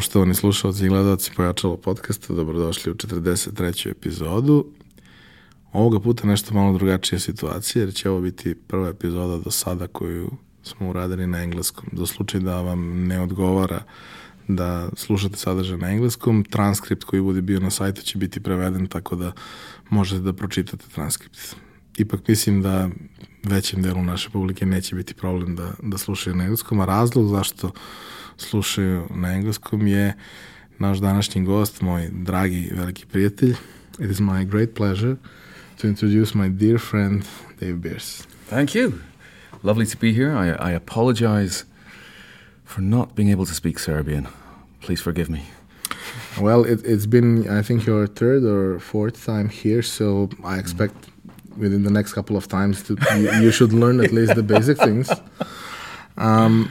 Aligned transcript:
Poštovani 0.00 0.34
slušalci 0.34 0.86
i 0.86 0.88
gledalci 0.88 1.30
Pojačalo 1.36 1.76
podcasta, 1.76 2.34
dobrodošli 2.34 2.92
u 2.92 2.94
43. 2.94 3.90
epizodu. 3.90 4.66
Ovoga 5.72 6.00
puta 6.00 6.26
nešto 6.26 6.54
malo 6.54 6.72
drugačija 6.72 7.18
situacija, 7.18 7.82
jer 7.82 7.94
će 7.94 8.10
ovo 8.10 8.20
biti 8.20 8.54
prva 8.54 8.88
epizoda 8.88 9.38
do 9.44 9.50
sada 9.50 9.86
koju 9.86 10.30
smo 10.62 10.90
uradili 10.90 11.26
na 11.26 11.42
engleskom. 11.42 11.84
Za 11.92 12.06
slučaj 12.06 12.40
da 12.40 12.60
vam 12.60 13.06
ne 13.06 13.20
odgovara 13.20 13.82
da 14.48 14.88
slušate 14.96 15.36
sadržaj 15.36 15.78
na 15.78 15.90
engleskom, 15.90 16.44
transkript 16.44 17.04
koji 17.04 17.22
bude 17.22 17.42
bio 17.42 17.60
na 17.60 17.70
sajtu 17.70 18.02
će 18.02 18.18
biti 18.18 18.40
preveden 18.40 18.86
tako 18.86 19.16
da 19.16 19.32
možete 19.90 20.20
da 20.20 20.32
pročitate 20.32 20.84
transkript. 20.94 21.56
Ipak 21.96 22.28
mislim 22.28 22.62
da 22.62 22.88
većem 23.44 23.82
delu 23.82 24.02
naše 24.02 24.30
publike 24.30 24.66
neće 24.66 24.96
biti 24.96 25.14
problem 25.14 25.56
da, 25.56 25.72
da 25.82 25.98
slušaju 25.98 26.36
na 26.36 26.44
engleskom, 26.44 26.80
a 26.80 26.84
razlog 26.84 27.28
zašto 27.28 27.72
slušaju 28.40 29.06
na 29.10 29.32
engleskom 29.32 29.86
je 29.86 30.14
naš 30.78 30.98
današnji 30.98 31.44
gost, 31.44 31.80
moj 31.80 32.08
dragi 32.12 32.70
veliki 32.74 33.06
prijatelj. 33.06 33.56
It 33.98 34.10
is 34.10 34.20
my 34.20 34.44
great 34.44 34.74
pleasure 34.74 35.16
to 35.80 35.88
introduce 35.88 36.38
my 36.38 36.48
dear 36.48 36.78
friend 36.78 37.22
Dave 37.60 37.76
Birss. 37.76 38.26
Thank 38.48 38.74
you. 38.74 38.92
Lovely 39.62 39.86
to 39.86 39.96
be 40.00 40.12
here. 40.12 40.32
I, 40.32 40.70
I 40.70 40.76
apologize 40.76 41.64
for 42.64 42.82
not 42.82 43.14
being 43.14 43.32
able 43.32 43.46
to 43.46 43.54
speak 43.54 43.78
Serbian. 43.78 44.26
Please 44.80 45.02
forgive 45.02 45.28
me. 45.28 45.40
Well, 46.40 46.64
it, 46.64 46.86
has 46.86 47.06
been, 47.06 47.48
I 47.58 47.62
think, 47.62 47.86
your 47.86 48.06
third 48.06 48.44
or 48.44 48.80
fourth 48.80 49.26
time 49.26 49.48
here, 49.48 49.82
so 49.82 50.28
I 50.44 50.58
expect 50.58 50.94
within 51.56 51.82
the 51.82 51.90
next 51.90 52.12
couple 52.14 52.36
of 52.36 52.46
times 52.46 52.82
to, 52.84 52.96
you, 53.16 53.30
you 53.42 53.50
should 53.50 53.72
learn 53.72 54.00
at 54.00 54.12
least 54.12 54.34
the 54.34 54.42
basic 54.42 54.78
things. 54.78 55.10
Um, 56.16 56.70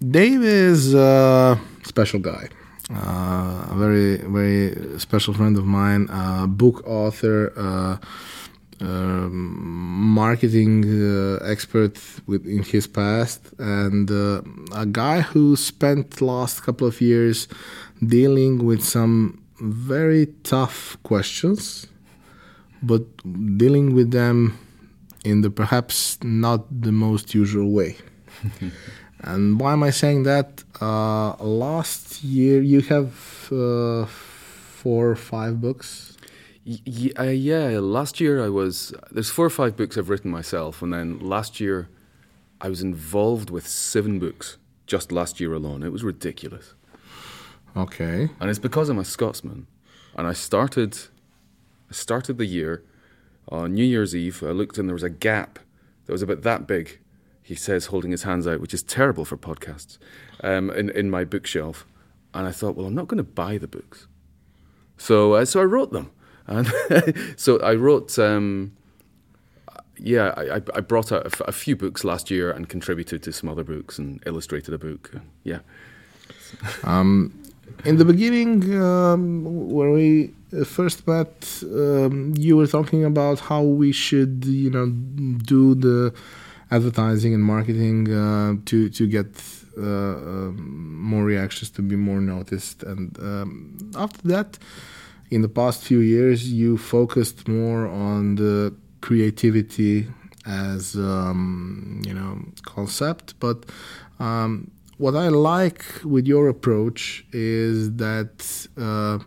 Dave 0.00 0.42
is 0.42 0.94
a 0.94 1.60
special 1.82 2.20
guy. 2.20 2.48
Uh, 2.90 3.66
a 3.70 3.74
very, 3.76 4.16
very 4.16 4.98
special 4.98 5.34
friend 5.34 5.58
of 5.58 5.66
mine, 5.66 6.08
a 6.10 6.46
book 6.46 6.82
author, 6.86 7.52
uh, 7.54 7.98
um, 8.80 9.30
marketing 10.14 10.84
uh, 10.86 11.36
expert 11.44 12.00
with, 12.26 12.46
in 12.46 12.62
his 12.62 12.86
past, 12.86 13.52
and 13.58 14.10
uh, 14.10 14.40
a 14.74 14.86
guy 14.86 15.20
who 15.20 15.54
spent 15.54 16.22
last 16.22 16.62
couple 16.62 16.86
of 16.86 17.02
years 17.02 17.46
dealing 18.04 18.64
with 18.64 18.82
some 18.82 19.44
very 19.60 20.28
tough 20.44 20.96
questions, 21.02 21.86
but 22.82 23.02
dealing 23.58 23.94
with 23.94 24.12
them 24.12 24.58
in 25.26 25.42
the 25.42 25.50
perhaps 25.50 26.18
not 26.22 26.64
the 26.70 26.90
most 26.90 27.34
usual 27.34 27.70
way. 27.70 27.98
And 29.22 29.60
why 29.60 29.72
am 29.72 29.82
I 29.82 29.90
saying 29.90 30.22
that? 30.24 30.64
Uh, 30.80 31.34
last 31.42 32.24
year, 32.24 32.62
you 32.62 32.80
have 32.82 33.48
uh, 33.52 34.06
four 34.06 35.10
or 35.10 35.16
five 35.16 35.60
books. 35.60 36.16
Y- 36.64 37.12
uh, 37.18 37.24
yeah, 37.24 37.78
last 37.80 38.20
year 38.20 38.42
I 38.42 38.48
was. 38.48 38.94
There's 39.10 39.30
four 39.30 39.46
or 39.46 39.50
five 39.50 39.76
books 39.76 39.98
I've 39.98 40.08
written 40.08 40.30
myself, 40.30 40.82
and 40.82 40.92
then 40.92 41.18
last 41.18 41.60
year 41.60 41.88
I 42.60 42.68
was 42.68 42.80
involved 42.82 43.50
with 43.50 43.66
seven 43.66 44.18
books 44.18 44.56
just 44.86 45.12
last 45.12 45.40
year 45.40 45.52
alone. 45.54 45.82
It 45.82 45.92
was 45.92 46.02
ridiculous. 46.02 46.74
Okay. 47.76 48.28
And 48.40 48.50
it's 48.50 48.58
because 48.58 48.88
I'm 48.88 48.98
a 48.98 49.04
Scotsman, 49.04 49.66
and 50.16 50.26
I 50.26 50.32
started. 50.32 50.96
I 51.90 51.92
started 51.92 52.38
the 52.38 52.46
year 52.46 52.84
on 53.48 53.74
New 53.74 53.84
Year's 53.84 54.14
Eve. 54.14 54.42
I 54.42 54.50
looked 54.52 54.78
and 54.78 54.88
there 54.88 54.94
was 54.94 55.02
a 55.02 55.10
gap 55.10 55.58
that 56.06 56.12
was 56.12 56.22
about 56.22 56.42
that 56.42 56.66
big 56.66 57.00
he 57.50 57.56
says, 57.56 57.86
holding 57.86 58.12
his 58.12 58.22
hands 58.22 58.46
out, 58.46 58.60
which 58.60 58.72
is 58.72 58.80
terrible 58.80 59.24
for 59.24 59.36
podcasts, 59.36 59.98
um, 60.44 60.70
in, 60.70 60.88
in 60.90 61.10
my 61.10 61.24
bookshelf. 61.24 61.84
And 62.32 62.46
I 62.46 62.52
thought, 62.52 62.76
well, 62.76 62.86
I'm 62.86 62.94
not 62.94 63.08
going 63.08 63.18
to 63.18 63.24
buy 63.24 63.58
the 63.58 63.66
books. 63.66 64.06
So, 64.96 65.32
uh, 65.32 65.44
so 65.44 65.60
I 65.60 65.64
wrote 65.64 65.90
them. 65.90 66.12
And 66.46 66.72
so 67.36 67.58
I 67.58 67.74
wrote, 67.74 68.16
um, 68.20 68.76
yeah, 69.98 70.32
I, 70.36 70.62
I 70.76 70.80
brought 70.80 71.10
out 71.10 71.22
a, 71.22 71.26
f- 71.26 71.40
a 71.48 71.50
few 71.50 71.74
books 71.74 72.04
last 72.04 72.30
year 72.30 72.52
and 72.52 72.68
contributed 72.68 73.20
to 73.24 73.32
some 73.32 73.48
other 73.48 73.64
books 73.64 73.98
and 73.98 74.22
illustrated 74.26 74.72
a 74.72 74.78
book. 74.78 75.10
Yeah. 75.42 75.58
Um, 76.84 77.32
in 77.84 77.96
the 77.96 78.04
beginning, 78.04 78.80
um, 78.80 79.44
when 79.70 79.92
we 79.92 80.34
first 80.64 81.06
met, 81.06 81.62
um, 81.64 82.34
you 82.36 82.56
were 82.56 82.66
talking 82.66 83.04
about 83.04 83.38
how 83.38 83.62
we 83.62 83.92
should, 83.92 84.44
you 84.44 84.70
know, 84.70 84.86
do 84.88 85.76
the 85.76 86.12
advertising 86.70 87.34
and 87.34 87.42
marketing 87.42 88.12
uh, 88.12 88.54
to 88.66 88.88
to 88.90 89.06
get 89.06 89.30
uh, 89.76 89.82
um, 89.82 90.94
more 90.96 91.24
reactions 91.24 91.70
to 91.70 91.82
be 91.82 91.96
more 91.96 92.20
noticed. 92.20 92.82
And 92.82 93.18
um, 93.18 93.90
after 93.96 94.28
that, 94.28 94.58
in 95.30 95.42
the 95.42 95.48
past 95.48 95.82
few 95.82 96.00
years, 96.00 96.52
you 96.52 96.76
focused 96.76 97.48
more 97.48 97.86
on 97.86 98.36
the 98.36 98.74
creativity 99.00 100.08
as 100.46 100.96
um, 100.96 102.02
you 102.04 102.14
know 102.14 102.40
concept, 102.62 103.34
but 103.40 103.66
um, 104.18 104.70
what 104.98 105.16
I 105.16 105.28
like 105.28 105.82
with 106.04 106.26
your 106.26 106.48
approach 106.48 107.24
is 107.32 107.96
that 107.96 108.68
uh, 108.76 109.18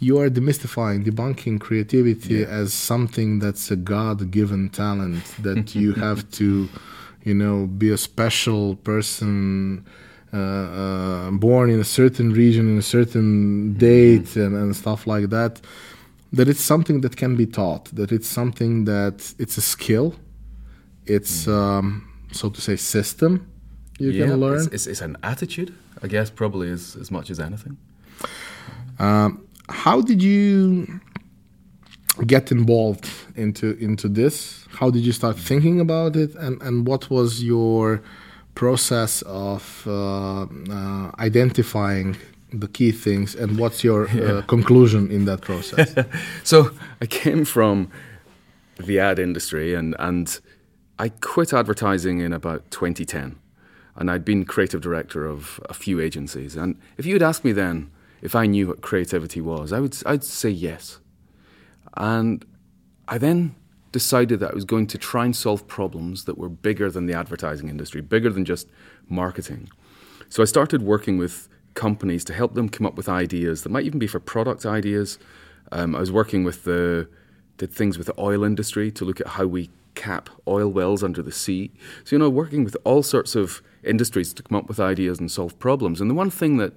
you 0.00 0.18
are 0.18 0.30
demystifying, 0.30 1.04
debunking 1.04 1.60
creativity 1.60 2.36
yeah. 2.36 2.46
as 2.46 2.72
something 2.72 3.38
that's 3.38 3.70
a 3.70 3.76
God-given 3.76 4.70
talent 4.70 5.22
that 5.42 5.74
you 5.74 5.92
have 5.92 6.28
to, 6.32 6.68
you 7.22 7.34
know, 7.34 7.66
be 7.66 7.90
a 7.90 7.98
special 7.98 8.76
person. 8.76 9.84
Uh, 10.32 10.36
uh, 10.36 11.30
born 11.32 11.68
in 11.70 11.80
a 11.80 11.84
certain 11.84 12.32
region 12.32 12.68
in 12.68 12.78
a 12.78 12.82
certain 12.82 13.74
date 13.74 14.22
mm-hmm. 14.22 14.42
and, 14.42 14.54
and 14.54 14.76
stuff 14.76 15.04
like 15.04 15.28
that 15.28 15.60
that 16.32 16.46
it's 16.46 16.62
something 16.62 17.00
that 17.00 17.16
can 17.16 17.34
be 17.34 17.44
taught 17.44 17.86
that 17.86 18.12
it's 18.12 18.28
something 18.28 18.84
that 18.84 19.34
it's 19.40 19.56
a 19.56 19.60
skill 19.60 20.14
it's 21.04 21.46
mm. 21.46 21.52
um, 21.52 22.08
so 22.30 22.48
to 22.48 22.60
say 22.60 22.76
system 22.76 23.44
you 23.98 24.12
yeah, 24.12 24.26
can 24.26 24.36
learn 24.36 24.58
it's, 24.58 24.66
it's, 24.66 24.86
it's, 24.86 25.00
an 25.00 25.16
attitude 25.24 25.74
i 26.00 26.06
guess 26.06 26.30
probably 26.30 26.70
as, 26.70 26.94
as 26.94 27.10
much 27.10 27.28
as 27.28 27.40
anything 27.40 27.76
um, 29.00 29.44
how 29.70 30.00
did 30.00 30.22
you 30.22 31.00
get 32.26 32.50
involved 32.50 33.08
into 33.36 33.76
into 33.78 34.08
this? 34.08 34.66
How 34.70 34.90
did 34.90 35.02
you 35.02 35.12
start 35.12 35.38
thinking 35.38 35.80
about 35.80 36.16
it, 36.16 36.34
and 36.34 36.60
and 36.62 36.86
what 36.86 37.08
was 37.10 37.42
your 37.42 38.02
process 38.54 39.22
of 39.22 39.84
uh, 39.86 40.42
uh, 40.42 41.10
identifying 41.18 42.16
the 42.52 42.68
key 42.68 42.92
things, 42.92 43.34
and 43.34 43.58
what's 43.58 43.84
your 43.84 44.08
uh, 44.08 44.14
yeah. 44.14 44.42
conclusion 44.46 45.10
in 45.10 45.24
that 45.24 45.40
process? 45.40 45.94
so 46.44 46.70
I 47.00 47.06
came 47.06 47.44
from 47.44 47.90
the 48.78 48.98
ad 48.98 49.18
industry, 49.18 49.74
and 49.74 49.94
and 49.98 50.40
I 50.98 51.08
quit 51.08 51.52
advertising 51.52 52.20
in 52.20 52.32
about 52.32 52.70
2010, 52.70 53.36
and 53.96 54.10
I'd 54.10 54.24
been 54.24 54.44
creative 54.44 54.80
director 54.80 55.26
of 55.26 55.60
a 55.68 55.74
few 55.74 56.00
agencies. 56.00 56.56
And 56.56 56.76
if 56.98 57.06
you 57.06 57.14
had 57.14 57.22
asked 57.22 57.44
me 57.44 57.52
then 57.52 57.90
if 58.22 58.34
I 58.34 58.46
knew 58.46 58.68
what 58.68 58.80
creativity 58.80 59.40
was, 59.40 59.72
I 59.72 59.80
would 59.80 59.96
I'd 60.06 60.24
say 60.24 60.50
yes. 60.50 60.98
And 61.96 62.44
I 63.08 63.18
then 63.18 63.54
decided 63.92 64.40
that 64.40 64.52
I 64.52 64.54
was 64.54 64.64
going 64.64 64.86
to 64.88 64.98
try 64.98 65.24
and 65.24 65.34
solve 65.34 65.66
problems 65.66 66.24
that 66.24 66.38
were 66.38 66.48
bigger 66.48 66.90
than 66.90 67.06
the 67.06 67.14
advertising 67.14 67.68
industry, 67.68 68.00
bigger 68.00 68.30
than 68.30 68.44
just 68.44 68.68
marketing. 69.08 69.68
So 70.28 70.42
I 70.42 70.46
started 70.46 70.82
working 70.82 71.18
with 71.18 71.48
companies 71.74 72.24
to 72.24 72.32
help 72.32 72.54
them 72.54 72.68
come 72.68 72.86
up 72.86 72.94
with 72.94 73.08
ideas 73.08 73.62
that 73.62 73.70
might 73.70 73.84
even 73.84 73.98
be 73.98 74.06
for 74.06 74.20
product 74.20 74.64
ideas. 74.64 75.18
Um, 75.72 75.94
I 75.96 76.00
was 76.00 76.12
working 76.12 76.44
with 76.44 76.64
the 76.64 77.08
did 77.56 77.72
things 77.72 77.98
with 77.98 78.06
the 78.06 78.18
oil 78.18 78.42
industry 78.42 78.90
to 78.90 79.04
look 79.04 79.20
at 79.20 79.26
how 79.26 79.46
we 79.46 79.70
cap 79.94 80.30
oil 80.48 80.68
wells 80.68 81.02
under 81.02 81.20
the 81.22 81.32
sea. 81.32 81.70
So 82.04 82.16
you 82.16 82.18
know, 82.18 82.30
working 82.30 82.64
with 82.64 82.76
all 82.84 83.02
sorts 83.02 83.34
of 83.34 83.60
industries 83.82 84.32
to 84.34 84.42
come 84.42 84.56
up 84.56 84.68
with 84.68 84.80
ideas 84.80 85.18
and 85.18 85.30
solve 85.30 85.58
problems. 85.58 86.00
And 86.00 86.08
the 86.08 86.14
one 86.14 86.30
thing 86.30 86.56
that 86.56 86.72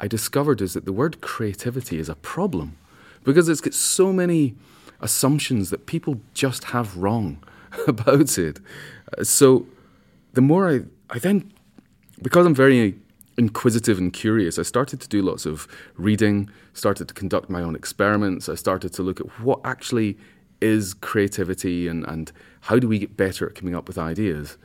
I 0.00 0.08
discovered 0.08 0.60
is 0.60 0.74
that 0.74 0.84
the 0.84 0.92
word 0.92 1.20
creativity 1.20 1.98
is 1.98 2.08
a 2.08 2.14
problem 2.14 2.76
because 3.24 3.48
it's 3.48 3.60
got 3.60 3.74
so 3.74 4.12
many 4.12 4.54
assumptions 5.00 5.70
that 5.70 5.86
people 5.86 6.20
just 6.34 6.64
have 6.64 6.96
wrong 6.96 7.42
about 7.88 8.38
it. 8.38 8.60
Uh, 9.16 9.24
so 9.24 9.66
the 10.32 10.40
more 10.40 10.68
I, 10.68 10.80
I 11.10 11.18
then, 11.18 11.52
because 12.22 12.46
I'm 12.46 12.54
very 12.54 12.96
inquisitive 13.36 13.98
and 13.98 14.12
curious, 14.12 14.58
I 14.58 14.62
started 14.62 15.00
to 15.00 15.08
do 15.08 15.22
lots 15.22 15.46
of 15.46 15.68
reading, 15.96 16.50
started 16.74 17.08
to 17.08 17.14
conduct 17.14 17.48
my 17.48 17.62
own 17.62 17.74
experiments. 17.74 18.48
I 18.48 18.54
started 18.54 18.92
to 18.94 19.02
look 19.02 19.20
at 19.20 19.40
what 19.40 19.60
actually 19.64 20.18
is 20.60 20.94
creativity 20.94 21.86
and, 21.86 22.04
and 22.06 22.32
how 22.62 22.78
do 22.78 22.88
we 22.88 22.98
get 22.98 23.16
better 23.16 23.48
at 23.48 23.54
coming 23.54 23.74
up 23.74 23.86
with 23.86 23.98
ideas. 23.98 24.58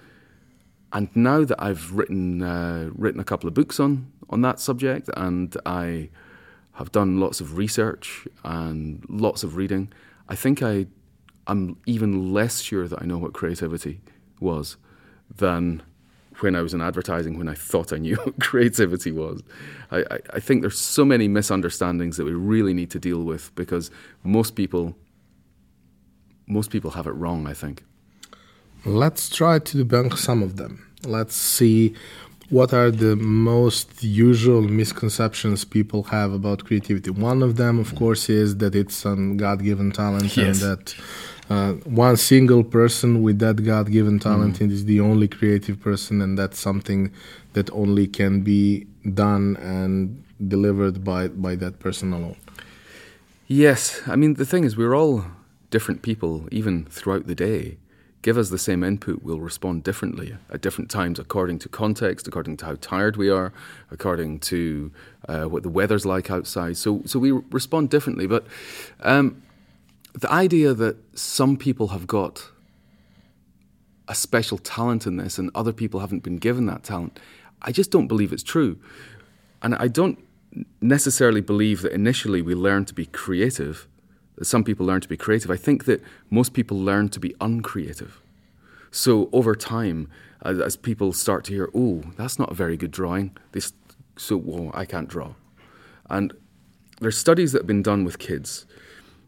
And 0.94 1.10
now 1.16 1.44
that 1.44 1.62
I've 1.62 1.92
written 1.92 2.44
uh, 2.44 2.92
written 2.94 3.20
a 3.20 3.24
couple 3.24 3.48
of 3.48 3.54
books 3.56 3.80
on 3.80 4.12
on 4.30 4.42
that 4.42 4.60
subject, 4.60 5.10
and 5.18 5.56
I 5.66 6.10
have 6.74 6.92
done 6.92 7.20
lots 7.20 7.42
of 7.42 7.58
research 7.58 8.28
and 8.44 9.04
lots 9.10 9.44
of 9.44 9.56
reading. 9.56 9.92
I 10.30 10.36
think 10.36 10.62
I 10.62 10.86
am 11.48 11.78
even 11.86 12.32
less 12.34 12.62
sure 12.62 12.88
that 12.88 13.02
I 13.02 13.06
know 13.06 13.18
what 13.18 13.34
creativity 13.34 14.02
was 14.40 14.78
than 15.36 15.84
when 16.40 16.56
I 16.56 16.62
was 16.62 16.74
in 16.74 16.82
advertising, 16.82 17.38
when 17.38 17.48
I 17.48 17.54
thought 17.54 17.94
I 17.94 17.98
knew 17.98 18.16
what 18.24 18.40
creativity 18.40 19.12
was. 19.12 19.42
I, 19.92 20.00
I, 20.00 20.20
I 20.36 20.40
think 20.40 20.62
there's 20.62 20.80
so 20.80 21.06
many 21.06 21.28
misunderstandings 21.28 22.18
that 22.18 22.26
we 22.26 22.34
really 22.34 22.74
need 22.74 22.92
to 22.92 23.00
deal 23.00 23.24
with 23.24 23.54
because 23.56 23.92
most 24.24 24.56
people 24.56 24.96
most 26.46 26.70
people 26.70 26.92
have 26.92 27.08
it 27.08 27.12
wrong, 27.12 27.48
I 27.48 27.54
think. 27.54 27.84
Let's 28.86 29.30
try 29.30 29.60
to 29.60 29.84
debunk 29.84 30.18
some 30.18 30.44
of 30.44 30.58
them. 30.58 30.86
Let's 31.06 31.36
see 31.36 31.96
what 32.50 32.74
are 32.74 32.92
the 32.92 33.16
most 33.16 34.04
usual 34.04 34.62
misconceptions 34.62 35.64
people 35.66 36.04
have 36.04 36.34
about 36.34 36.66
creativity. 36.66 37.10
One 37.10 37.42
of 37.42 37.56
them, 37.56 37.80
of 37.80 37.96
course, 37.96 38.30
is 38.30 38.58
that 38.58 38.76
it's 38.76 39.06
a 39.06 39.16
God 39.16 39.64
given 39.64 39.92
talent 39.92 40.36
Yes. 40.36 40.62
and 40.62 40.72
that 40.72 40.96
uh, 41.50 41.74
one 41.86 42.18
single 42.18 42.64
person 42.64 43.22
with 43.22 43.40
that 43.40 43.64
God 43.64 43.90
given 43.92 44.20
talent 44.20 44.62
is 44.62 44.86
the 44.86 45.00
only 45.00 45.28
creative 45.28 45.80
person, 45.82 46.22
and 46.22 46.38
that's 46.38 46.60
something 46.60 47.12
that 47.54 47.70
only 47.72 48.08
can 48.08 48.42
be 48.42 48.86
done 49.14 49.58
and 49.58 50.24
delivered 50.46 51.04
by, 51.04 51.28
by 51.30 51.56
that 51.56 51.80
person 51.80 52.14
alone. 52.14 52.38
Yes, 53.48 54.02
I 54.08 54.16
mean 54.16 54.36
the 54.36 54.46
thing 54.46 54.64
is 54.64 54.78
we're 54.78 54.96
all 54.96 55.26
different 55.70 56.02
people 56.02 56.48
even 56.52 56.86
throughout 56.86 57.28
the 57.28 57.36
day. 57.36 57.78
Give 58.24 58.38
us 58.38 58.50
the 58.50 58.58
same 58.58 58.86
input, 58.86 59.22
we'll 59.22 59.42
respond 59.42 59.84
differently 59.84 60.38
at 60.50 60.62
different 60.62 60.90
times 60.90 61.20
according 61.20 61.60
to 61.60 61.70
context, 61.70 62.26
according 62.26 62.56
to 62.58 62.66
how 62.66 62.76
tired 62.80 63.18
we 63.18 63.30
are, 63.30 63.52
according 63.92 64.40
to 64.40 64.92
uh, 65.28 65.44
what 65.44 65.62
the 65.62 65.70
weather's 65.70 66.06
like 66.06 66.32
outside. 66.32 66.78
So, 66.78 67.02
so 67.06 67.20
we 67.20 67.32
respond 67.32 67.90
differently. 67.90 68.26
But 68.26 68.48
um, 69.02 69.44
the 70.14 70.32
idea 70.32 70.74
that 70.74 70.96
some 71.20 71.58
people 71.58 71.90
have 71.90 72.08
got 72.08 72.50
a 74.08 74.16
special 74.16 74.58
talent 74.58 75.06
in 75.06 75.18
this 75.18 75.38
and 75.38 75.52
other 75.54 75.74
people 75.74 76.00
haven't 76.00 76.24
been 76.24 76.38
given 76.38 76.66
that 76.68 76.84
talent, 76.84 77.20
I 77.62 77.74
just 77.74 77.92
don't 77.92 78.08
believe 78.08 78.32
it's 78.32 78.42
true. 78.42 78.80
And 79.62 79.76
I 79.76 79.90
don't 79.90 80.18
necessarily 80.80 81.42
believe 81.42 81.82
that 81.82 81.92
initially 81.92 82.42
we 82.42 82.56
learn 82.56 82.86
to 82.86 82.94
be 82.94 83.06
creative, 83.06 83.86
some 84.42 84.64
people 84.64 84.86
learn 84.86 85.02
to 85.02 85.08
be 85.08 85.18
creative. 85.18 85.52
I 85.52 85.58
think 85.58 85.86
that 85.86 86.02
most 86.30 86.54
people 86.54 86.80
learn 86.80 87.10
to 87.10 87.20
be 87.20 87.36
uncreative. 87.40 88.22
So 88.92 89.30
over 89.32 89.56
time, 89.56 90.10
as, 90.44 90.60
as 90.60 90.76
people 90.76 91.14
start 91.14 91.46
to 91.46 91.54
hear, 91.54 91.70
oh, 91.76 92.04
that's 92.18 92.40
not 92.40 92.52
a 92.52 92.54
very 92.54 92.78
good 92.78 92.92
drawing, 92.92 93.36
this, 93.52 93.74
so 94.18 94.38
well, 94.38 94.72
I 94.74 94.86
can't 94.86 95.08
draw. 95.08 95.34
And 96.10 96.34
there's 97.00 97.18
studies 97.18 97.52
that 97.52 97.60
have 97.60 97.68
been 97.68 97.84
done 97.84 98.04
with 98.04 98.20
kids 98.20 98.66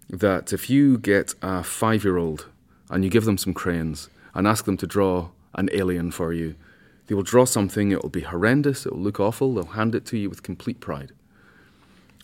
that 0.09 0.53
if 0.53 0.69
you 0.69 0.97
get 0.97 1.33
a 1.41 1.63
five 1.63 2.03
year 2.03 2.17
old 2.17 2.47
and 2.89 3.03
you 3.03 3.09
give 3.09 3.25
them 3.25 3.37
some 3.37 3.53
crayons 3.53 4.09
and 4.33 4.47
ask 4.47 4.65
them 4.65 4.77
to 4.77 4.87
draw 4.87 5.29
an 5.55 5.69
alien 5.73 6.11
for 6.11 6.33
you, 6.33 6.55
they 7.07 7.15
will 7.15 7.23
draw 7.23 7.45
something, 7.45 7.91
it 7.91 8.01
will 8.01 8.09
be 8.09 8.21
horrendous, 8.21 8.85
it 8.85 8.93
will 8.93 9.01
look 9.01 9.19
awful, 9.19 9.53
they'll 9.53 9.65
hand 9.65 9.95
it 9.95 10.05
to 10.07 10.17
you 10.17 10.29
with 10.29 10.43
complete 10.43 10.79
pride. 10.79 11.11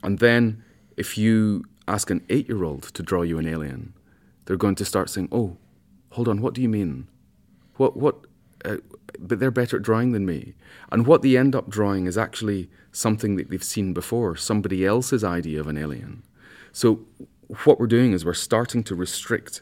And 0.03 0.19
then 0.19 0.63
if 0.97 1.17
you 1.17 1.65
ask 1.87 2.09
an 2.09 2.25
eight 2.29 2.47
year 2.47 2.63
old 2.63 2.83
to 2.93 3.03
draw 3.03 3.21
you 3.21 3.37
an 3.37 3.47
alien, 3.47 3.93
they're 4.45 4.57
going 4.57 4.75
to 4.75 4.85
start 4.85 5.09
saying, 5.09 5.29
Oh, 5.31 5.57
hold 6.11 6.27
on, 6.27 6.41
what 6.41 6.53
do 6.53 6.61
you 6.61 6.69
mean? 6.69 7.07
What, 7.77 7.97
what, 7.97 8.25
uh, 8.65 8.77
but 9.19 9.39
they're 9.39 9.51
better 9.51 9.77
at 9.77 9.83
drawing 9.83 10.11
than 10.11 10.25
me. 10.25 10.53
And 10.91 11.05
what 11.05 11.21
they 11.21 11.37
end 11.37 11.55
up 11.55 11.69
drawing 11.69 12.05
is 12.05 12.17
actually 12.17 12.69
something 12.91 13.35
that 13.35 13.49
they've 13.49 13.63
seen 13.63 13.93
before, 13.93 14.35
somebody 14.35 14.85
else's 14.85 15.23
idea 15.23 15.59
of 15.59 15.67
an 15.67 15.77
alien. 15.77 16.23
So 16.71 17.01
what 17.65 17.79
we're 17.79 17.87
doing 17.87 18.13
is 18.13 18.23
we're 18.23 18.33
starting 18.33 18.83
to 18.85 18.95
restrict 18.95 19.61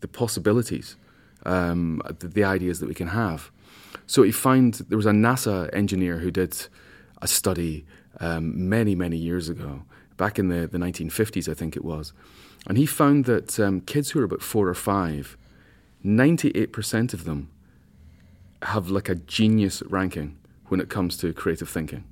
the 0.00 0.08
possibilities, 0.08 0.96
um, 1.44 2.02
the, 2.18 2.28
the 2.28 2.44
ideas 2.44 2.80
that 2.80 2.88
we 2.88 2.94
can 2.94 3.08
have. 3.08 3.50
So 4.06 4.22
you 4.22 4.32
find 4.32 4.74
there 4.74 4.98
was 4.98 5.06
a 5.06 5.12
NASA 5.12 5.74
engineer 5.74 6.18
who 6.18 6.30
did 6.30 6.56
a 7.22 7.26
study 7.26 7.86
um, 8.20 8.68
many, 8.68 8.94
many 8.94 9.16
years 9.16 9.48
ago, 9.48 9.82
back 10.16 10.38
in 10.38 10.48
the, 10.48 10.66
the 10.66 10.78
1950s, 10.78 11.48
I 11.48 11.54
think 11.54 11.76
it 11.76 11.84
was. 11.84 12.12
And 12.66 12.78
he 12.78 12.86
found 12.86 13.26
that 13.26 13.60
um, 13.60 13.80
kids 13.80 14.10
who 14.10 14.20
are 14.20 14.24
about 14.24 14.42
four 14.42 14.68
or 14.68 14.74
five, 14.74 15.36
98% 16.04 17.12
of 17.12 17.24
them 17.24 17.50
have 18.62 18.90
like 18.90 19.08
a 19.08 19.14
genius 19.14 19.82
ranking 19.88 20.38
when 20.66 20.80
it 20.80 20.88
comes 20.88 21.16
to 21.18 21.32
creative 21.32 21.68
thinking. 21.68 22.04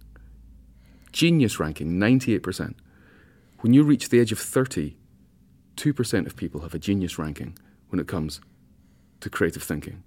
Genius 1.13 1.59
ranking, 1.59 1.93
98%. 1.93 2.75
When 3.61 3.73
you 3.73 3.83
reach 3.83 4.09
the 4.09 4.21
age 4.21 4.33
of 4.33 4.39
30, 4.39 4.97
2% 5.77 6.27
of 6.27 6.37
people 6.37 6.61
have 6.61 6.75
a 6.75 6.79
genius 6.79 7.19
ranking 7.19 7.59
when 7.89 8.01
it 8.01 8.07
comes 8.07 8.41
to 9.21 9.31
creative 9.31 9.63
thinking. 9.63 10.03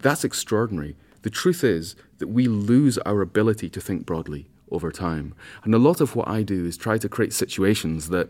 That's 0.00 0.24
extraordinary. 0.24 0.96
The 1.22 1.30
truth 1.30 1.64
is 1.64 1.96
that 2.18 2.28
we 2.28 2.46
lose 2.46 2.98
our 2.98 3.20
ability 3.20 3.70
to 3.70 3.80
think 3.80 4.04
broadly 4.06 4.48
over 4.70 4.90
time. 4.90 5.34
And 5.64 5.74
a 5.74 5.78
lot 5.78 6.00
of 6.00 6.16
what 6.16 6.28
I 6.28 6.42
do 6.42 6.64
is 6.64 6.76
try 6.76 6.98
to 6.98 7.08
create 7.08 7.32
situations 7.32 8.08
that 8.08 8.28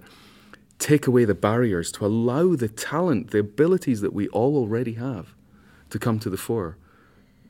take 0.79 1.07
away 1.07 1.25
the 1.25 1.35
barriers 1.35 1.91
to 1.93 2.07
allow 2.07 2.55
the 2.55 2.69
talent, 2.69 3.31
the 3.31 3.41
abilities 3.41 4.01
that 4.01 4.13
we 4.13 4.29
all 4.29 4.57
already 4.57 4.95
have 4.95 5.35
to 5.91 5.99
come 5.99 6.19
to 6.21 6.31
the 6.31 6.37
fore. 6.37 6.77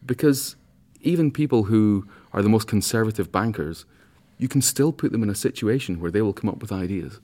Because 0.05 0.57
even 1.03 1.31
people 1.31 1.65
who 1.65 2.07
are 2.33 2.43
the 2.43 2.49
most 2.49 2.67
conservative 2.67 3.31
bankers, 3.31 3.85
you 4.39 4.49
can 4.49 4.63
still 4.63 4.93
put 4.93 5.13
them 5.13 5.23
in 5.23 5.31
a 5.31 5.35
situation 5.35 6.01
where 6.01 6.11
they 6.11 6.23
will 6.23 6.33
come 6.33 6.49
up 6.49 6.61
with 6.61 6.73
ideas. 6.73 7.21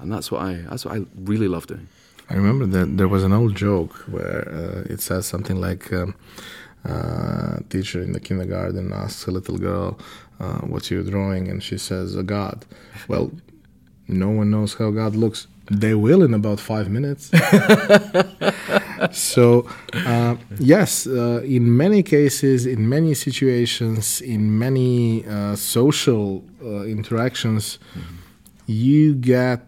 And 0.00 0.12
that's 0.12 0.30
what 0.30 0.42
I, 0.42 0.64
that's 0.68 0.84
what 0.84 0.96
I 0.96 1.04
really 1.16 1.48
love 1.48 1.66
doing. 1.66 1.88
I 2.28 2.34
remember 2.34 2.66
that 2.66 2.96
there 2.96 3.08
was 3.08 3.22
an 3.22 3.32
old 3.32 3.54
joke 3.54 3.94
where 4.08 4.48
uh, 4.48 4.92
it 4.92 5.00
says 5.00 5.26
something 5.26 5.60
like 5.60 5.92
um, 5.92 6.14
uh, 6.84 7.58
teacher 7.70 8.02
in 8.02 8.12
the 8.12 8.20
kindergarten 8.20 8.92
asks 8.92 9.26
a 9.26 9.30
little 9.30 9.58
girl, 9.58 9.98
uh, 10.40 10.60
"What's 10.70 10.90
your 10.90 11.02
drawing?" 11.02 11.48
and 11.48 11.62
she 11.62 11.78
says, 11.78 12.16
"A 12.16 12.22
god." 12.22 12.64
Well, 13.08 13.30
no 14.08 14.28
one 14.30 14.50
knows 14.50 14.74
how 14.74 14.90
God 14.90 15.14
looks. 15.16 15.46
They 15.70 15.94
will 15.94 16.22
in 16.22 16.32
about 16.34 16.60
five 16.60 16.88
minutes. 16.88 17.30
so, 19.12 19.66
uh, 20.06 20.36
yes, 20.58 21.06
uh, 21.06 21.42
in 21.44 21.76
many 21.76 22.02
cases, 22.02 22.66
in 22.66 22.88
many 22.88 23.14
situations, 23.14 24.20
in 24.20 24.58
many 24.58 25.24
uh, 25.26 25.56
social 25.56 26.44
uh, 26.62 26.82
interactions, 26.84 27.78
you 28.66 29.14
get 29.14 29.66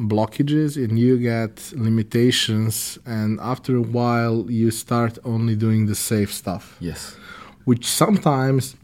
blockages 0.00 0.76
and 0.76 0.98
you 0.98 1.18
get 1.18 1.72
limitations, 1.74 2.98
and 3.06 3.38
after 3.40 3.76
a 3.76 3.82
while, 3.82 4.46
you 4.50 4.70
start 4.70 5.18
only 5.24 5.56
doing 5.56 5.86
the 5.86 5.94
safe 5.94 6.32
stuff, 6.32 6.76
Yes. 6.80 7.16
which 7.64 7.84
sometimes 7.86 8.76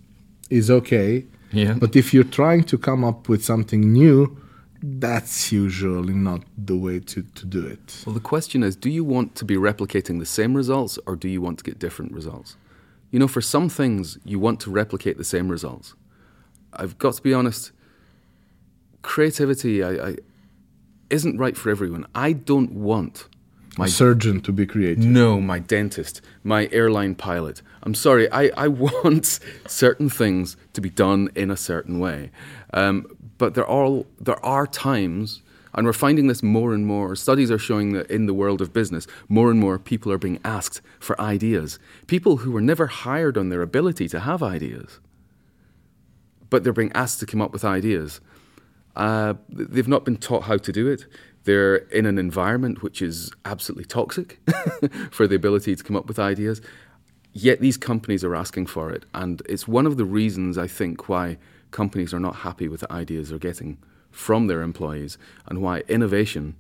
is 0.55 0.71
okay. 0.71 1.25
Yeah. 1.53 1.75
But 1.75 1.95
if 1.97 2.13
you're 2.13 2.33
trying 2.41 2.65
to 2.65 2.79
come 2.79 3.05
up 3.05 3.29
with 3.29 3.45
something 3.45 3.93
new, 3.93 4.37
that's 4.83 5.53
usually 5.53 6.15
not 6.15 6.43
the 6.59 6.77
way 6.77 7.01
to, 7.01 7.23
to 7.23 7.47
do 7.47 7.67
it. 7.67 8.03
Well, 8.05 8.15
the 8.15 8.21
question 8.21 8.63
is 8.63 8.77
do 8.77 8.91
you 8.91 9.05
want 9.05 9.35
to 9.37 9.45
be 9.45 9.57
replicating 9.57 10.19
the 10.19 10.27
same 10.27 10.55
results 10.55 10.99
or 11.07 11.17
do 11.17 11.29
you 11.29 11.41
want 11.41 11.59
to 11.59 11.65
get 11.65 11.79
different 11.79 12.13
results? 12.13 12.57
You 13.11 13.19
know, 13.21 13.29
for 13.29 13.41
some 13.41 13.69
things, 13.69 14.19
you 14.25 14.39
want 14.39 14.61
to 14.61 14.71
replicate 14.71 15.17
the 15.17 15.25
same 15.25 15.49
results. 15.49 15.95
I've 16.73 16.99
got 16.99 17.15
to 17.15 17.23
be 17.23 17.33
honest, 17.33 17.73
creativity 19.03 19.83
I, 19.85 20.09
I, 20.09 20.17
isn't 21.11 21.39
right 21.39 21.57
for 21.57 21.71
everyone. 21.71 22.07
I 22.15 22.33
don't 22.33 22.73
want 22.73 23.29
My 23.79 23.87
surgeon 23.87 24.41
to 24.41 24.53
be 24.53 24.67
creative. 24.67 25.05
no, 25.05 25.41
my 25.41 25.61
dentist, 25.61 26.21
my 26.43 26.69
airline 26.73 27.15
pilot. 27.15 27.63
I'm 27.85 27.95
sorry, 27.95 28.31
I, 28.33 28.51
I 28.57 28.69
want 28.69 29.39
certain 29.69 30.09
things 30.09 30.57
to 30.73 30.81
be 30.81 30.91
done 30.91 31.31
in 31.35 31.51
a 31.51 31.57
certain 31.57 32.01
way. 32.01 32.31
Um, 32.73 33.07
but 33.39 33.55
there 33.55 33.67
are, 33.67 34.05
there 34.21 34.45
are 34.45 34.67
times, 34.67 35.43
and 35.75 35.87
we're 35.87 35.93
finding 35.93 36.27
this 36.27 36.43
more 36.43 36.73
and 36.73 36.87
more. 36.87 37.15
Studies 37.15 37.51
are 37.51 37.59
showing 37.59 37.93
that 37.93 38.11
in 38.11 38.27
the 38.27 38.35
world 38.35 38.61
of 38.61 38.73
business, 38.73 39.07
more 39.29 39.51
and 39.51 39.61
more 39.61 39.79
people 39.79 40.11
are 40.11 40.19
being 40.19 40.41
asked 40.45 40.81
for 40.99 41.21
ideas. 41.21 41.79
People 42.07 42.39
who 42.39 42.51
were 42.51 42.61
never 42.61 42.87
hired 42.87 43.37
on 43.37 43.51
their 43.51 43.63
ability 43.63 44.09
to 44.09 44.21
have 44.21 44.43
ideas, 44.43 44.99
but 46.49 46.65
they're 46.65 46.73
being 46.73 46.93
asked 46.95 47.21
to 47.21 47.27
come 47.27 47.43
up 47.43 47.53
with 47.53 47.65
ideas. 47.65 48.21
Uh, 48.97 49.35
they've 49.49 49.89
not 49.89 50.05
been 50.05 50.17
taught 50.17 50.45
how 50.45 50.57
to 50.57 50.73
do 50.73 50.89
it. 50.89 51.05
They're 51.45 51.77
in 51.77 52.07
an 52.07 52.17
environment 52.17 52.83
which 52.83 53.03
is 53.03 53.31
absolutely 53.45 53.85
toxic 53.85 54.39
for 55.11 55.27
the 55.27 55.35
ability 55.35 55.77
to 55.77 55.85
come 55.85 55.97
up 55.97 56.07
with 56.07 56.19
ideas. 56.19 56.63
Yet 57.37 57.61
these 57.61 57.77
companies 57.77 58.23
are 58.23 58.35
asking 58.35 58.67
for 58.67 58.91
it. 58.91 59.05
And 59.13 59.43
it's 59.49 59.67
one 59.67 59.87
of 59.87 59.97
the 59.97 60.05
reasons 60.05 60.57
I 60.57 60.69
think 60.69 61.09
why 61.09 61.37
companies 61.73 62.15
are 62.15 62.21
not 62.21 62.37
happy 62.37 62.69
with 62.69 62.81
the 62.81 62.93
ideas 62.93 63.29
they're 63.29 63.39
getting 63.39 63.79
from 64.13 64.47
their 64.47 64.63
employees 64.63 65.19
and 65.47 65.61
why 65.61 65.81
innovation, 65.89 66.55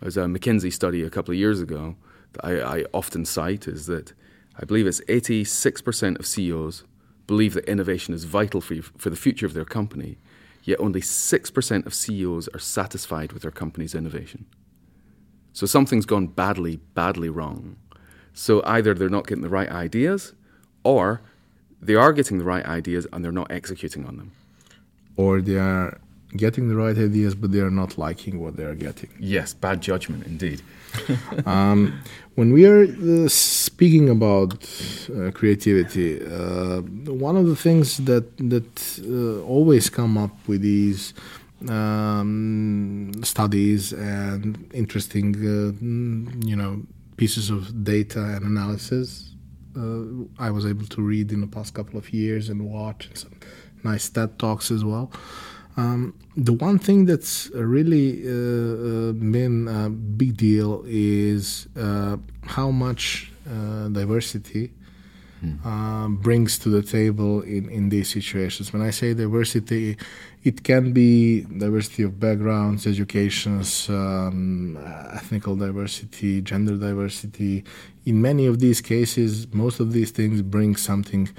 as 0.00 0.16
a 0.16 0.22
McKinsey 0.22 0.72
study 0.72 1.02
a 1.02 1.10
couple 1.10 1.32
of 1.32 1.38
years 1.38 1.60
ago 1.60 1.96
that 2.32 2.44
I, 2.44 2.78
I 2.78 2.84
often 2.94 3.26
cite, 3.26 3.68
is 3.68 3.84
that 3.86 4.14
I 4.58 4.64
believe 4.64 4.86
it's 4.86 5.02
86% 5.02 6.18
of 6.18 6.26
CEOs 6.26 6.84
believe 7.26 7.52
that 7.52 7.64
innovation 7.66 8.14
is 8.14 8.24
vital 8.24 8.62
for, 8.62 8.80
for 8.82 9.10
the 9.10 9.16
future 9.16 9.44
of 9.44 9.52
their 9.52 9.64
company, 9.66 10.16
yet 10.62 10.80
only 10.80 11.02
6% 11.02 11.86
of 11.86 11.94
CEOs 11.94 12.48
are 12.48 12.58
satisfied 12.58 13.32
with 13.32 13.42
their 13.42 13.50
company's 13.50 13.94
innovation. 13.94 14.46
So 15.52 15.66
something's 15.66 16.06
gone 16.06 16.28
badly, 16.28 16.76
badly 16.94 17.28
wrong. 17.28 17.76
So 18.34 18.62
either 18.64 18.92
they're 18.94 19.08
not 19.08 19.26
getting 19.26 19.42
the 19.42 19.48
right 19.48 19.70
ideas, 19.70 20.32
or 20.82 21.22
they 21.80 21.94
are 21.94 22.12
getting 22.12 22.38
the 22.38 22.44
right 22.44 22.64
ideas 22.64 23.06
and 23.12 23.24
they're 23.24 23.32
not 23.32 23.50
executing 23.50 24.06
on 24.06 24.16
them. 24.16 24.32
Or 25.16 25.40
they 25.40 25.56
are 25.56 25.98
getting 26.36 26.68
the 26.68 26.74
right 26.74 26.96
ideas, 26.96 27.34
but 27.34 27.52
they 27.52 27.60
are 27.60 27.70
not 27.70 27.96
liking 27.96 28.40
what 28.40 28.56
they 28.56 28.64
are 28.64 28.74
getting. 28.74 29.10
Yes, 29.20 29.54
bad 29.54 29.80
judgment 29.80 30.26
indeed. 30.26 30.62
um, 31.46 32.00
when 32.34 32.52
we 32.52 32.66
are 32.66 32.82
uh, 32.84 33.28
speaking 33.28 34.08
about 34.08 34.54
uh, 34.54 35.30
creativity, 35.32 36.24
uh, 36.24 36.80
one 36.80 37.36
of 37.36 37.46
the 37.46 37.56
things 37.56 37.98
that 37.98 38.36
that 38.38 39.00
uh, 39.08 39.42
always 39.44 39.88
come 39.90 40.18
up 40.18 40.32
with 40.48 40.62
these 40.62 41.14
um, 41.68 43.12
studies 43.22 43.92
and 43.92 44.68
interesting, 44.72 45.34
uh, 45.36 46.46
you 46.46 46.56
know, 46.56 46.82
pieces 47.16 47.50
of 47.50 47.84
data 47.84 48.20
and 48.20 48.44
analysis. 48.44 49.30
Uh, 49.76 50.24
I 50.38 50.50
was 50.50 50.66
able 50.66 50.86
to 50.86 51.02
read 51.02 51.32
in 51.32 51.40
the 51.40 51.46
past 51.46 51.74
couple 51.74 51.98
of 51.98 52.12
years 52.12 52.48
and 52.48 52.70
watch 52.70 53.08
some 53.14 53.32
nice 53.82 54.08
TED 54.08 54.38
talks 54.38 54.70
as 54.70 54.84
well. 54.84 55.10
Um, 55.76 56.14
the 56.36 56.52
one 56.52 56.78
thing 56.78 57.04
that's 57.04 57.50
really 57.50 58.22
uh, 58.24 58.30
uh, 58.30 59.12
been 59.12 59.68
a 59.68 59.90
big 59.90 60.36
deal 60.36 60.84
is 60.86 61.66
uh, 61.76 62.16
how 62.42 62.70
much 62.70 63.32
uh, 63.48 63.88
diversity 63.88 64.72
mm. 65.44 66.22
brings 66.22 66.58
to 66.60 66.68
the 66.68 66.82
table 66.82 67.42
in, 67.42 67.68
in 67.70 67.88
these 67.88 68.08
situations. 68.08 68.72
When 68.72 68.82
I 68.82 68.90
say 68.90 69.14
diversity, 69.14 69.96
it 70.44 70.62
can 70.62 70.92
be 70.92 71.40
diversity 71.42 72.02
of 72.02 72.20
backgrounds, 72.20 72.86
educations, 72.86 73.88
um, 73.88 74.76
ethnical 75.12 75.56
diversity, 75.56 76.42
gender 76.42 76.76
diversity. 76.76 77.64
In 78.04 78.20
many 78.20 78.44
of 78.44 78.60
these 78.60 78.82
cases, 78.82 79.52
most 79.52 79.80
of 79.80 79.94
these 79.94 80.10
things 80.10 80.42
bring 80.42 80.76
something 80.76 81.30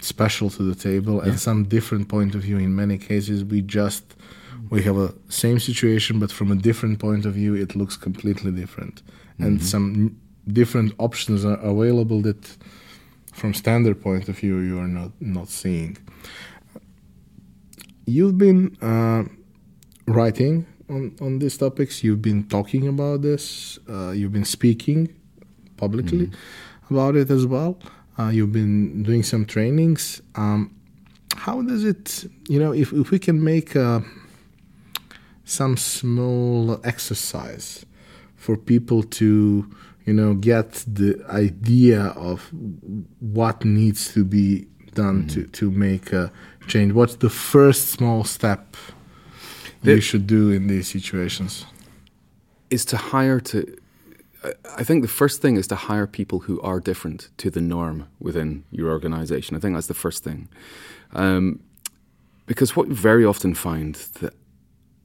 special 0.00 0.50
to 0.50 0.62
the 0.62 0.74
table 0.74 1.16
yeah. 1.16 1.30
and 1.30 1.40
some 1.40 1.64
different 1.64 2.08
point 2.08 2.34
of 2.34 2.42
view. 2.42 2.58
In 2.58 2.76
many 2.76 2.98
cases, 2.98 3.42
we 3.42 3.62
just 3.62 4.04
we 4.68 4.82
have 4.82 4.98
a 4.98 5.14
same 5.28 5.58
situation, 5.58 6.18
but 6.18 6.30
from 6.30 6.52
a 6.52 6.56
different 6.56 6.98
point 6.98 7.24
of 7.24 7.32
view, 7.34 7.54
it 7.54 7.74
looks 7.74 7.96
completely 7.96 8.52
different, 8.52 9.02
mm-hmm. 9.02 9.44
and 9.44 9.64
some 9.64 10.20
different 10.46 10.92
options 10.98 11.44
are 11.44 11.58
available 11.58 12.20
that, 12.22 12.56
from 13.32 13.54
standard 13.54 14.00
point 14.00 14.28
of 14.28 14.38
view, 14.38 14.58
you 14.58 14.78
are 14.78 14.88
not 14.88 15.10
not 15.20 15.48
seeing. 15.48 15.96
You've 18.06 18.38
been 18.38 18.76
uh, 18.82 19.24
writing 20.06 20.66
on 20.88 21.16
on 21.20 21.38
these 21.38 21.56
topics. 21.56 22.02
You've 22.02 22.22
been 22.22 22.44
talking 22.44 22.88
about 22.88 23.22
this. 23.22 23.78
Uh, 23.88 24.10
you've 24.10 24.32
been 24.32 24.44
speaking 24.44 25.14
publicly 25.76 26.26
mm-hmm. 26.26 26.94
about 26.94 27.16
it 27.16 27.30
as 27.30 27.46
well. 27.46 27.78
Uh, 28.18 28.28
you've 28.28 28.52
been 28.52 29.02
doing 29.02 29.22
some 29.22 29.46
trainings. 29.46 30.20
Um, 30.34 30.74
how 31.36 31.62
does 31.62 31.84
it, 31.84 32.26
you 32.48 32.58
know, 32.58 32.72
if, 32.72 32.92
if 32.92 33.10
we 33.10 33.18
can 33.18 33.42
make 33.42 33.74
uh, 33.74 34.00
some 35.44 35.76
small 35.76 36.80
exercise 36.84 37.86
for 38.36 38.56
people 38.56 39.02
to, 39.02 39.66
you 40.04 40.12
know, 40.12 40.34
get 40.34 40.84
the 40.86 41.24
idea 41.30 42.06
of 42.08 42.50
what 43.20 43.64
needs 43.64 44.12
to 44.12 44.24
be 44.24 44.66
done 44.94 45.22
mm-hmm. 45.22 45.42
to, 45.42 45.46
to 45.46 45.70
make 45.70 46.12
a 46.12 46.30
change? 46.70 46.92
What's 46.92 47.16
the 47.16 47.30
first 47.30 47.90
small 47.90 48.24
step 48.24 48.76
the, 49.82 49.94
you 49.94 50.00
should 50.00 50.26
do 50.26 50.50
in 50.50 50.66
these 50.66 50.88
situations? 50.88 51.66
Is 52.70 52.84
to 52.86 52.96
hire 52.96 53.40
to 53.40 53.76
I 54.76 54.84
think 54.84 55.02
the 55.02 55.08
first 55.08 55.42
thing 55.42 55.56
is 55.56 55.66
to 55.66 55.74
hire 55.74 56.06
people 56.06 56.40
who 56.40 56.60
are 56.62 56.80
different 56.80 57.28
to 57.38 57.50
the 57.50 57.60
norm 57.60 58.08
within 58.18 58.64
your 58.70 58.90
organization. 58.90 59.54
I 59.54 59.60
think 59.60 59.74
that's 59.74 59.86
the 59.86 59.94
first 59.94 60.24
thing. 60.24 60.48
Um, 61.12 61.60
because 62.46 62.74
what 62.74 62.88
you 62.88 62.94
very 62.94 63.24
often 63.24 63.54
find 63.54 63.96
that 64.20 64.34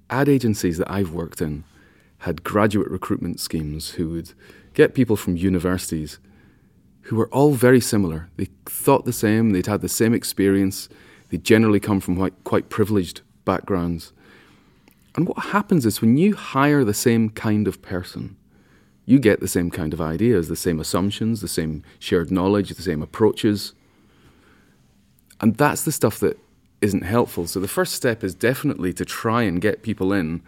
ad 0.09 0.29
agencies 0.29 0.77
that 0.77 0.89
I've 0.89 1.11
worked 1.11 1.41
in 1.41 1.65
had 2.19 2.43
graduate 2.43 2.89
recruitment 2.89 3.39
schemes 3.39 3.91
who 3.91 4.09
would 4.09 4.31
get 4.73 4.95
people 4.95 5.17
from 5.17 5.35
universities 5.35 6.17
who 7.01 7.17
were 7.17 7.27
all 7.27 7.51
very 7.51 7.81
similar. 7.81 8.29
They 8.37 8.47
thought 8.65 9.05
the 9.05 9.13
same, 9.13 9.51
they'd 9.51 9.67
had 9.67 9.81
the 9.81 9.89
same 9.89 10.13
experience, 10.13 10.89
they 11.35 11.39
generally 11.39 11.81
come 11.81 11.99
from 11.99 12.15
quite, 12.15 12.43
quite 12.45 12.69
privileged 12.69 13.19
backgrounds. 13.43 14.13
And 15.15 15.27
what 15.27 15.47
happens 15.47 15.85
is 15.85 15.99
when 15.99 16.15
you 16.15 16.33
hire 16.33 16.85
the 16.85 16.93
same 16.93 17.29
kind 17.29 17.67
of 17.67 17.81
person, 17.81 18.37
you 19.05 19.19
get 19.19 19.41
the 19.41 19.47
same 19.49 19.69
kind 19.69 19.93
of 19.93 19.99
ideas, 19.99 20.47
the 20.47 20.55
same 20.55 20.79
assumptions, 20.79 21.41
the 21.41 21.49
same 21.49 21.83
shared 21.99 22.31
knowledge, 22.31 22.69
the 22.69 22.81
same 22.81 23.01
approaches. 23.01 23.73
And 25.41 25.57
that's 25.57 25.83
the 25.83 25.91
stuff 25.91 26.21
that 26.21 26.39
isn't 26.79 27.03
helpful. 27.03 27.47
So 27.47 27.59
the 27.59 27.67
first 27.67 27.95
step 27.95 28.23
is 28.23 28.33
definitely 28.33 28.93
to 28.93 29.03
try 29.03 29.43
and 29.43 29.59
get 29.59 29.83
people 29.83 30.13
in 30.13 30.41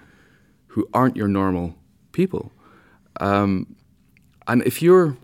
who 0.67 0.87
aren't 0.93 1.17
your 1.17 1.27
normal 1.27 1.75
people. 2.13 2.53
Um, 3.19 3.75
and 4.47 4.63
if 4.63 4.81
you're, 4.81 5.17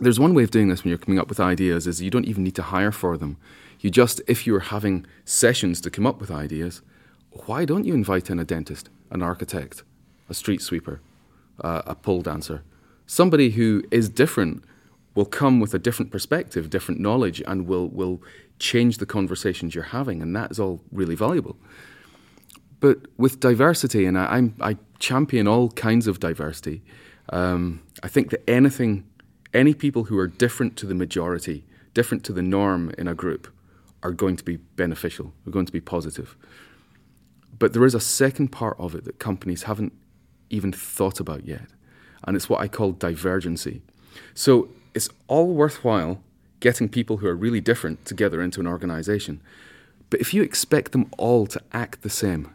there's 0.00 0.18
one 0.18 0.32
way 0.32 0.44
of 0.44 0.50
doing 0.50 0.68
this 0.68 0.82
when 0.82 0.88
you're 0.88 0.96
coming 0.96 1.18
up 1.18 1.28
with 1.28 1.40
ideas 1.40 1.86
is 1.86 2.00
you 2.00 2.10
don't 2.10 2.24
even 2.24 2.42
need 2.42 2.54
to 2.54 2.62
hire 2.62 2.90
for 2.90 3.18
them. 3.18 3.36
You 3.82 3.90
just, 3.90 4.20
if 4.28 4.46
you're 4.46 4.60
having 4.60 5.06
sessions 5.24 5.80
to 5.80 5.90
come 5.90 6.06
up 6.06 6.20
with 6.20 6.30
ideas, 6.30 6.82
why 7.46 7.64
don't 7.64 7.84
you 7.84 7.94
invite 7.94 8.30
in 8.30 8.38
a 8.38 8.44
dentist, 8.44 8.88
an 9.10 9.22
architect, 9.22 9.82
a 10.30 10.34
street 10.34 10.62
sweeper, 10.62 11.00
uh, 11.60 11.82
a 11.84 11.96
pole 11.96 12.22
dancer. 12.22 12.62
Somebody 13.06 13.50
who 13.50 13.82
is 13.90 14.08
different 14.08 14.62
will 15.16 15.24
come 15.24 15.58
with 15.58 15.74
a 15.74 15.80
different 15.80 16.12
perspective, 16.12 16.70
different 16.70 17.00
knowledge, 17.00 17.42
and 17.44 17.66
will, 17.66 17.88
will 17.88 18.22
change 18.60 18.98
the 18.98 19.04
conversations 19.04 19.74
you're 19.74 19.84
having, 19.84 20.22
and 20.22 20.34
that 20.36 20.52
is 20.52 20.60
all 20.60 20.80
really 20.92 21.16
valuable. 21.16 21.56
But 22.78 22.98
with 23.16 23.40
diversity, 23.40 24.06
and 24.06 24.16
I, 24.16 24.50
I 24.60 24.76
champion 25.00 25.48
all 25.48 25.70
kinds 25.70 26.06
of 26.06 26.20
diversity, 26.20 26.82
um, 27.30 27.82
I 28.04 28.08
think 28.08 28.30
that 28.30 28.48
anything, 28.48 29.04
any 29.52 29.74
people 29.74 30.04
who 30.04 30.16
are 30.18 30.28
different 30.28 30.76
to 30.78 30.86
the 30.86 30.94
majority, 30.94 31.64
different 31.94 32.22
to 32.24 32.32
the 32.32 32.42
norm 32.42 32.92
in 32.96 33.08
a 33.08 33.14
group, 33.14 33.48
are 34.02 34.10
going 34.10 34.36
to 34.36 34.44
be 34.44 34.56
beneficial, 34.56 35.32
are 35.46 35.50
going 35.50 35.66
to 35.66 35.72
be 35.72 35.80
positive. 35.80 36.36
But 37.58 37.72
there 37.72 37.84
is 37.84 37.94
a 37.94 38.00
second 38.00 38.48
part 38.48 38.76
of 38.78 38.94
it 38.94 39.04
that 39.04 39.18
companies 39.18 39.64
haven't 39.64 39.92
even 40.50 40.72
thought 40.72 41.20
about 41.20 41.46
yet. 41.46 41.66
And 42.24 42.36
it's 42.36 42.48
what 42.48 42.60
I 42.60 42.68
call 42.68 42.92
divergency. 42.92 43.82
So 44.34 44.68
it's 44.94 45.08
all 45.28 45.54
worthwhile 45.54 46.22
getting 46.60 46.88
people 46.88 47.18
who 47.18 47.26
are 47.26 47.34
really 47.34 47.60
different 47.60 48.04
together 48.04 48.40
into 48.40 48.60
an 48.60 48.66
organization. 48.66 49.40
But 50.10 50.20
if 50.20 50.32
you 50.32 50.42
expect 50.42 50.92
them 50.92 51.10
all 51.18 51.46
to 51.46 51.60
act 51.72 52.02
the 52.02 52.10
same, 52.10 52.52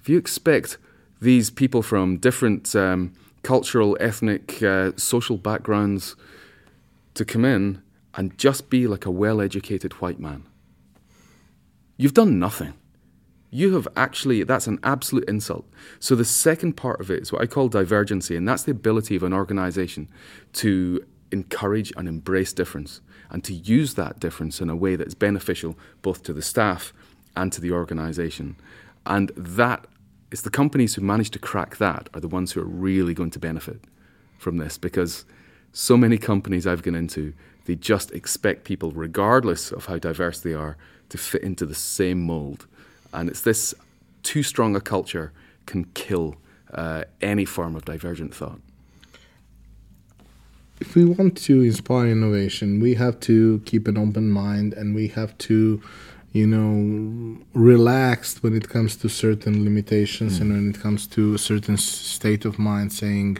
if 0.00 0.08
you 0.08 0.16
expect 0.16 0.78
these 1.20 1.50
people 1.50 1.82
from 1.82 2.18
different 2.18 2.74
um, 2.74 3.12
cultural, 3.42 3.96
ethnic, 4.00 4.62
uh, 4.62 4.92
social 4.96 5.36
backgrounds 5.36 6.16
to 7.14 7.24
come 7.24 7.44
in 7.44 7.82
and 8.16 8.36
just 8.38 8.70
be 8.70 8.86
like 8.86 9.06
a 9.06 9.10
well 9.10 9.40
educated 9.40 9.92
white 9.94 10.18
man, 10.18 10.44
you've 11.96 12.14
done 12.14 12.38
nothing 12.38 12.74
you 13.50 13.74
have 13.74 13.88
actually, 13.96 14.42
that's 14.42 14.66
an 14.66 14.78
absolute 14.82 15.24
insult. 15.28 15.64
So 15.98 16.14
the 16.14 16.24
second 16.24 16.74
part 16.74 17.00
of 17.00 17.10
it 17.10 17.22
is 17.22 17.32
what 17.32 17.42
I 17.42 17.46
call 17.46 17.68
divergency, 17.68 18.36
and 18.36 18.46
that's 18.46 18.64
the 18.64 18.72
ability 18.72 19.16
of 19.16 19.22
an 19.22 19.32
organization 19.32 20.08
to 20.54 21.04
encourage 21.32 21.92
and 21.96 22.06
embrace 22.08 22.52
difference 22.52 23.00
and 23.30 23.42
to 23.44 23.54
use 23.54 23.94
that 23.94 24.20
difference 24.20 24.60
in 24.60 24.70
a 24.70 24.76
way 24.76 24.94
that's 24.94 25.14
beneficial 25.14 25.76
both 26.02 26.22
to 26.24 26.32
the 26.32 26.42
staff 26.42 26.92
and 27.34 27.52
to 27.52 27.60
the 27.60 27.72
organization. 27.72 28.56
And 29.04 29.30
that 29.36 29.86
is 30.30 30.42
the 30.42 30.50
companies 30.50 30.94
who 30.94 31.02
manage 31.02 31.30
to 31.30 31.38
crack 31.38 31.78
that 31.78 32.08
are 32.14 32.20
the 32.20 32.28
ones 32.28 32.52
who 32.52 32.60
are 32.60 32.64
really 32.64 33.14
going 33.14 33.30
to 33.30 33.38
benefit 33.38 33.80
from 34.38 34.58
this 34.58 34.76
because 34.76 35.24
so 35.72 35.96
many 35.96 36.18
companies 36.18 36.66
I've 36.66 36.82
gone 36.82 36.94
into, 36.94 37.32
they 37.66 37.74
just 37.74 38.12
expect 38.12 38.64
people, 38.64 38.92
regardless 38.92 39.70
of 39.70 39.86
how 39.86 39.98
diverse 39.98 40.40
they 40.40 40.54
are, 40.54 40.76
to 41.08 41.18
fit 41.18 41.42
into 41.42 41.66
the 41.66 41.74
same 41.74 42.22
mold. 42.22 42.66
And 43.12 43.28
it's 43.28 43.42
this 43.42 43.74
too 44.22 44.42
strong 44.42 44.74
a 44.74 44.80
culture 44.80 45.32
can 45.66 45.84
kill 45.94 46.36
uh, 46.72 47.04
any 47.20 47.44
form 47.44 47.76
of 47.76 47.84
divergent 47.84 48.34
thought. 48.34 48.60
If 50.80 50.94
we 50.94 51.04
want 51.04 51.36
to 51.38 51.62
inspire 51.62 52.08
innovation, 52.08 52.80
we 52.80 52.94
have 52.94 53.18
to 53.20 53.60
keep 53.64 53.88
an 53.88 53.96
open 53.96 54.30
mind 54.30 54.74
and 54.74 54.94
we 54.94 55.08
have 55.08 55.36
to, 55.38 55.80
you 56.32 56.46
know, 56.46 57.38
relaxed 57.54 58.42
when 58.42 58.54
it 58.54 58.68
comes 58.68 58.96
to 58.96 59.08
certain 59.08 59.64
limitations 59.64 60.38
mm. 60.38 60.42
and 60.42 60.52
when 60.52 60.70
it 60.70 60.80
comes 60.80 61.06
to 61.08 61.34
a 61.34 61.38
certain 61.38 61.78
state 61.78 62.44
of 62.44 62.58
mind 62.58 62.92
saying, 62.92 63.38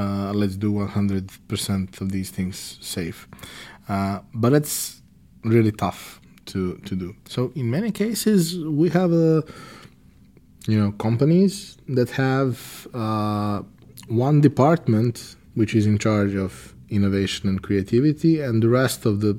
uh, 0.00 0.32
let's 0.40 0.56
do 0.56 0.70
100% 0.72 2.00
of 2.00 2.12
these 2.12 2.30
things 2.30 2.78
safe. 2.80 3.28
Uh, 3.88 4.20
but 4.42 4.52
it's 4.52 5.02
really 5.44 5.72
tough 5.72 6.20
to 6.46 6.60
to 6.88 6.94
do. 7.04 7.08
So 7.34 7.40
in 7.54 7.66
many 7.70 7.90
cases, 8.04 8.40
we 8.80 8.88
have 9.00 9.12
a 9.12 9.44
you 10.72 10.78
know 10.80 10.90
companies 11.08 11.54
that 11.96 12.10
have 12.10 12.54
uh, 12.94 13.62
one 14.08 14.40
department 14.40 15.14
which 15.54 15.74
is 15.74 15.84
in 15.92 15.96
charge 15.98 16.34
of 16.46 16.52
innovation 16.88 17.48
and 17.50 17.58
creativity, 17.66 18.40
and 18.46 18.62
the 18.62 18.68
rest 18.68 19.00
of 19.10 19.14
the 19.24 19.32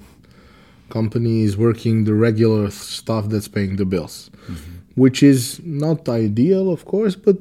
company 0.89 1.35
is 1.47 1.53
working 1.67 1.95
the 2.09 2.13
regular 2.27 2.69
stuff 2.69 3.23
that's 3.31 3.47
paying 3.47 3.77
the 3.77 3.85
bills, 3.93 4.15
mm-hmm. 4.29 5.01
which 5.03 5.23
is 5.23 5.41
not 5.63 6.09
ideal, 6.09 6.69
of 6.75 6.81
course, 6.85 7.15
but 7.15 7.37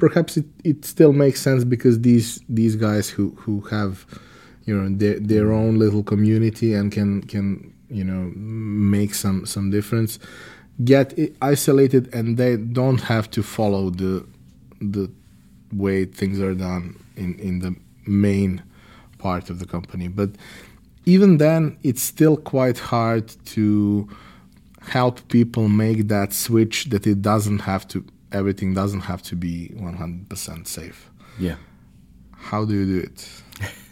perhaps 0.00 0.36
it, 0.36 0.46
it 0.64 0.84
still 0.84 1.12
makes 1.12 1.40
sense 1.40 1.62
because 1.62 2.00
these 2.00 2.40
these 2.48 2.74
guys 2.74 3.08
who 3.08 3.30
who 3.42 3.60
have 3.62 4.06
you 4.64 4.74
know 4.76 4.88
their, 4.96 5.20
their 5.20 5.52
own 5.52 5.78
little 5.78 6.02
community 6.02 6.74
and 6.74 6.90
can 6.90 7.22
can 7.22 7.72
you 7.88 8.02
know 8.02 8.32
make 8.34 9.14
some 9.14 9.46
some 9.46 9.70
difference 9.70 10.18
get 10.84 11.06
isolated 11.42 12.12
and 12.14 12.38
they 12.38 12.56
don't 12.56 13.02
have 13.02 13.30
to 13.30 13.42
follow 13.42 13.90
the 13.90 14.26
the 14.80 15.10
way 15.72 16.04
things 16.04 16.40
are 16.40 16.54
done 16.54 16.98
in 17.16 17.38
in 17.38 17.60
the 17.60 17.74
main 18.06 18.62
part 19.18 19.50
of 19.50 19.58
the 19.58 19.66
company. 19.66 20.08
But 20.08 20.30
even 21.04 21.38
then 21.38 21.78
it's 21.82 22.02
still 22.02 22.36
quite 22.36 22.78
hard 22.78 23.28
to 23.44 24.08
help 24.80 25.28
people 25.28 25.68
make 25.68 26.08
that 26.08 26.32
switch 26.32 26.86
that 26.86 27.06
it 27.06 27.20
doesn't 27.20 27.60
have 27.60 27.86
to 27.88 28.04
everything 28.32 28.74
doesn't 28.74 29.00
have 29.00 29.22
to 29.22 29.36
be 29.36 29.72
100% 29.76 30.66
safe 30.66 31.10
yeah 31.38 31.56
how 32.32 32.64
do 32.64 32.74
you 32.74 32.86
do 32.86 33.06
it 33.06 33.42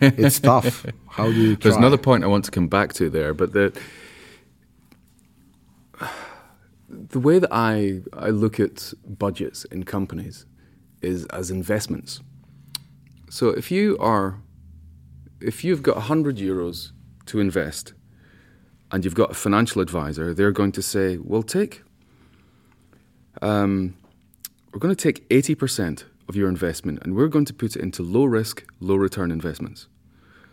it's 0.18 0.40
tough 0.40 0.86
how 1.08 1.26
do 1.26 1.34
you 1.34 1.56
try? 1.56 1.64
there's 1.64 1.76
another 1.76 1.98
point 1.98 2.24
i 2.24 2.26
want 2.26 2.44
to 2.44 2.50
come 2.50 2.68
back 2.68 2.92
to 2.92 3.10
there 3.10 3.34
but 3.34 3.52
the 3.52 3.76
the 6.88 7.20
way 7.20 7.38
that 7.38 7.52
I, 7.52 8.02
I 8.12 8.30
look 8.30 8.58
at 8.60 8.92
budgets 9.06 9.64
in 9.66 9.84
companies 9.84 10.46
is 11.02 11.26
as 11.26 11.50
investments. 11.50 12.20
So 13.30 13.48
if 13.48 13.70
you 13.70 13.96
are, 13.98 14.40
if 15.40 15.64
you've 15.64 15.82
got 15.82 15.96
100 15.96 16.36
euros 16.36 16.92
to 17.26 17.40
invest 17.40 17.92
and 18.90 19.04
you've 19.04 19.14
got 19.14 19.30
a 19.32 19.34
financial 19.34 19.82
advisor, 19.82 20.32
they're 20.32 20.52
going 20.52 20.72
to 20.72 20.82
say, 20.82 21.18
well, 21.18 21.42
take, 21.42 21.82
um, 23.42 23.96
we're 24.72 24.80
going 24.80 24.94
to 24.94 25.02
take 25.02 25.28
80% 25.28 26.04
of 26.28 26.36
your 26.36 26.48
investment 26.48 27.00
and 27.02 27.16
we're 27.16 27.28
going 27.28 27.44
to 27.46 27.54
put 27.54 27.76
it 27.76 27.82
into 27.82 28.02
low 28.02 28.24
risk, 28.24 28.64
low 28.80 28.96
return 28.96 29.30
investments. 29.30 29.88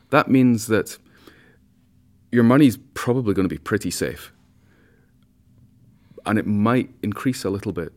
That 0.10 0.30
means 0.30 0.68
that 0.68 0.98
your 2.32 2.44
money's 2.44 2.78
probably 2.94 3.34
going 3.34 3.48
to 3.48 3.54
be 3.54 3.60
pretty 3.60 3.92
safe 3.92 4.32
and 6.26 6.40
it 6.40 6.48
might 6.48 6.90
increase 7.04 7.44
a 7.44 7.50
little 7.50 7.72
bit. 7.72 7.94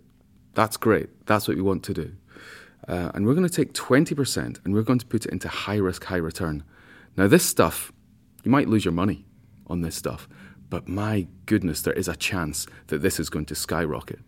That's 0.55 0.77
great. 0.77 1.09
That's 1.27 1.49
what 1.49 1.57
we 1.57 1.63
want 1.63 1.83
to 1.85 1.95
do. 1.95 2.13
Uh, 2.87 3.11
and 3.15 3.27
we're 3.27 3.35
going 3.35 3.49
to 3.49 3.55
take 3.55 3.73
20% 3.75 4.65
and 4.65 4.75
we're 4.75 4.83
going 4.83 4.99
to 4.99 5.07
put 5.07 5.27
it 5.27 5.33
into 5.33 5.49
high 5.49 5.77
risk, 5.77 6.05
high 6.05 6.17
return. 6.17 6.65
Now, 7.17 7.27
this 7.27 7.45
stuff, 7.45 7.93
you 8.45 8.51
might 8.51 8.69
lose 8.69 8.85
your 8.85 8.93
money 8.93 9.25
on 9.67 9.83
this 9.83 9.97
stuff, 9.97 10.29
but 10.71 10.89
my 10.89 11.27
goodness, 11.47 11.83
there 11.83 11.95
is 11.95 12.09
a 12.09 12.17
chance 12.17 12.67
that 12.89 13.03
this 13.03 13.19
is 13.19 13.31
going 13.31 13.47
to 13.47 13.55
skyrocket 13.55 14.21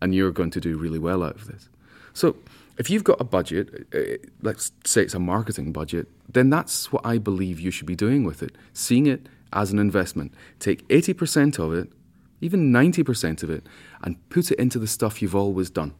and 0.00 0.14
you're 0.14 0.32
going 0.32 0.50
to 0.50 0.60
do 0.60 0.76
really 0.76 0.98
well 0.98 1.22
out 1.22 1.36
of 1.36 1.46
this. 1.46 1.68
So, 2.12 2.36
if 2.78 2.88
you've 2.88 3.04
got 3.04 3.20
a 3.20 3.24
budget, 3.24 3.86
uh, 3.94 4.26
let's 4.40 4.72
say 4.84 5.02
it's 5.02 5.14
a 5.14 5.18
marketing 5.18 5.70
budget, 5.72 6.08
then 6.28 6.48
that's 6.48 6.90
what 6.90 7.04
I 7.04 7.18
believe 7.18 7.60
you 7.60 7.70
should 7.70 7.86
be 7.86 7.96
doing 7.96 8.24
with 8.24 8.42
it, 8.42 8.56
seeing 8.72 9.06
it 9.06 9.26
as 9.52 9.70
an 9.70 9.78
investment. 9.78 10.32
Take 10.58 10.88
80% 10.88 11.58
of 11.58 11.74
it 11.74 11.92
even 12.40 12.72
90% 12.72 13.42
of 13.42 13.50
it, 13.50 13.64
and 14.02 14.16
put 14.30 14.50
it 14.50 14.58
into 14.58 14.78
the 14.78 14.86
stuff 14.86 15.20
you've 15.20 15.36
always 15.36 15.70
done. 15.70 15.94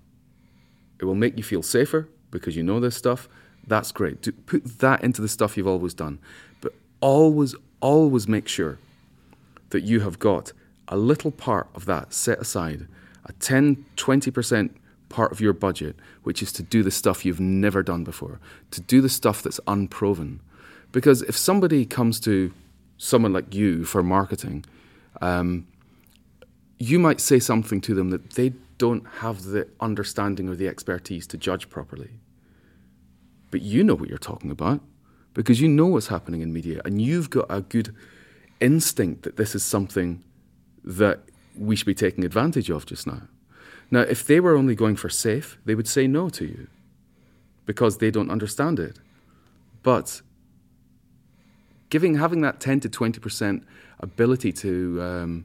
It 0.98 1.04
will 1.04 1.14
make 1.14 1.36
you 1.36 1.42
feel 1.42 1.62
safer 1.62 2.08
because 2.30 2.56
you 2.56 2.62
know 2.62 2.80
this 2.80 2.96
stuff. 2.96 3.28
That's 3.66 3.92
great. 3.92 4.46
Put 4.46 4.78
that 4.78 5.04
into 5.04 5.20
the 5.20 5.28
stuff 5.28 5.56
you've 5.56 5.66
always 5.66 5.94
done. 5.94 6.18
But 6.60 6.74
always, 7.00 7.54
always 7.80 8.26
make 8.26 8.48
sure 8.48 8.78
that 9.70 9.82
you 9.82 10.00
have 10.00 10.18
got 10.18 10.52
a 10.88 10.96
little 10.96 11.30
part 11.30 11.68
of 11.74 11.84
that 11.84 12.12
set 12.12 12.38
aside, 12.38 12.88
a 13.30 13.32
10, 13.34 13.86
20% 13.96 14.70
part 15.08 15.30
of 15.32 15.40
your 15.40 15.52
budget, 15.52 15.96
which 16.24 16.42
is 16.42 16.52
to 16.52 16.62
do 16.62 16.82
the 16.82 16.90
stuff 16.90 17.24
you've 17.24 17.40
never 17.40 17.82
done 17.82 18.02
before, 18.04 18.40
to 18.72 18.80
do 18.80 19.00
the 19.00 19.08
stuff 19.08 19.42
that's 19.42 19.60
unproven. 19.66 20.40
Because 20.92 21.22
if 21.22 21.36
somebody 21.36 21.86
comes 21.86 22.18
to 22.20 22.52
someone 22.98 23.32
like 23.32 23.54
you 23.54 23.84
for 23.84 24.02
marketing, 24.02 24.64
um, 25.20 25.66
you 26.78 26.98
might 26.98 27.20
say 27.20 27.38
something 27.38 27.80
to 27.82 27.94
them 27.94 28.10
that 28.10 28.30
they 28.30 28.52
don't 28.78 29.06
have 29.18 29.44
the 29.44 29.68
understanding 29.80 30.48
or 30.48 30.56
the 30.56 30.66
expertise 30.66 31.26
to 31.28 31.36
judge 31.36 31.70
properly. 31.70 32.10
But 33.52 33.62
you 33.62 33.84
know 33.84 33.94
what 33.94 34.08
you're 34.08 34.18
talking 34.18 34.50
about 34.50 34.80
because 35.34 35.60
you 35.60 35.68
know 35.68 35.86
what's 35.86 36.08
happening 36.08 36.40
in 36.40 36.52
media 36.52 36.80
and 36.84 37.00
you've 37.00 37.30
got 37.30 37.46
a 37.48 37.60
good 37.60 37.94
instinct 38.60 39.22
that 39.22 39.36
this 39.36 39.54
is 39.54 39.62
something 39.62 40.24
that 40.82 41.20
we 41.60 41.76
should 41.76 41.86
be 41.86 41.94
taking 41.94 42.24
advantage 42.24 42.70
of 42.70 42.86
just 42.86 43.06
now. 43.06 43.22
Now, 43.90 44.00
if 44.00 44.26
they 44.26 44.40
were 44.40 44.56
only 44.56 44.74
going 44.74 44.96
for 44.96 45.08
safe, 45.08 45.58
they 45.64 45.74
would 45.74 45.88
say 45.88 46.06
no 46.06 46.28
to 46.30 46.44
you 46.44 46.68
because 47.66 47.98
they 47.98 48.10
don't 48.10 48.30
understand 48.30 48.78
it. 48.78 48.98
But 49.82 50.22
giving 51.90 52.14
having 52.14 52.40
that 52.40 52.60
10 52.60 52.80
to 52.80 52.88
20% 52.88 53.64
ability 53.98 54.52
to 54.52 55.02
um, 55.02 55.44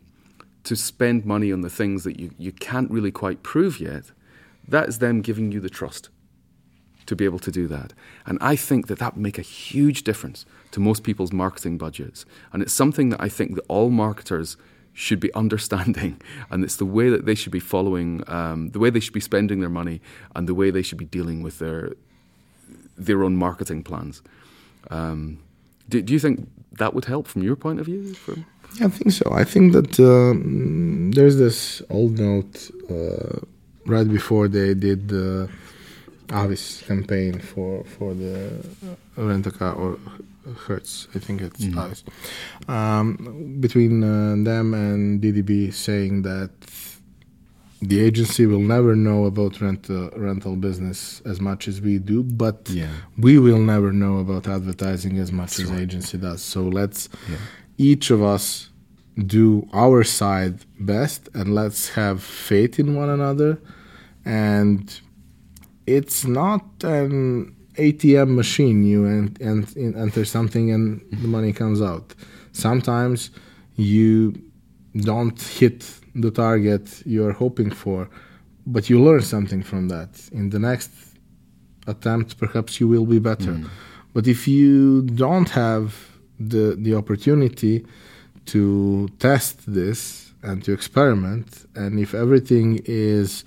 to 0.64 0.76
spend 0.76 1.26
money 1.26 1.52
on 1.52 1.62
the 1.62 1.70
things 1.70 2.04
that 2.04 2.20
you, 2.20 2.32
you 2.40 2.52
can't 2.52 2.90
really 2.90 3.12
quite 3.12 3.44
prove 3.44 3.80
yet, 3.80 4.06
that 4.68 4.90
is 4.90 4.98
them 4.98 5.22
giving 5.22 5.52
you 5.52 5.60
the 5.60 5.70
trust 5.70 6.10
to 7.06 7.16
be 7.16 7.24
able 7.24 7.38
to 7.38 7.52
do 7.52 7.68
that. 7.68 7.94
And 8.26 8.40
I 8.42 8.56
think 8.56 8.88
that 8.88 8.98
that 8.98 9.14
would 9.14 9.22
make 9.22 9.38
a 9.38 9.44
huge 9.44 10.04
difference 10.04 10.44
to 10.72 10.80
most 10.80 11.04
people's 11.04 11.32
marketing 11.32 11.78
budgets. 11.78 12.26
And 12.52 12.64
it's 12.64 12.74
something 12.74 13.10
that 13.10 13.22
I 13.22 13.30
think 13.30 13.54
that 13.56 13.66
all 13.68 13.92
marketers 13.92 14.58
should 14.96 15.20
be 15.20 15.32
understanding. 15.44 16.20
And 16.50 16.64
it's 16.64 16.78
the 16.78 16.86
way 16.86 17.10
that 17.10 17.26
they 17.28 17.36
should 17.36 17.52
be 17.52 17.60
following, 17.60 18.24
um, 18.28 18.70
the 18.70 18.80
way 18.80 18.90
they 18.90 19.00
should 19.00 19.14
be 19.14 19.20
spending 19.20 19.60
their 19.60 19.70
money, 19.70 20.02
and 20.36 20.50
the 20.50 20.56
way 20.56 20.72
they 20.72 20.82
should 20.82 20.98
be 20.98 21.06
dealing 21.06 21.44
with 21.44 21.60
their, 21.60 21.94
their 22.98 23.24
own 23.24 23.36
marketing 23.38 23.84
plans. 23.84 24.24
Um, 24.90 25.40
do, 25.88 26.02
do 26.02 26.14
you 26.14 26.20
think 26.20 26.50
that 26.80 26.94
would 26.96 27.06
help 27.06 27.28
from 27.28 27.44
your 27.44 27.56
point 27.56 27.80
of 27.80 27.86
view? 27.86 28.16
From 28.16 28.46
I 28.82 28.90
think 28.90 29.12
so. 29.12 29.32
I 29.32 29.44
think 29.44 29.74
that 29.74 30.00
uh, 30.00 30.34
there's 31.16 31.38
this 31.38 31.82
old 31.90 32.20
note 32.20 32.72
uh, 32.90 33.40
right 33.86 34.08
before 34.08 34.48
they 34.48 34.74
did 34.74 35.08
the 35.08 35.50
Avis 36.32 36.82
campaign 36.82 37.40
for 37.40 37.84
for 37.84 38.14
the 38.14 38.66
rent 39.16 39.48
a 39.48 39.52
car 39.52 39.74
or 39.74 39.98
Hertz. 40.66 41.08
I 41.16 41.20
think 41.20 41.42
it's 41.42 41.66
mm. 41.66 41.84
Avis 41.84 42.04
um, 42.68 43.58
between 43.60 44.04
uh, 44.04 44.36
them 44.44 44.74
and 44.74 45.22
DDB 45.22 45.74
saying 45.74 46.22
that 46.24 46.52
the 47.82 48.00
agency 48.00 48.46
will 48.46 48.60
never 48.60 48.96
know 48.96 49.26
about 49.26 49.62
rent 49.62 49.90
uh, 49.90 50.10
rental 50.12 50.56
business 50.56 51.22
as 51.26 51.40
much 51.42 51.68
as 51.68 51.82
we 51.82 52.00
do, 52.00 52.24
but 52.24 52.70
yeah. 52.70 52.90
we 53.18 53.38
will 53.38 53.60
never 53.60 53.92
know 53.92 54.20
about 54.20 54.48
advertising 54.48 55.18
as 55.20 55.32
much 55.32 55.58
That's 55.58 55.70
as 55.70 55.72
right. 55.72 55.82
agency 55.82 56.18
does. 56.18 56.42
So 56.42 56.64
let's. 56.64 57.10
Yeah 57.30 57.38
each 57.78 58.10
of 58.10 58.24
us 58.24 58.70
do 59.16 59.68
our 59.74 60.04
side 60.04 60.66
best 60.80 61.30
and 61.34 61.56
let's 61.56 61.90
have 61.90 62.22
faith 62.22 62.80
in 62.80 62.96
one 62.96 63.10
another 63.10 63.60
and 64.26 65.00
it's 65.88 66.26
not 66.26 66.66
an 66.84 67.56
ATM 67.78 68.36
machine 68.36 68.84
you 68.84 69.06
and 69.06 69.40
and 69.42 69.64
enter 69.96 70.26
something 70.26 70.72
and 70.72 71.02
the 71.24 71.28
money 71.28 71.54
comes 71.54 71.82
out. 71.82 72.14
Sometimes 72.52 73.32
you 73.76 74.34
don't 74.98 75.42
hit 75.42 75.80
the 76.16 76.32
target 76.32 77.02
you're 77.06 77.34
hoping 77.34 77.70
for 77.70 78.10
but 78.66 78.90
you 78.90 79.02
learn 79.02 79.22
something 79.22 79.62
from 79.62 79.90
that. 79.90 80.12
In 80.32 80.50
the 80.50 80.60
next 80.60 80.92
attempt 81.88 82.38
perhaps 82.38 82.80
you 82.80 82.88
will 82.88 83.06
be 83.06 83.20
better. 83.20 83.54
Mm. 83.54 83.70
but 84.14 84.28
if 84.28 84.48
you 84.48 85.02
don't 85.24 85.50
have 85.50 85.86
the 86.40 86.76
the 86.86 86.94
opportunity 86.96 87.86
to 88.46 89.08
test 89.20 89.56
this 89.80 90.34
and 90.44 90.64
to 90.64 90.72
experiment 90.72 91.66
and 91.76 92.00
if 92.00 92.14
everything 92.14 92.80
is 92.86 93.44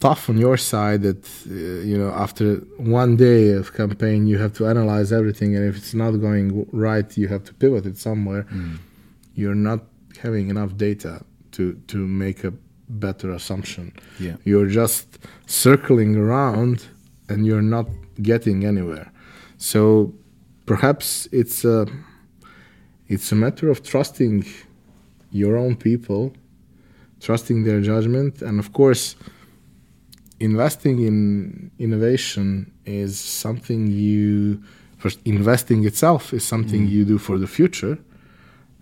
tough 0.00 0.28
on 0.28 0.36
your 0.36 0.56
side 0.56 1.02
that 1.02 1.24
uh, 1.50 1.54
you 1.90 1.96
know 1.96 2.10
after 2.10 2.56
one 2.76 3.16
day 3.16 3.50
of 3.52 3.72
campaign 3.72 4.26
you 4.26 4.38
have 4.38 4.52
to 4.52 4.66
analyze 4.66 5.12
everything 5.12 5.56
and 5.56 5.64
if 5.66 5.76
it's 5.76 5.94
not 5.94 6.10
going 6.12 6.66
right 6.72 7.16
you 7.16 7.28
have 7.28 7.44
to 7.44 7.54
pivot 7.54 7.86
it 7.86 7.96
somewhere. 7.96 8.44
Mm. 8.44 8.78
you're 9.34 9.54
not 9.54 9.80
having 10.22 10.50
enough 10.50 10.76
data 10.76 11.22
to 11.52 11.74
to 11.86 11.98
make 11.98 12.44
a 12.44 12.52
better 12.88 13.30
assumption. 13.30 13.92
Yeah. 14.18 14.36
You're 14.44 14.68
just 14.68 15.18
circling 15.46 16.16
around 16.16 16.86
and 17.28 17.46
you're 17.46 17.62
not 17.62 17.88
getting 18.22 18.64
anywhere. 18.64 19.10
So 19.58 20.14
perhaps 20.66 21.28
it's 21.32 21.64
a 21.64 21.86
it's 23.08 23.30
a 23.32 23.34
matter 23.34 23.70
of 23.70 23.82
trusting 23.82 24.44
your 25.30 25.56
own 25.56 25.76
people, 25.76 26.32
trusting 27.20 27.64
their 27.64 27.80
judgment, 27.80 28.42
and 28.42 28.58
of 28.58 28.72
course, 28.72 29.16
investing 30.40 31.00
in 31.00 31.70
innovation 31.78 32.72
is 32.84 33.18
something 33.18 33.86
you 33.86 34.62
First, 34.96 35.20
investing 35.24 35.84
itself 35.84 36.32
is 36.32 36.44
something 36.44 36.86
mm. 36.86 36.90
you 36.90 37.04
do 37.04 37.18
for 37.18 37.38
the 37.38 37.46
future, 37.46 37.98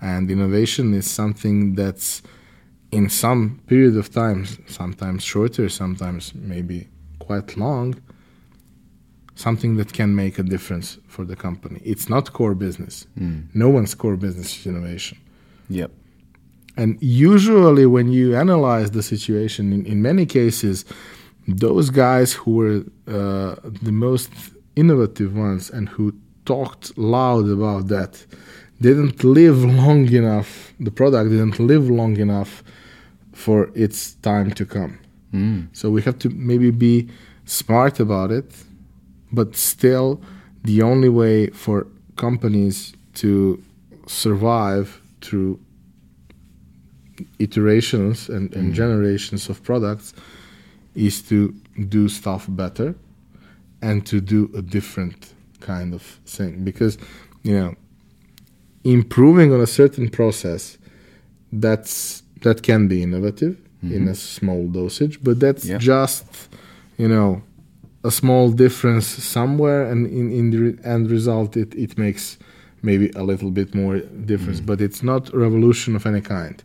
and 0.00 0.30
innovation 0.30 0.94
is 0.94 1.10
something 1.10 1.74
that's 1.74 2.22
in 2.92 3.10
some 3.10 3.60
period 3.66 3.96
of 3.96 4.12
time, 4.12 4.46
sometimes 4.66 5.24
shorter, 5.24 5.68
sometimes 5.68 6.32
maybe 6.34 6.88
quite 7.18 7.56
long, 7.56 8.00
something 9.34 9.76
that 9.76 9.92
can 9.92 10.14
make 10.14 10.38
a 10.38 10.44
difference 10.44 10.98
for 11.08 11.24
the 11.24 11.34
company. 11.34 11.80
It's 11.84 12.08
not 12.08 12.32
core 12.32 12.54
business. 12.54 13.06
Mm. 13.18 13.48
No 13.52 13.68
one's 13.68 13.94
core 13.94 14.16
business 14.16 14.56
is 14.56 14.66
innovation. 14.66 15.18
Yep. 15.68 15.90
And 16.76 16.96
usually, 17.00 17.86
when 17.86 18.12
you 18.12 18.36
analyze 18.36 18.92
the 18.92 19.02
situation, 19.02 19.72
in, 19.72 19.84
in 19.86 20.00
many 20.00 20.26
cases, 20.26 20.84
those 21.46 21.90
guys 21.90 22.32
who 22.32 22.50
were 22.56 22.84
uh, 23.06 23.54
the 23.82 23.92
most 23.92 24.30
innovative 24.76 25.36
ones 25.36 25.70
and 25.70 25.88
who 25.88 26.14
talked 26.46 26.96
loud 26.98 27.48
about 27.48 27.88
that 27.88 28.24
didn't 28.80 29.22
live 29.24 29.64
long 29.64 30.10
enough, 30.12 30.72
the 30.80 30.90
product 30.90 31.30
didn't 31.30 31.58
live 31.58 31.88
long 31.90 32.16
enough 32.16 32.62
for 33.32 33.70
its 33.74 34.14
time 34.14 34.50
to 34.52 34.64
come. 34.66 34.98
So 35.72 35.90
we 35.90 36.02
have 36.02 36.18
to 36.20 36.30
maybe 36.30 36.70
be 36.70 37.08
smart 37.44 38.00
about 38.00 38.30
it, 38.30 38.52
but 39.32 39.56
still, 39.56 40.20
the 40.62 40.82
only 40.82 41.08
way 41.08 41.48
for 41.48 41.86
companies 42.16 42.94
to 43.14 43.62
survive 44.06 45.00
through 45.20 45.58
iterations 47.38 48.28
and, 48.28 48.54
and 48.54 48.74
generations 48.74 49.48
of 49.48 49.62
products 49.62 50.14
is 50.94 51.22
to 51.22 51.54
do 51.88 52.08
stuff 52.08 52.46
better 52.48 52.94
and 53.82 54.06
to 54.06 54.20
do 54.20 54.50
a 54.54 54.62
different 54.62 55.34
kind 55.60 55.94
of 55.94 56.02
thing. 56.26 56.64
Because 56.64 56.98
you 57.42 57.54
know 57.58 57.74
improving 58.84 59.52
on 59.52 59.60
a 59.60 59.66
certain 59.66 60.08
process 60.08 60.78
that's 61.52 62.22
that 62.42 62.62
can 62.62 62.88
be 62.88 63.02
innovative 63.02 63.56
in 63.82 63.90
mm-hmm. 63.90 64.08
a 64.08 64.14
small 64.14 64.66
dosage 64.68 65.22
but 65.22 65.40
that's 65.40 65.64
Yeah. 65.64 65.78
just 65.78 66.24
you 66.98 67.08
know 67.08 67.42
a 68.02 68.10
small 68.10 68.50
difference 68.50 69.06
somewhere 69.06 69.90
and 69.90 70.06
in, 70.06 70.30
in 70.30 70.50
the 70.50 70.58
re- 70.58 70.78
end 70.84 71.10
result 71.10 71.56
it, 71.56 71.74
it 71.74 71.96
makes 71.96 72.38
maybe 72.84 73.10
a 73.16 73.22
little 73.22 73.50
bit 73.50 73.74
more 73.74 73.98
difference. 73.98 74.60
Mm. 74.60 74.66
But 74.66 74.80
it's 74.80 75.02
not 75.02 75.32
a 75.32 75.38
revolution 75.38 75.96
of 75.96 76.04
any 76.06 76.20
kind. 76.20 76.62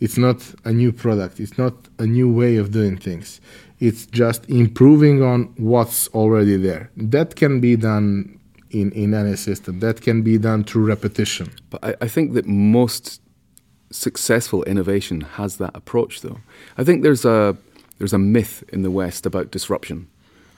It's 0.00 0.16
not 0.16 0.54
a 0.64 0.72
new 0.72 0.92
product. 0.92 1.38
It's 1.40 1.58
not 1.58 1.74
a 1.98 2.06
new 2.06 2.32
way 2.32 2.56
of 2.56 2.70
doing 2.70 2.96
things 2.96 3.40
it's 3.80 4.06
just 4.06 4.48
improving 4.48 5.22
on 5.22 5.44
what's 5.56 6.08
already 6.08 6.56
there 6.56 6.90
that 6.96 7.36
can 7.36 7.60
be 7.60 7.76
done 7.76 8.38
in, 8.70 8.92
in 8.92 9.14
any 9.14 9.36
system 9.36 9.80
that 9.80 10.00
can 10.00 10.22
be 10.22 10.38
done 10.38 10.64
through 10.64 10.84
repetition 10.84 11.48
But 11.70 11.84
I, 11.84 11.94
I 12.02 12.08
think 12.08 12.34
that 12.34 12.46
most 12.46 13.20
successful 13.90 14.62
innovation 14.64 15.22
has 15.22 15.56
that 15.56 15.74
approach, 15.74 16.20
though. 16.20 16.38
I 16.76 16.84
think 16.84 17.02
there's 17.02 17.24
a 17.24 17.56
there's 17.98 18.12
a 18.12 18.18
myth 18.18 18.62
in 18.72 18.82
the 18.82 18.90
West 18.90 19.26
about 19.26 19.50
disruption, 19.50 20.08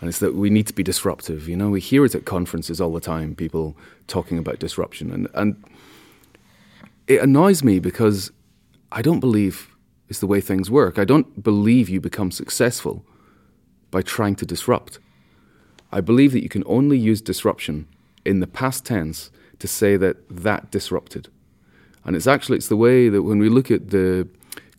and 0.00 0.09
it's 0.09 0.18
that 0.18 0.35
we 0.35 0.50
need 0.50 0.66
to 0.66 0.74
be 0.74 0.83
disruptive. 0.83 1.48
You 1.48 1.56
know, 1.56 1.70
we 1.70 1.80
hear 1.80 2.04
it 2.04 2.14
at 2.14 2.24
conferences 2.24 2.80
all 2.80 2.92
the 2.92 3.00
time, 3.00 3.35
people 3.35 3.76
talking 4.06 4.38
about 4.38 4.59
disruption, 4.59 5.11
and 5.12 5.28
and 5.35 5.62
it 7.06 7.22
annoys 7.22 7.62
me 7.64 7.78
because 7.78 8.30
I 8.92 9.02
don't 9.02 9.20
believe 9.20 9.74
it's 10.09 10.20
the 10.20 10.26
way 10.26 10.40
things 10.40 10.70
work. 10.70 10.98
I 10.98 11.04
don't 11.04 11.42
believe 11.42 11.88
you 11.88 12.00
become 12.00 12.30
successful 12.30 13.04
by 13.90 14.03
trying 14.03 14.37
to 14.37 14.46
disrupt. 14.46 14.98
I 15.92 16.00
believe 16.00 16.33
that 16.33 16.42
you 16.42 16.48
can 16.48 16.64
only 16.66 16.98
use 16.98 17.20
disruption 17.20 17.87
in 18.24 18.40
the 18.40 18.46
past 18.46 18.85
tense 18.85 19.31
to 19.59 19.66
say 19.66 19.96
that 19.96 20.16
that 20.29 20.70
disrupted. 20.70 21.29
And 22.05 22.16
it's 22.16 22.26
actually 22.26 22.59
it's 22.59 22.68
the 22.68 22.76
way 22.76 23.09
that 23.09 23.22
when 23.22 23.38
we 23.38 23.48
look 23.48 23.70
at 23.70 23.90
the 23.90 24.29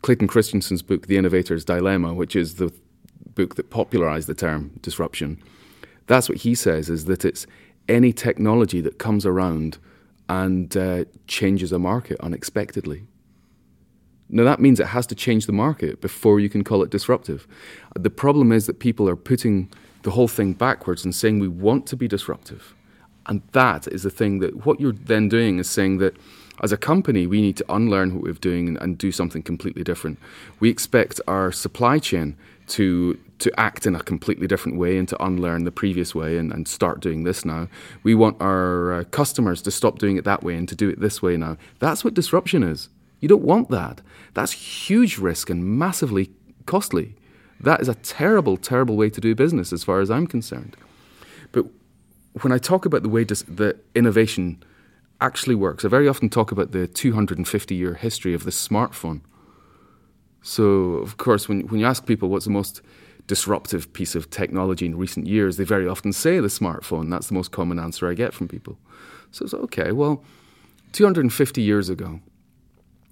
Clayton 0.02 0.26
Christensen's 0.26 0.82
book, 0.82 1.06
The 1.06 1.16
Innovator's 1.16 1.64
Dilemma, 1.64 2.14
which 2.14 2.34
is 2.34 2.54
the 2.54 2.72
book 3.34 3.54
that 3.54 3.70
popularized 3.70 4.26
the 4.26 4.34
term 4.34 4.72
disruption, 4.82 5.40
that's 6.06 6.28
what 6.28 6.38
he 6.38 6.54
says 6.54 6.90
is 6.90 7.04
that 7.04 7.24
it's 7.24 7.46
any 7.88 8.12
technology 8.12 8.80
that 8.80 8.98
comes 8.98 9.24
around 9.24 9.78
and 10.28 10.76
uh, 10.76 11.04
changes 11.26 11.72
a 11.72 11.78
market 11.78 12.18
unexpectedly. 12.20 13.04
Now, 14.32 14.44
that 14.44 14.60
means 14.60 14.80
it 14.80 14.86
has 14.86 15.06
to 15.08 15.14
change 15.14 15.46
the 15.46 15.52
market 15.52 16.00
before 16.00 16.40
you 16.40 16.48
can 16.48 16.64
call 16.64 16.82
it 16.82 16.90
disruptive. 16.90 17.46
The 17.94 18.10
problem 18.10 18.50
is 18.50 18.66
that 18.66 18.78
people 18.78 19.08
are 19.08 19.16
putting 19.16 19.70
the 20.02 20.10
whole 20.10 20.26
thing 20.26 20.54
backwards 20.54 21.04
and 21.04 21.14
saying 21.14 21.38
we 21.38 21.48
want 21.48 21.86
to 21.88 21.96
be 21.96 22.08
disruptive. 22.08 22.74
And 23.26 23.42
that 23.52 23.86
is 23.86 24.02
the 24.02 24.10
thing 24.10 24.40
that 24.40 24.66
what 24.66 24.80
you're 24.80 24.92
then 24.92 25.28
doing 25.28 25.58
is 25.58 25.70
saying 25.70 25.98
that 25.98 26.16
as 26.62 26.72
a 26.72 26.76
company, 26.76 27.26
we 27.26 27.40
need 27.40 27.56
to 27.58 27.64
unlearn 27.68 28.14
what 28.14 28.22
we're 28.22 28.32
doing 28.32 28.68
and, 28.68 28.78
and 28.78 28.98
do 28.98 29.12
something 29.12 29.42
completely 29.42 29.84
different. 29.84 30.18
We 30.60 30.70
expect 30.70 31.20
our 31.28 31.52
supply 31.52 31.98
chain 31.98 32.36
to 32.68 33.18
to 33.38 33.50
act 33.58 33.86
in 33.86 33.96
a 33.96 34.00
completely 34.00 34.46
different 34.46 34.78
way 34.78 34.96
and 34.96 35.08
to 35.08 35.20
unlearn 35.20 35.64
the 35.64 35.72
previous 35.72 36.14
way 36.14 36.38
and, 36.38 36.52
and 36.52 36.68
start 36.68 37.00
doing 37.00 37.24
this 37.24 37.44
now. 37.44 37.66
We 38.04 38.14
want 38.14 38.40
our 38.40 38.92
uh, 38.92 39.04
customers 39.10 39.60
to 39.62 39.72
stop 39.72 39.98
doing 39.98 40.16
it 40.16 40.22
that 40.24 40.44
way 40.44 40.54
and 40.54 40.68
to 40.68 40.76
do 40.76 40.88
it 40.88 41.00
this 41.00 41.20
way 41.20 41.36
now. 41.36 41.56
That's 41.80 42.04
what 42.04 42.14
disruption 42.14 42.62
is. 42.62 42.88
You 43.22 43.28
don't 43.28 43.44
want 43.44 43.70
that. 43.70 44.02
That's 44.34 44.52
huge 44.52 45.16
risk 45.16 45.48
and 45.48 45.64
massively 45.64 46.30
costly. 46.66 47.14
That 47.60 47.80
is 47.80 47.88
a 47.88 47.94
terrible, 47.94 48.56
terrible 48.56 48.96
way 48.96 49.10
to 49.10 49.20
do 49.20 49.34
business, 49.36 49.72
as 49.72 49.84
far 49.84 50.00
as 50.00 50.10
I'm 50.10 50.26
concerned. 50.26 50.76
But 51.52 51.66
when 52.42 52.52
I 52.52 52.58
talk 52.58 52.84
about 52.84 53.04
the 53.04 53.08
way 53.08 53.22
dis- 53.22 53.44
the 53.46 53.78
innovation 53.94 54.62
actually 55.20 55.54
works, 55.54 55.84
I 55.84 55.88
very 55.88 56.08
often 56.08 56.28
talk 56.30 56.50
about 56.50 56.72
the 56.72 56.88
250 56.88 57.74
year 57.76 57.94
history 57.94 58.34
of 58.34 58.42
the 58.42 58.50
smartphone. 58.50 59.20
So, 60.42 60.94
of 60.94 61.16
course, 61.16 61.48
when, 61.48 61.60
when 61.68 61.78
you 61.78 61.86
ask 61.86 62.04
people 62.04 62.28
what's 62.28 62.46
the 62.46 62.50
most 62.50 62.82
disruptive 63.28 63.92
piece 63.92 64.16
of 64.16 64.30
technology 64.30 64.86
in 64.86 64.98
recent 64.98 65.28
years, 65.28 65.56
they 65.56 65.64
very 65.64 65.86
often 65.86 66.12
say 66.12 66.40
the 66.40 66.48
smartphone. 66.48 67.08
That's 67.08 67.28
the 67.28 67.34
most 67.34 67.52
common 67.52 67.78
answer 67.78 68.10
I 68.10 68.14
get 68.14 68.34
from 68.34 68.48
people. 68.48 68.78
So 69.30 69.44
it's 69.44 69.54
okay, 69.54 69.92
well, 69.92 70.24
250 70.90 71.62
years 71.62 71.88
ago, 71.88 72.20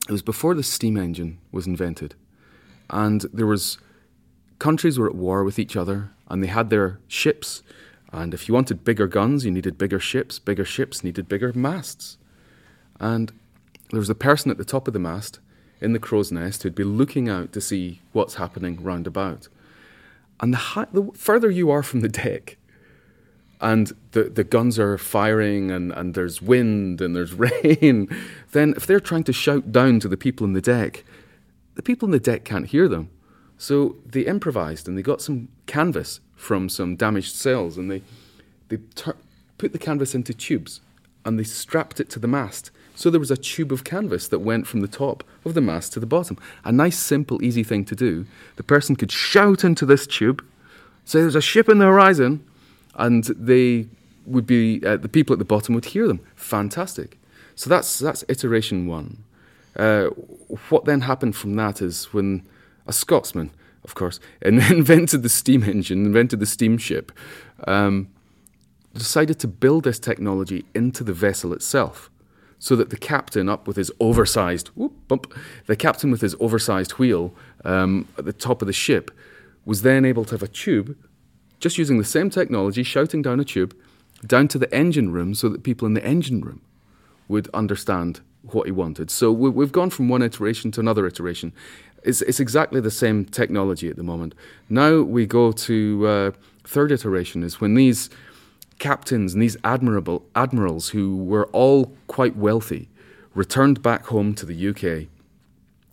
it 0.09 0.13
was 0.13 0.23
before 0.23 0.55
the 0.55 0.63
steam 0.63 0.97
engine 0.97 1.39
was 1.53 1.67
invented. 1.67 2.15
And 2.89 3.23
there 3.33 3.47
was 3.47 3.79
countries 4.59 4.99
were 4.99 5.09
at 5.09 5.15
war 5.15 5.45
with 5.45 5.59
each 5.59 5.77
other 5.77 6.11
and 6.29 6.43
they 6.43 6.49
had 6.49 6.71
their 6.71 6.99
ships. 7.09 7.63
And 8.13 8.35
if 8.35 8.49
you 8.49 8.55
wanted 8.55 8.85
bigger 8.85 9.07
guns, 9.07 9.45
you 9.45 9.51
needed 9.51 9.79
bigger 9.79 10.01
ships. 10.01 10.39
Bigger 10.39 10.65
ships 10.65 11.05
needed 11.05 11.29
bigger 11.29 11.53
masts. 11.53 12.19
And 12.99 13.33
there 13.91 14.01
was 14.01 14.11
a 14.11 14.15
person 14.15 14.51
at 14.51 14.59
the 14.59 14.65
top 14.65 14.87
of 14.87 14.95
the 14.95 15.01
mast 15.01 15.41
in 15.81 15.93
the 15.93 15.99
crow's 15.99 16.31
nest 16.31 16.63
who'd 16.63 16.75
be 16.75 16.85
looking 16.85 17.29
out 17.29 17.53
to 17.53 17.61
see 17.61 18.01
what's 18.13 18.35
happening 18.35 18.83
round 18.83 19.07
about. 19.07 19.49
And 20.41 20.55
the, 20.55 20.89
the 20.93 21.11
further 21.15 21.51
you 21.51 21.71
are 21.71 21.83
from 21.83 22.01
the 22.01 22.09
deck, 22.09 22.57
and 23.61 23.92
the, 24.12 24.25
the 24.25 24.44
guns 24.44 24.79
are 24.79 24.96
firing 24.96 25.70
and, 25.70 25.92
and 25.92 26.14
there's 26.14 26.40
wind 26.40 27.01
and 27.01 27.14
there's 27.14 27.35
rain, 27.62 28.09
then 28.53 28.75
if 28.77 28.87
they're 28.87 29.01
trying 29.01 29.25
to 29.25 29.33
shout 29.33 29.70
down 29.70 30.01
to 30.01 30.09
the 30.09 30.16
people 30.16 30.46
on 30.46 30.55
the 30.55 30.61
deck, 30.61 31.05
the 31.75 31.83
people 31.83 32.07
on 32.07 32.11
the 32.11 32.20
deck 32.20 32.44
can't 32.44 32.66
hear 32.66 32.88
them. 32.88 33.11
So 33.59 33.96
they 34.07 34.23
improvised 34.23 34.88
and 34.88 34.96
they 34.96 35.03
got 35.03 35.20
some 35.20 35.49
canvas 35.66 36.20
from 36.35 36.68
some 36.68 36.96
damaged 36.96 37.35
sails 37.35 37.77
and 37.77 37.90
they, 37.90 38.03
they 38.68 38.79
tur- 38.94 39.16
put 39.59 39.73
the 39.73 39.79
canvas 39.79 40.14
into 40.14 40.33
tubes 40.33 40.81
and 41.25 41.38
they 41.38 41.44
strapped 41.44 42.01
it 42.01 42.09
to 42.11 42.18
the 42.18 42.29
mast. 42.29 42.70
So 42.94 43.11
there 43.11 43.20
was 43.20 43.31
a 43.31 43.37
tube 43.37 43.73
of 43.73 43.85
canvas 43.85 44.29
that 44.29 44.40
went 44.40 44.66
from 44.66 44.81
the 44.81 44.88
top 44.88 45.23
of 45.44 45.55
the 45.55 45.61
mast 45.61 45.92
to 45.92 46.01
the 46.01 46.07
bottom. 46.07 46.38
A 46.64 46.73
nice, 46.73 46.99
simple, 46.99 47.42
easy 47.42 47.62
thing 47.62 47.85
to 47.87 47.94
do. 47.94 48.27
The 48.57 48.62
person 48.62 48.96
could 48.96 49.12
shout 49.12 49.64
into 49.64 49.87
this 49.87 50.07
tube, 50.07 50.44
say, 51.05 51.20
There's 51.20 51.35
a 51.35 51.42
ship 51.42 51.68
in 51.68 51.79
the 51.79 51.87
horizon, 51.87 52.44
and 52.94 53.24
they 53.24 53.87
would 54.26 54.46
be, 54.46 54.85
uh, 54.85 54.96
the 54.96 55.09
people 55.09 55.33
at 55.33 55.38
the 55.38 55.44
bottom 55.44 55.74
would 55.74 55.87
hear 55.87 56.07
them. 56.07 56.20
Fantastic. 56.37 57.18
So 57.55 57.68
that's, 57.68 57.98
that's 57.98 58.24
iteration 58.29 58.87
one. 58.87 59.24
Uh, 59.76 60.07
what 60.68 60.85
then 60.85 61.03
happened 61.03 61.37
from 61.37 61.55
that 61.55 61.81
is 61.81 62.12
when 62.12 62.46
a 62.87 62.92
Scotsman, 62.92 63.50
of 63.85 63.94
course, 63.94 64.20
invented 64.42 65.22
the 65.22 65.29
steam 65.29 65.62
engine, 65.64 66.05
invented 66.07 66.40
the 66.40 66.46
steamship, 66.46 67.12
um, 67.66 68.09
decided 68.94 69.38
to 69.40 69.48
build 69.48 69.85
this 69.85 69.98
technology 69.98 70.64
into 70.74 71.05
the 71.05 71.12
vessel 71.12 71.53
itself 71.53 72.11
so 72.59 72.76
that 72.76 72.90
the 72.90 72.96
captain 72.96 73.48
up 73.48 73.66
with 73.66 73.76
his 73.76 73.90
oversized 74.00 74.68
whoop, 74.68 74.92
bump, 75.09 75.33
the 75.66 75.76
captain 75.76 76.11
with 76.11 76.20
his 76.20 76.35
oversized 76.40 76.92
wheel 76.92 77.35
um, 77.64 78.07
at 78.18 78.24
the 78.24 78.33
top 78.33 78.61
of 78.61 78.66
the 78.66 78.72
ship 78.72 79.11
was 79.64 79.83
then 79.83 80.05
able 80.05 80.24
to 80.24 80.33
have 80.33 80.42
a 80.42 80.48
tube 80.48 80.96
just 81.61 81.79
using 81.79 81.99
the 81.99 82.05
same 82.05 82.31
technology 82.31 82.83
shouting 82.83 83.23
down 83.23 83.38
a 83.38 83.44
tube 83.44 83.77
down 84.27 84.49
to 84.49 84.59
the 84.59 84.73
engine 84.75 85.12
room 85.12 85.35
so 85.35 85.49
that 85.49 85.62
people 85.62 85.87
in 85.87 85.94
the 85.94 86.05
engine 86.05 86.40
room 86.40 86.61
would 87.29 87.49
understand 87.55 88.20
what 88.42 88.66
he 88.66 88.73
wanted. 88.73 89.11
So 89.11 89.31
we, 89.31 89.51
we've 89.51 89.73
gone 89.73 89.90
from 89.90 90.09
one 90.09 90.23
iteration 90.23 90.70
to 90.73 90.81
another 90.81 91.07
iteration. 91.07 91.53
It's, 92.03 92.23
it's 92.23 92.40
exactly 92.40 92.81
the 92.81 92.90
same 92.90 93.25
technology 93.25 93.88
at 93.88 93.96
the 93.96 94.03
moment. 94.03 94.35
Now 94.68 95.03
we 95.03 95.27
go 95.27 95.53
to 95.53 96.07
uh, 96.07 96.31
third 96.64 96.92
iteration 96.92 97.42
is 97.42 97.61
when 97.61 97.75
these 97.75 98.11
captains 98.79 99.35
and 99.35 99.42
these 99.42 99.57
admirable 99.62 100.25
admirals 100.35 100.88
who 100.88 101.16
were 101.16 101.46
all 101.46 101.94
quite 102.07 102.37
wealthy 102.37 102.88
returned 103.35 103.83
back 103.83 104.07
home 104.07 104.35
to 104.35 104.46
the 104.46 104.68
UK. 104.68 105.09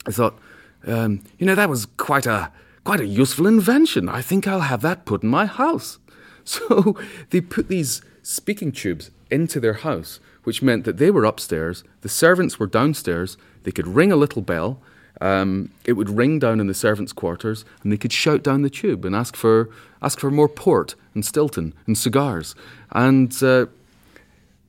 I 0.05 0.11
thought, 0.11 0.39
um, 0.85 1.21
you 1.37 1.45
know, 1.45 1.55
that 1.55 1.69
was 1.69 1.85
quite 1.85 2.25
a 2.25 2.51
quite 2.87 3.01
a 3.01 3.05
useful 3.05 3.47
invention. 3.47 4.07
I 4.07 4.21
think 4.21 4.47
I'll 4.47 4.61
have 4.61 4.81
that 4.81 5.03
put 5.03 5.21
in 5.21 5.27
my 5.27 5.45
house. 5.45 5.99
So 6.45 6.95
they 7.31 7.41
put 7.41 7.67
these 7.67 8.01
speaking 8.23 8.71
tubes 8.71 9.11
into 9.29 9.59
their 9.59 9.73
house, 9.73 10.21
which 10.45 10.61
meant 10.61 10.85
that 10.85 10.95
they 10.95 11.11
were 11.11 11.25
upstairs, 11.25 11.83
the 11.99 12.07
servants 12.07 12.57
were 12.57 12.67
downstairs, 12.67 13.35
they 13.63 13.73
could 13.73 13.89
ring 13.89 14.13
a 14.13 14.15
little 14.23 14.41
bell, 14.41 14.79
um, 15.19 15.71
it 15.83 15.93
would 15.97 16.09
ring 16.09 16.39
down 16.39 16.61
in 16.61 16.67
the 16.67 16.73
servants' 16.73 17.11
quarters, 17.11 17.65
and 17.83 17.91
they 17.91 17.97
could 17.97 18.13
shout 18.13 18.41
down 18.43 18.61
the 18.61 18.69
tube 18.69 19.03
and 19.03 19.13
ask 19.13 19.35
for 19.35 19.69
ask 20.01 20.21
for 20.21 20.31
more 20.31 20.47
port 20.47 20.95
and 21.13 21.25
Stilton 21.25 21.73
and 21.85 21.97
cigars. 21.97 22.55
And 22.91 23.31
uh, 23.43 23.65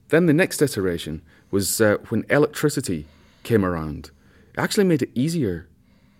then 0.09 0.27
the 0.27 0.41
next 0.43 0.61
iteration 0.61 1.23
was 1.53 1.81
uh, 1.81 1.99
when 2.09 2.25
electricity 2.29 3.07
came 3.45 3.65
around. 3.65 4.11
It 4.55 4.59
actually 4.59 4.89
made 4.93 5.03
it 5.03 5.13
easier 5.15 5.69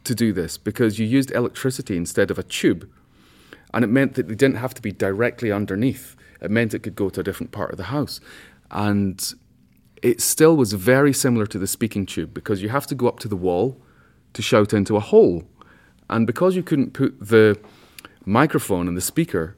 to 0.09 0.15
do 0.15 0.33
this 0.33 0.59
because 0.59 0.99
you 0.99 1.07
used 1.07 1.31
electricity 1.31 1.97
instead 1.97 2.31
of 2.31 2.39
a 2.39 2.43
tube, 2.43 2.91
and 3.73 3.85
it 3.85 3.89
meant 3.89 4.15
that 4.15 4.29
they 4.29 4.35
didn't 4.35 4.57
have 4.57 4.75
to 4.75 4.83
be 4.83 4.93
directly 4.93 5.53
underneath. 5.53 6.17
It 6.41 6.51
meant 6.51 6.75
it 6.75 6.81
could 6.81 6.97
go 6.97 7.09
to 7.11 7.21
a 7.21 7.23
different 7.23 7.53
part 7.53 7.71
of 7.71 7.77
the 7.77 7.85
house, 7.85 8.21
and 8.71 9.35
it 10.03 10.21
still 10.21 10.57
was 10.57 10.73
very 10.73 11.13
similar 11.13 11.47
to 11.47 11.59
the 11.59 11.67
speaking 11.67 12.07
tube 12.07 12.35
because 12.35 12.63
you 12.63 12.69
have 12.69 12.87
to 12.89 12.95
go 12.95 13.09
up 13.09 13.21
to 13.21 13.29
the 13.29 13.37
wall 13.37 13.81
to 14.33 14.43
shout 14.43 14.73
into 14.73 14.97
a 14.97 15.01
hole. 15.01 15.45
And 16.11 16.27
because 16.27 16.57
you 16.57 16.63
couldn't 16.63 16.93
put 16.93 17.19
the 17.21 17.59
microphone 18.25 18.89
and 18.89 18.97
the 18.97 19.03
speaker 19.03 19.57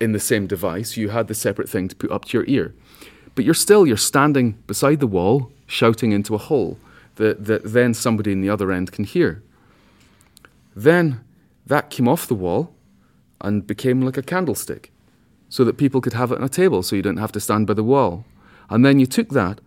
in 0.00 0.12
the 0.12 0.20
same 0.20 0.46
device, 0.46 0.96
you 0.96 1.10
had 1.10 1.28
the 1.28 1.34
separate 1.34 1.68
thing 1.68 1.88
to 1.88 1.96
put 1.96 2.10
up 2.10 2.24
to 2.26 2.38
your 2.38 2.46
ear. 2.46 2.74
But 3.34 3.44
you're 3.44 3.54
still 3.54 3.86
you're 3.86 3.96
standing 3.96 4.52
beside 4.66 5.00
the 5.00 5.06
wall 5.06 5.50
shouting 5.66 6.12
into 6.12 6.34
a 6.34 6.38
hole 6.38 6.78
that, 7.16 7.44
that 7.46 7.64
then 7.64 7.94
somebody 7.94 8.32
in 8.32 8.40
the 8.40 8.50
other 8.50 8.70
end 8.70 8.92
can 8.92 9.04
hear. 9.04 9.42
Then 10.74 11.24
that 11.66 11.90
came 11.90 12.08
off 12.08 12.26
the 12.26 12.34
wall 12.34 12.74
and 13.40 13.66
became 13.66 14.02
like 14.02 14.16
a 14.16 14.22
candlestick 14.22 14.92
so 15.48 15.64
that 15.64 15.76
people 15.76 16.00
could 16.00 16.14
have 16.14 16.32
it 16.32 16.38
on 16.38 16.44
a 16.44 16.48
table 16.48 16.82
so 16.82 16.96
you 16.96 17.02
didn't 17.02 17.18
have 17.18 17.32
to 17.32 17.40
stand 17.40 17.66
by 17.66 17.74
the 17.74 17.84
wall. 17.84 18.24
And 18.70 18.84
then 18.84 18.98
you 18.98 19.06
took 19.06 19.30
that 19.30 19.60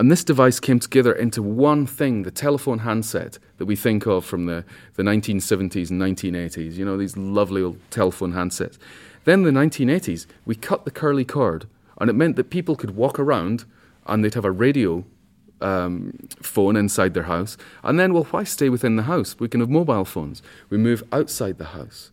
and 0.00 0.10
this 0.10 0.24
device 0.24 0.60
came 0.60 0.80
together 0.80 1.12
into 1.12 1.42
one 1.42 1.84
thing, 1.86 2.22
the 2.22 2.30
telephone 2.30 2.78
handset 2.78 3.38
that 3.58 3.66
we 3.66 3.76
think 3.76 4.06
of 4.06 4.24
from 4.24 4.46
the, 4.46 4.64
the 4.94 5.02
1970s 5.02 5.90
and 5.90 6.00
1980s, 6.00 6.72
you 6.76 6.86
know, 6.86 6.96
these 6.96 7.18
lovely 7.18 7.60
old 7.60 7.78
telephone 7.90 8.32
handsets. 8.32 8.78
Then 9.24 9.42
the 9.42 9.50
1980s, 9.50 10.24
we 10.46 10.54
cut 10.54 10.86
the 10.86 10.90
curly 10.90 11.26
cord, 11.26 11.66
and 12.00 12.08
it 12.08 12.14
meant 12.14 12.36
that 12.36 12.48
people 12.48 12.76
could 12.76 12.96
walk 12.96 13.18
around 13.18 13.66
and 14.06 14.24
they'd 14.24 14.32
have 14.32 14.46
a 14.46 14.50
radio 14.50 15.04
um, 15.60 16.12
phone 16.42 16.76
inside 16.76 17.14
their 17.14 17.24
house. 17.24 17.56
And 17.82 17.98
then, 17.98 18.12
well, 18.12 18.24
why 18.24 18.44
stay 18.44 18.68
within 18.68 18.96
the 18.96 19.04
house? 19.04 19.36
We 19.38 19.48
can 19.48 19.60
have 19.60 19.70
mobile 19.70 20.04
phones. 20.04 20.42
We 20.68 20.78
move 20.78 21.02
outside 21.12 21.58
the 21.58 21.66
house. 21.66 22.10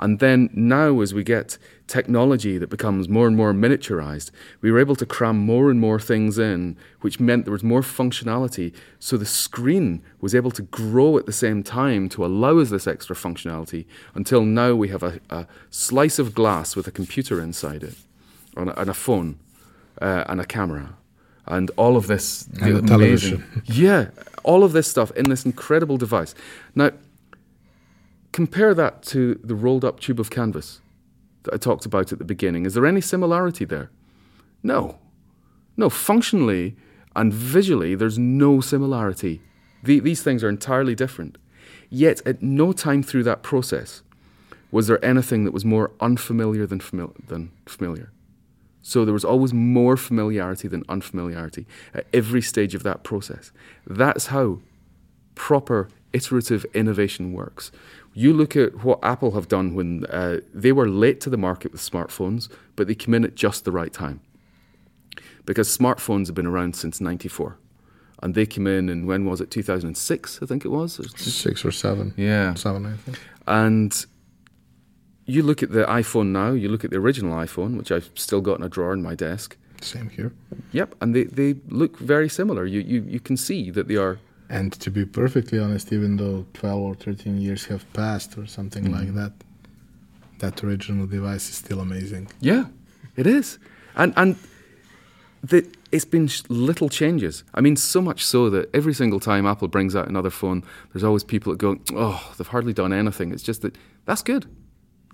And 0.00 0.20
then 0.20 0.48
now, 0.52 1.00
as 1.00 1.12
we 1.12 1.24
get 1.24 1.58
technology 1.88 2.56
that 2.58 2.70
becomes 2.70 3.08
more 3.08 3.26
and 3.26 3.36
more 3.36 3.52
miniaturized, 3.52 4.30
we 4.60 4.70
were 4.70 4.78
able 4.78 4.94
to 4.94 5.06
cram 5.06 5.38
more 5.38 5.70
and 5.70 5.80
more 5.80 5.98
things 5.98 6.38
in, 6.38 6.76
which 7.00 7.18
meant 7.18 7.46
there 7.46 7.52
was 7.52 7.64
more 7.64 7.80
functionality. 7.80 8.72
So 9.00 9.16
the 9.16 9.26
screen 9.26 10.02
was 10.20 10.36
able 10.36 10.52
to 10.52 10.62
grow 10.62 11.18
at 11.18 11.26
the 11.26 11.32
same 11.32 11.64
time 11.64 12.08
to 12.10 12.24
allow 12.24 12.58
us 12.58 12.70
this 12.70 12.86
extra 12.86 13.16
functionality 13.16 13.86
until 14.14 14.42
now 14.42 14.74
we 14.74 14.88
have 14.88 15.02
a, 15.02 15.18
a 15.30 15.46
slice 15.70 16.20
of 16.20 16.32
glass 16.32 16.76
with 16.76 16.86
a 16.86 16.92
computer 16.92 17.40
inside 17.40 17.82
it, 17.82 17.96
and 18.56 18.70
a, 18.70 18.80
and 18.80 18.90
a 18.90 18.94
phone, 18.94 19.40
uh, 20.00 20.24
and 20.28 20.40
a 20.40 20.46
camera. 20.46 20.94
And 21.48 21.70
all 21.76 21.96
of 21.96 22.06
this, 22.06 22.46
and 22.60 22.78
a 22.78 22.82
television. 22.82 23.44
Yeah, 23.64 24.10
all 24.44 24.64
of 24.64 24.72
this 24.72 24.86
stuff 24.86 25.10
in 25.12 25.30
this 25.30 25.44
incredible 25.44 25.96
device. 25.96 26.34
Now, 26.74 26.90
compare 28.32 28.74
that 28.74 29.02
to 29.04 29.40
the 29.42 29.54
rolled 29.54 29.84
up 29.84 30.00
tube 30.00 30.20
of 30.20 30.30
canvas 30.30 30.80
that 31.44 31.54
I 31.54 31.56
talked 31.56 31.86
about 31.86 32.12
at 32.12 32.18
the 32.18 32.24
beginning. 32.24 32.66
Is 32.66 32.74
there 32.74 32.86
any 32.86 33.00
similarity 33.00 33.64
there? 33.64 33.90
No. 34.62 34.98
No, 35.76 35.88
functionally 35.88 36.76
and 37.16 37.32
visually, 37.32 37.94
there's 37.94 38.18
no 38.18 38.60
similarity. 38.60 39.40
The, 39.82 40.00
these 40.00 40.22
things 40.22 40.44
are 40.44 40.48
entirely 40.48 40.94
different. 40.94 41.38
Yet, 41.90 42.20
at 42.26 42.42
no 42.42 42.72
time 42.72 43.02
through 43.02 43.24
that 43.24 43.42
process 43.42 44.02
was 44.70 44.86
there 44.86 45.02
anything 45.04 45.44
that 45.44 45.52
was 45.52 45.64
more 45.64 45.90
unfamiliar 46.00 46.66
than, 46.66 46.78
fami- 46.78 47.26
than 47.26 47.50
familiar. 47.66 48.12
So 48.82 49.04
there 49.04 49.14
was 49.14 49.24
always 49.24 49.52
more 49.52 49.96
familiarity 49.96 50.68
than 50.68 50.84
unfamiliarity 50.88 51.66
at 51.94 52.06
every 52.12 52.42
stage 52.42 52.74
of 52.74 52.82
that 52.84 53.02
process. 53.02 53.52
That's 53.86 54.26
how 54.26 54.60
proper 55.34 55.88
iterative 56.12 56.64
innovation 56.74 57.32
works. 57.32 57.70
You 58.14 58.32
look 58.32 58.56
at 58.56 58.84
what 58.84 58.98
Apple 59.02 59.32
have 59.32 59.48
done 59.48 59.74
when 59.74 60.04
uh, 60.06 60.38
they 60.52 60.72
were 60.72 60.88
late 60.88 61.20
to 61.22 61.30
the 61.30 61.36
market 61.36 61.72
with 61.72 61.80
smartphones, 61.80 62.48
but 62.76 62.86
they 62.86 62.94
came 62.94 63.14
in 63.14 63.24
at 63.24 63.34
just 63.34 63.64
the 63.64 63.72
right 63.72 63.92
time. 63.92 64.20
Because 65.44 65.74
smartphones 65.76 66.26
have 66.26 66.34
been 66.34 66.46
around 66.46 66.74
since 66.74 67.00
94. 67.00 67.56
And 68.20 68.34
they 68.34 68.46
came 68.46 68.66
in, 68.66 68.88
and 68.88 69.06
when 69.06 69.24
was 69.24 69.40
it? 69.40 69.50
2006, 69.50 70.40
I 70.42 70.46
think 70.46 70.64
it 70.64 70.68
was? 70.68 71.00
Six 71.16 71.64
or 71.64 71.70
seven. 71.70 72.14
Yeah. 72.16 72.54
Seven, 72.54 72.84
I 72.86 72.96
think. 72.96 73.20
And 73.46 74.06
you 75.28 75.42
look 75.42 75.62
at 75.62 75.70
the 75.70 75.84
iPhone 75.84 76.28
now, 76.28 76.52
you 76.52 76.68
look 76.68 76.84
at 76.84 76.90
the 76.90 76.96
original 76.96 77.34
iPhone, 77.34 77.76
which 77.76 77.92
I've 77.92 78.10
still 78.14 78.40
got 78.40 78.58
in 78.58 78.64
a 78.64 78.68
drawer 78.68 78.92
in 78.92 79.02
my 79.02 79.14
desk. 79.14 79.56
Same 79.80 80.08
here. 80.10 80.32
Yep, 80.72 80.96
and 81.00 81.14
they, 81.14 81.24
they 81.24 81.54
look 81.68 81.98
very 81.98 82.28
similar. 82.28 82.64
You, 82.64 82.80
you, 82.80 83.02
you 83.06 83.20
can 83.20 83.36
see 83.36 83.70
that 83.70 83.86
they 83.86 83.96
are 83.96 84.18
and 84.50 84.72
to 84.80 84.90
be 84.90 85.04
perfectly 85.04 85.58
honest, 85.58 85.92
even 85.92 86.16
though 86.16 86.46
12 86.54 86.80
or 86.80 86.94
13 86.94 87.38
years 87.38 87.66
have 87.66 87.90
passed 87.92 88.38
or 88.38 88.46
something 88.46 88.84
mm. 88.84 88.92
like 88.92 89.14
that, 89.14 89.32
that 90.38 90.64
original 90.64 91.06
device 91.06 91.50
is 91.50 91.56
still 91.56 91.80
amazing. 91.80 92.28
Yeah, 92.40 92.64
it 93.16 93.26
is. 93.26 93.58
And, 93.94 94.14
and 94.16 94.36
the, 95.42 95.66
it's 95.92 96.06
been 96.06 96.30
little 96.48 96.88
changes. 96.88 97.44
I 97.54 97.60
mean, 97.60 97.76
so 97.76 98.00
much 98.00 98.24
so 98.24 98.48
that 98.50 98.70
every 98.74 98.94
single 98.94 99.20
time 99.20 99.46
Apple 99.46 99.68
brings 99.68 99.94
out 99.94 100.08
another 100.08 100.30
phone, 100.30 100.64
there's 100.92 101.04
always 101.04 101.24
people 101.24 101.52
that 101.52 101.58
go, 101.58 101.78
oh, 101.94 102.32
they've 102.38 102.48
hardly 102.48 102.72
done 102.72 102.92
anything. 102.92 103.32
It's 103.32 103.42
just 103.42 103.62
that 103.62 103.76
that's 104.06 104.22
good. 104.22 104.46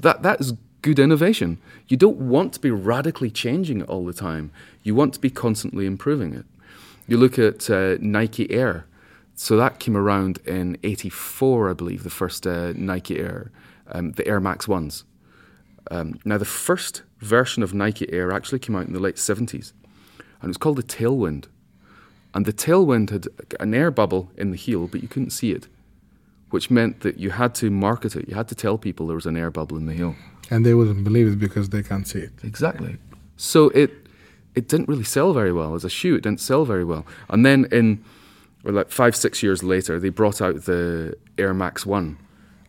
That, 0.01 0.23
that 0.23 0.41
is 0.41 0.55
good 0.83 0.99
innovation. 0.99 1.59
You 1.89 1.97
don't 1.97 2.19
want 2.19 2.53
to 2.55 2.61
be 2.61 2.71
radically 2.71 3.31
changing 3.31 3.81
it 3.81 3.89
all 3.89 4.05
the 4.05 4.13
time. 4.13 4.51
You 4.83 4.95
want 4.95 5.15
to 5.15 5.21
be 5.21 5.31
constantly 5.31 5.87
improving 5.87 6.35
it. 6.35 6.45
You 7.07 7.17
look 7.17 7.39
at 7.39 7.71
uh, 7.71 7.97
Nike 8.01 8.51
Air 8.51 8.87
so 9.37 9.57
that 9.57 9.81
came 9.81 9.97
around 9.97 10.39
in 10.47 10.79
84, 10.83 11.71
I 11.71 11.73
believe, 11.73 12.05
the 12.05 12.11
first 12.11 12.47
uh, 12.47 12.73
Nike 12.77 13.19
Air, 13.19 13.51
um, 13.89 14.13
the 14.13 14.27
Air 14.27 14.41
Max 14.41 14.67
1s. 14.67 15.03
Um, 15.91 16.21
now, 16.25 16.39
the 16.39 16.45
first 16.45 17.03
version 17.19 17.63
of 17.63 17.75
Nike 17.75 18.11
Air 18.13 18.33
actually 18.33 18.61
came 18.61 18.77
out 18.77 18.87
in 18.87 18.93
the 18.93 19.01
late 19.01 19.17
70s, 19.17 19.73
and 20.41 20.45
it 20.45 20.47
was 20.47 20.57
called 20.57 20.77
the 20.77 20.83
Tailwind. 20.83 21.47
And 22.33 22.47
the 22.47 22.53
Tailwind 22.53 23.11
had 23.11 23.27
an 23.61 23.75
air 23.75 23.91
bubble 23.91 24.31
in 24.37 24.51
the 24.51 24.57
heel, 24.57 24.87
but 24.87 25.03
you 25.03 25.09
couldn't 25.09 25.31
see 25.31 25.51
it, 25.51 25.67
which 26.55 26.71
meant 26.71 27.01
that 27.01 27.19
you 27.19 27.31
had 27.31 27.53
to 27.57 27.69
market 27.69 28.15
it. 28.15 28.29
You 28.29 28.37
had 28.37 28.47
to 28.47 28.55
tell 28.55 28.79
people 28.79 29.09
there 29.09 29.17
was 29.17 29.27
an 29.27 29.37
air 29.37 29.51
bubble 29.51 29.77
in 29.77 29.87
the 29.87 29.93
heel. 29.93 30.15
And 30.53 30.65
they 30.65 30.73
wouldn't 30.73 31.03
believe 31.03 31.27
it 31.27 31.41
because 31.41 31.71
they 31.71 31.83
can't 31.83 32.07
see 32.07 32.21
it. 32.21 32.33
Exactly. 32.45 32.97
So 33.37 33.71
it 33.71 33.91
it 34.55 34.69
didn't 34.69 34.89
really 34.89 35.09
sell 35.17 35.33
very 35.33 35.53
well 35.53 35.75
as 35.75 35.85
a 35.85 35.91
shoe. 35.91 36.15
It 36.15 36.23
didn't 36.23 36.41
sell 36.41 36.65
very 36.65 36.85
well. 36.85 37.05
And 37.29 37.45
then 37.45 37.67
in 37.73 38.05
or 38.65 38.71
like 38.71 38.91
five, 38.93 39.17
six 39.17 39.43
years 39.43 39.65
later, 39.65 39.99
they 39.99 40.11
brought 40.11 40.41
out 40.41 40.65
the 40.65 41.17
Air 41.37 41.53
Max 41.53 41.85
1 41.85 42.17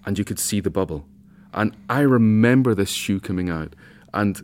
and 0.05 0.17
you 0.17 0.25
could 0.25 0.39
see 0.39 0.59
the 0.59 0.71
bubble. 0.71 1.05
And 1.53 1.77
I 1.87 1.99
remember 1.99 2.73
this 2.73 2.89
shoe 2.89 3.19
coming 3.19 3.51
out 3.51 3.75
and 4.15 4.43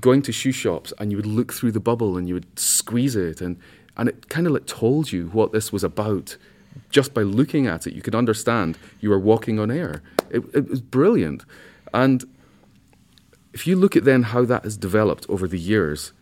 going 0.00 0.22
to 0.22 0.32
shoe 0.32 0.52
shops 0.52 0.92
and 0.98 1.12
you 1.12 1.16
would 1.16 1.32
look 1.38 1.52
through 1.52 1.72
the 1.72 1.86
bubble 1.90 2.16
and 2.16 2.26
you 2.26 2.34
would 2.34 2.58
squeeze 2.58 3.14
it 3.14 3.40
and, 3.40 3.56
and 3.96 4.08
it 4.08 4.28
kind 4.28 4.48
of 4.48 4.52
like 4.52 4.66
told 4.66 5.12
you 5.12 5.28
what 5.28 5.52
this 5.52 5.72
was 5.72 5.84
about. 5.84 6.36
Just 6.90 7.14
by 7.14 7.22
looking 7.22 7.66
at 7.66 7.86
it, 7.86 7.94
you 7.94 8.02
could 8.02 8.14
understand 8.14 8.78
you 9.00 9.10
were 9.10 9.18
walking 9.18 9.58
on 9.58 9.70
air. 9.70 10.02
It, 10.30 10.42
it 10.54 10.68
was 10.68 10.80
brilliant. 10.80 11.44
And 11.92 12.24
if 13.52 13.66
you 13.66 13.76
look 13.76 13.96
at 13.96 14.04
then 14.04 14.24
how 14.24 14.44
that 14.44 14.64
has 14.64 14.76
developed 14.76 15.26
over 15.28 15.46
the 15.46 15.58
years, 15.58 16.12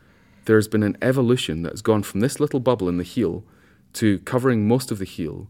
there's 0.45 0.69
been 0.69 0.83
an 0.83 0.97
evolution 1.03 1.63
that 1.63 1.73
has 1.73 1.83
gone 1.83 2.03
from 2.03 2.21
this 2.21 2.41
little 2.41 2.61
bubble 2.61 2.89
in 2.89 2.97
the 2.97 3.05
heel 3.05 3.45
to 3.95 4.19
covering 4.21 4.67
most 4.67 4.91
of 4.91 4.99
the 4.99 5.05
heel, 5.05 5.49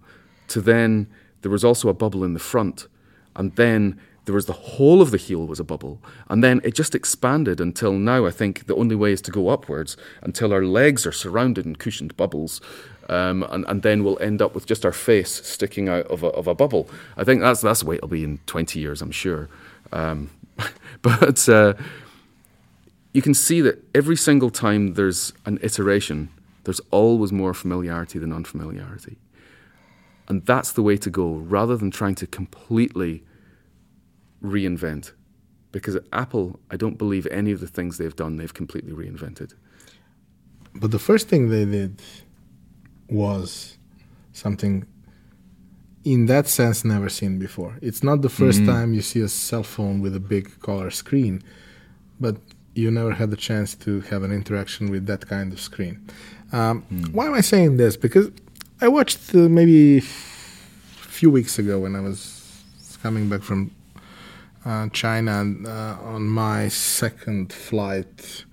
to 0.49 0.61
then 0.61 1.07
there 1.43 1.51
was 1.51 1.65
also 1.65 1.89
a 1.89 1.95
bubble 1.95 2.25
in 2.25 2.35
the 2.35 2.41
front, 2.41 2.89
and 3.37 3.55
then 3.57 4.01
there 4.25 4.35
was 4.35 4.47
the 4.47 4.53
whole 4.53 5.01
of 5.01 5.11
the 5.11 5.17
heel 5.17 5.47
was 5.47 5.61
a 5.61 5.65
bubble, 5.65 6.03
and 6.29 6.43
then 6.45 6.61
it 6.65 6.75
just 6.75 6.95
expanded 6.95 7.61
until 7.61 7.93
now. 7.93 8.27
I 8.27 8.31
think 8.31 8.67
the 8.67 8.75
only 8.75 8.95
way 8.95 9.13
is 9.13 9.23
to 9.23 9.31
go 9.31 9.49
upwards 9.49 9.97
until 10.23 10.53
our 10.53 10.65
legs 10.65 11.07
are 11.07 11.13
surrounded 11.13 11.65
in 11.65 11.77
cushioned 11.77 12.17
bubbles, 12.17 12.61
um, 13.09 13.43
and, 13.51 13.65
and 13.69 13.83
then 13.83 14.05
we'll 14.05 14.19
end 14.21 14.43
up 14.43 14.55
with 14.55 14.67
just 14.67 14.85
our 14.85 14.93
face 14.93 15.47
sticking 15.47 15.89
out 15.89 16.07
of 16.07 16.23
a, 16.23 16.29
of 16.29 16.47
a 16.47 16.55
bubble. 16.55 16.89
I 17.17 17.25
think 17.25 17.41
that's 17.41 17.61
that's 17.61 17.81
the 17.81 17.87
way 17.87 17.97
it'll 17.97 18.09
be 18.09 18.25
in 18.25 18.39
twenty 18.47 18.81
years, 18.81 19.03
I'm 19.03 19.11
sure. 19.11 19.49
Um, 19.93 20.31
but 21.03 21.49
uh, 21.49 21.75
you 23.13 23.23
can 23.23 23.35
see 23.35 23.61
that 23.63 23.83
every 23.95 24.17
single 24.17 24.51
time 24.51 24.95
there's 24.95 25.33
an 25.47 25.59
iteration, 25.63 26.29
there's 26.65 26.81
always 26.91 27.33
more 27.33 27.55
familiarity 27.55 28.19
than 28.19 28.33
unfamiliarity. 28.33 29.17
And 30.29 30.45
that's 30.45 30.73
the 30.73 30.83
way 30.83 30.99
to 30.99 31.09
go 31.09 31.37
rather 31.37 31.77
than 31.77 31.91
trying 31.91 32.15
to 32.17 32.27
completely 32.27 33.25
reinvent. 34.43 35.13
Because 35.73 35.97
at 35.97 36.05
Apple, 36.13 36.61
I 36.71 36.77
don't 36.77 36.99
believe 36.99 37.27
any 37.31 37.51
of 37.53 37.61
the 37.61 37.67
things 37.67 37.97
they've 37.97 38.15
done 38.15 38.37
they've 38.37 38.53
completely 38.53 38.93
reinvented. 38.93 39.55
But 40.75 40.91
the 40.91 40.99
first 40.99 41.29
thing 41.29 41.49
they 41.49 41.65
did 41.65 42.03
was 43.09 43.77
something 44.33 44.87
in 46.05 46.27
that 46.27 46.47
sense 46.47 46.85
never 46.85 47.09
seen 47.09 47.39
before. 47.39 47.77
It's 47.83 48.03
not 48.03 48.23
the 48.23 48.29
1st 48.29 48.61
Mm-hmm. 48.61 48.67
time 48.67 48.95
you 48.95 49.03
see 49.03 49.21
a 49.21 49.29
cell 49.29 49.63
phone 49.63 50.01
with 50.01 50.15
a 50.17 50.21
big 50.21 50.61
color 50.61 50.91
screen, 50.91 51.43
but 52.21 52.37
you 52.75 52.91
never 52.91 53.13
had 53.13 53.31
the 53.31 53.37
chance 53.37 53.75
to 53.75 54.01
have 54.03 54.23
an 54.23 54.33
interaction 54.33 54.91
with 54.91 55.07
that 55.07 55.27
kind 55.29 55.53
of 55.53 55.61
screen. 55.61 56.01
Um, 56.53 56.83
Hmm. 56.83 57.05
Why 57.13 57.27
am 57.27 57.35
I 57.35 57.41
saying 57.43 57.77
this? 57.77 57.97
Because 57.97 58.31
I 58.81 58.89
watched 58.89 59.35
uh, 59.35 59.49
maybe 59.49 59.99
a 59.99 60.01
few 61.19 61.31
weeks 61.31 61.59
ago 61.59 61.81
when 61.81 61.95
I 61.97 62.01
was 62.01 62.63
coming 63.03 63.29
back 63.29 63.43
from 63.43 63.71
uh, 64.65 64.89
China 64.91 65.41
and, 65.41 65.67
uh, 65.67 65.97
on 66.03 66.23
my 66.29 66.69
second 66.69 67.53
flight 67.53 68.45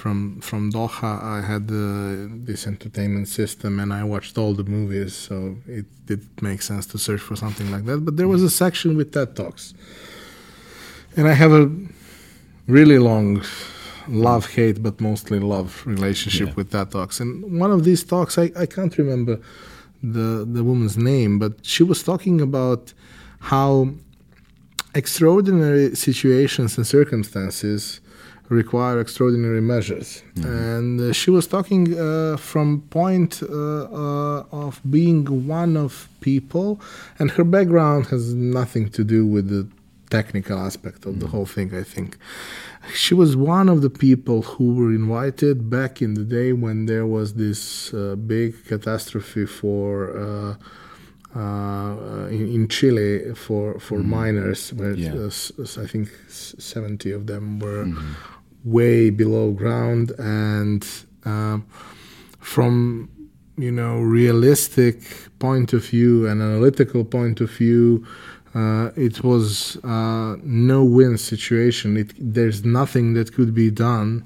from 0.00 0.18
from 0.48 0.62
Doha, 0.76 1.12
I 1.36 1.40
had 1.52 1.64
uh, 1.70 1.84
this 2.48 2.62
entertainment 2.72 3.26
system, 3.40 3.72
and 3.82 3.90
I 4.00 4.02
watched 4.14 4.34
all 4.40 4.52
the 4.60 4.64
movies. 4.76 5.12
So 5.26 5.34
it 5.78 5.86
did 6.10 6.20
make 6.48 6.60
sense 6.70 6.84
to 6.92 6.98
search 7.06 7.22
for 7.28 7.36
something 7.44 7.68
like 7.74 7.84
that. 7.88 7.98
But 8.06 8.14
there 8.18 8.28
was 8.34 8.42
a 8.42 8.50
section 8.64 8.96
with 8.98 9.08
TED 9.12 9.30
talks, 9.40 9.64
and 11.16 11.24
I 11.32 11.34
have 11.42 11.52
a 11.62 11.64
really 12.66 12.98
long 12.98 13.28
love 14.28 14.44
hate, 14.56 14.78
but 14.86 14.94
mostly 15.00 15.38
love 15.54 15.68
relationship 15.86 16.48
Yeah. 16.48 16.54
with 16.58 16.68
TED 16.74 16.90
talks. 16.90 17.20
And 17.22 17.30
one 17.64 17.70
of 17.76 17.80
these 17.88 18.02
talks, 18.14 18.32
I, 18.44 18.46
I 18.64 18.66
can't 18.66 18.94
remember 19.02 19.34
the 20.16 20.30
the 20.56 20.62
woman's 20.70 20.96
name, 21.12 21.32
but 21.38 21.52
she 21.72 21.82
was 21.90 22.02
talking 22.10 22.40
about 22.48 22.82
how 23.52 23.70
extraordinary 24.94 25.94
situations 26.08 26.70
and 26.78 26.86
circumstances 26.98 28.00
require 28.48 29.00
extraordinary 29.00 29.60
measures. 29.60 30.22
And 30.36 31.00
uh, 31.00 31.12
she 31.12 31.30
was 31.30 31.46
talking 31.46 31.98
uh, 31.98 32.36
from 32.36 32.82
point 32.90 33.42
uh, 33.42 33.46
uh, 33.48 34.44
of 34.66 34.80
being 34.90 35.24
one 35.48 35.76
of 35.76 36.08
people 36.20 36.80
and 37.18 37.30
her 37.32 37.44
background 37.44 38.06
has 38.06 38.34
nothing 38.34 38.90
to 38.90 39.02
do 39.04 39.26
with 39.26 39.48
the 39.48 39.66
technical 40.10 40.58
aspect 40.58 41.06
of 41.06 41.18
the 41.20 41.26
whole 41.26 41.46
thing 41.46 41.74
i 41.74 41.82
think. 41.82 42.18
She 42.94 43.14
was 43.14 43.34
one 43.34 43.68
of 43.70 43.80
the 43.80 43.90
people 43.90 44.42
who 44.42 44.74
were 44.74 44.92
invited 44.92 45.70
back 45.70 46.02
in 46.02 46.14
the 46.14 46.24
day 46.38 46.52
when 46.52 46.84
there 46.86 47.06
was 47.06 47.34
this 47.34 47.92
uh, 47.94 48.14
big 48.14 48.50
catastrophe 48.66 49.46
for 49.46 49.90
uh, 50.26 50.54
uh, 51.36 52.26
in, 52.30 52.46
in 52.56 52.68
Chile 52.68 53.34
for 53.34 53.80
for 53.80 53.98
miners, 53.98 54.72
where 54.72 54.94
Yeah. 54.94 55.14
uh, 55.14 55.82
I 55.84 55.86
think 55.92 56.06
seventy 56.28 57.10
of 57.10 57.26
them 57.26 57.58
were 57.58 57.86
way 58.64 59.10
below 59.10 59.52
ground, 59.52 60.12
and 60.18 60.86
um, 61.24 61.66
from 62.40 63.08
you 63.56 63.70
know 63.70 63.98
realistic 64.00 64.96
point 65.38 65.72
of 65.72 65.84
view 65.86 66.26
and 66.26 66.42
analytical 66.42 67.04
point 67.04 67.40
of 67.40 67.50
view. 67.50 68.04
Uh, 68.54 68.90
it 68.94 69.24
was 69.24 69.76
uh, 69.82 70.36
no 70.44 70.84
win 70.84 71.18
situation. 71.18 71.96
It, 71.96 72.12
there's 72.16 72.64
nothing 72.64 73.14
that 73.14 73.32
could 73.34 73.52
be 73.52 73.68
done 73.68 74.24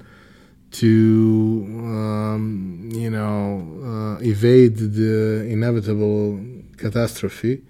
to 0.71 1.65
um, 1.67 2.89
you 2.93 3.09
know 3.09 4.17
uh, 4.19 4.23
evade 4.23 4.77
the 4.77 5.45
inevitable 5.49 6.39
catastrophe 6.77 7.63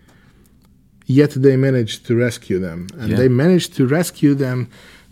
yet 1.06 1.32
they 1.32 1.56
managed 1.56 2.06
to 2.06 2.16
rescue 2.16 2.60
them 2.60 2.88
and 3.00 3.10
Yeah. 3.12 3.18
they 3.18 3.30
managed 3.30 3.74
to 3.78 3.88
rescue 3.88 4.36
them 4.36 4.68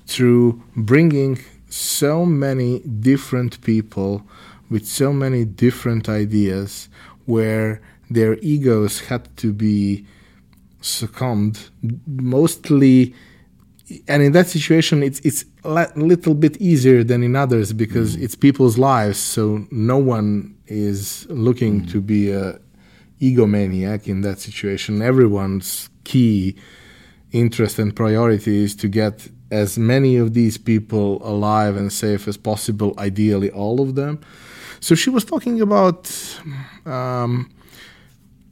through 0.08 0.62
bringing 0.76 1.40
so 1.70 2.26
many 2.26 2.80
different 2.80 3.62
people 3.62 4.24
with 4.70 4.88
so 4.88 5.14
many 5.14 5.46
different 5.46 6.10
ideas 6.10 6.90
where 7.26 7.82
their 8.10 8.38
egos 8.40 9.02
had 9.02 9.36
to 9.38 9.52
be 9.54 10.06
succumbed 10.82 11.70
mostly 12.06 13.14
and 14.08 14.24
in 14.24 14.32
that 14.32 14.48
situation 14.48 15.04
it's 15.04 15.20
it's 15.22 15.44
a 15.64 15.92
little 15.96 16.34
bit 16.34 16.56
easier 16.58 17.04
than 17.04 17.24
in 17.24 17.36
others 17.36 17.74
because 17.74 18.16
mm. 18.16 18.24
it's 18.24 18.36
people's 18.36 18.78
lives 18.78 19.20
so 19.20 19.66
no 19.72 19.98
one 19.98 20.56
is 20.68 21.28
looking 21.30 21.82
mm. 21.82 21.92
to 21.92 22.00
be 22.00 22.32
a 22.32 22.60
egomaniac 23.22 24.08
in 24.08 24.22
that 24.22 24.40
situation. 24.40 25.02
Everyone's 25.02 25.90
key 26.04 26.56
interest 27.32 27.80
and 27.80 27.96
priority 27.96 28.64
is 28.64 28.76
to 28.76 28.88
get 28.88 29.30
as 29.52 29.78
many 29.78 30.18
of 30.18 30.34
these 30.34 30.58
people 30.58 31.22
alive 31.24 31.76
and 31.76 31.92
safe 31.92 32.28
as 32.28 32.38
possible 32.38 32.94
ideally 32.98 33.50
all 33.52 33.80
of 33.82 33.96
them. 33.96 34.20
So 34.80 34.96
she 34.96 35.10
was 35.10 35.26
talking 35.26 35.62
about 35.62 36.12
um, 36.86 37.50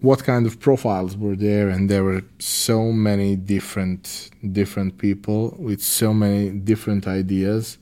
what 0.02 0.24
kind 0.24 0.46
of 0.46 0.60
profiles 0.60 1.18
were 1.18 1.36
there 1.36 1.70
and 1.70 1.90
there 1.90 2.04
were 2.04 2.24
so 2.40 2.92
many 2.92 3.36
different 3.36 4.30
different 4.52 4.98
people 4.98 5.56
with 5.60 5.82
so 5.82 6.14
many 6.14 6.50
different 6.52 7.08
ideas. 7.08 7.78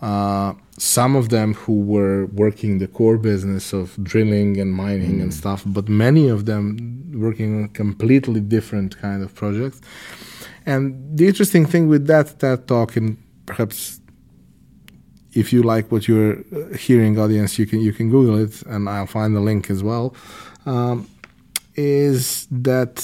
Uh, 0.00 0.54
some 0.78 1.16
of 1.16 1.28
them 1.30 1.54
who 1.54 1.80
were 1.80 2.26
working 2.26 2.78
the 2.78 2.86
core 2.86 3.18
business 3.18 3.72
of 3.72 3.96
drilling 4.04 4.60
and 4.60 4.72
mining 4.72 5.20
and 5.20 5.34
stuff 5.34 5.64
but 5.66 5.88
many 5.88 6.28
of 6.28 6.46
them 6.46 7.02
working 7.12 7.62
on 7.62 7.68
completely 7.70 8.40
different 8.40 8.96
kind 8.98 9.24
of 9.24 9.34
projects 9.34 9.80
and 10.72 10.80
the 11.18 11.26
interesting 11.30 11.64
thing 11.72 11.84
with 11.92 12.04
that 12.12 12.26
that 12.44 12.58
talk 12.66 12.90
and 12.98 13.16
perhaps 13.50 14.00
if 15.40 15.46
you 15.52 15.60
like 15.74 15.86
what 15.92 16.02
you're 16.08 16.34
uh, 16.38 16.76
hearing 16.86 17.12
audience 17.24 17.50
you 17.60 17.66
can 17.70 17.80
you 17.86 17.92
can 17.98 18.06
google 18.14 18.36
it 18.46 18.54
and 18.72 18.80
i'll 18.94 19.06
find 19.18 19.30
the 19.38 19.44
link 19.50 19.62
as 19.74 19.80
well 19.90 20.06
um, 20.72 20.96
is 21.76 22.46
that 22.68 22.94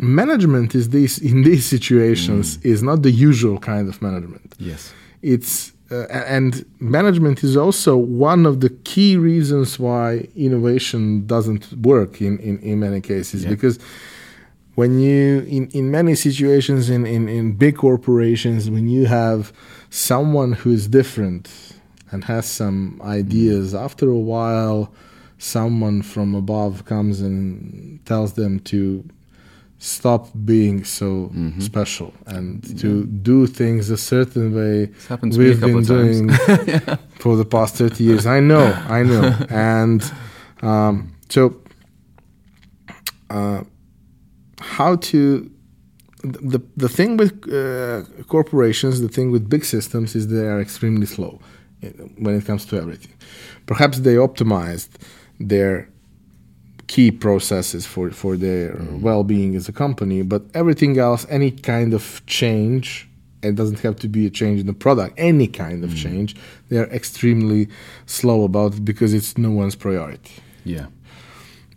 management 0.00 0.74
is 0.74 0.86
this 0.96 1.12
in 1.30 1.42
these 1.48 1.64
situations 1.74 2.58
is 2.72 2.82
not 2.82 2.98
the 3.02 3.10
usual 3.28 3.58
kind 3.58 3.86
of 3.88 3.96
management 4.08 4.54
Yes. 4.58 4.92
it's 5.32 5.72
uh, 5.92 6.06
and 6.36 6.64
management 6.78 7.42
is 7.48 7.54
also 7.64 7.92
one 7.96 8.42
of 8.50 8.54
the 8.64 8.70
key 8.90 9.12
reasons 9.16 9.68
why 9.86 10.06
innovation 10.36 11.26
doesn't 11.26 11.64
work 11.92 12.12
in, 12.28 12.38
in, 12.38 12.58
in 12.60 12.78
many 12.86 13.00
cases 13.00 13.38
Yeah. 13.42 13.50
because 13.54 13.76
when 14.80 14.98
you 14.98 15.40
in, 15.56 15.68
in 15.78 15.90
many 15.90 16.14
situations 16.14 16.88
in, 16.88 17.02
in, 17.16 17.28
in 17.28 17.44
big 17.64 17.76
corporations 17.76 18.70
when 18.74 18.86
you 18.88 19.04
have 19.04 19.52
someone 19.90 20.52
who 20.60 20.70
is 20.78 20.84
different 20.88 21.44
and 22.10 22.24
has 22.24 22.46
some 22.46 22.78
ideas 23.18 23.74
after 23.74 24.06
a 24.08 24.22
while 24.32 24.80
someone 25.36 26.00
from 26.12 26.34
above 26.34 26.72
comes 26.86 27.20
and 27.20 28.04
tells 28.06 28.30
them 28.40 28.58
to 28.60 28.82
stop 29.78 30.22
being 30.44 30.84
so 30.84 31.10
special 31.58 32.12
and 32.26 32.78
to 32.78 33.06
do 33.06 33.46
things 33.46 33.88
a 33.88 33.96
certain 33.96 34.46
way 34.54 34.76
It's 34.84 35.06
happened 35.06 35.32
to 35.32 35.38
me 35.38 35.44
a 35.44 35.48
we've 35.48 35.60
been 35.60 35.82
doing 35.84 36.28
for 37.22 37.36
the 37.36 37.46
past 37.46 37.76
30 37.76 38.04
years. 38.04 38.26
I 38.26 38.40
know 38.40 38.66
i 38.88 39.02
know. 39.02 39.24
And 39.50 40.00
um, 40.60 41.16
so 41.30 41.42
uh, 43.30 43.62
how 44.60 44.96
to 44.96 45.50
the 46.22 46.60
the 46.76 46.88
thing 46.88 47.16
with 47.16 47.32
uh, 47.52 48.02
corporations, 48.28 49.00
the 49.00 49.08
thing 49.08 49.30
with 49.30 49.48
big 49.48 49.64
systems 49.64 50.14
is 50.14 50.28
they 50.28 50.46
are 50.46 50.60
extremely 50.60 51.06
slow 51.06 51.40
uh, 51.82 51.86
when 52.18 52.34
it 52.36 52.44
comes 52.44 52.64
to 52.66 52.76
everything. 52.76 53.12
Perhaps 53.66 54.00
they 54.00 54.14
optimized 54.16 54.88
their 55.38 55.88
key 56.88 57.10
processes 57.10 57.86
for 57.86 58.10
for 58.10 58.36
their 58.36 58.76
well-being 59.00 59.54
as 59.56 59.68
a 59.68 59.72
company, 59.72 60.22
but 60.22 60.42
everything 60.54 60.98
else, 60.98 61.26
any 61.30 61.50
kind 61.50 61.94
of 61.94 62.20
change, 62.26 63.08
it 63.42 63.54
doesn't 63.54 63.80
have 63.80 63.96
to 63.96 64.08
be 64.08 64.26
a 64.26 64.30
change 64.30 64.60
in 64.60 64.66
the 64.66 64.74
product, 64.74 65.14
any 65.16 65.46
kind 65.46 65.84
of 65.84 65.94
change, 65.96 66.34
they 66.68 66.76
are 66.78 66.90
extremely 66.90 67.68
slow 68.06 68.44
about 68.44 68.74
it 68.74 68.84
because 68.84 69.14
it's 69.14 69.38
no 69.38 69.50
one's 69.50 69.76
priority 69.76 70.32
Yeah. 70.64 70.86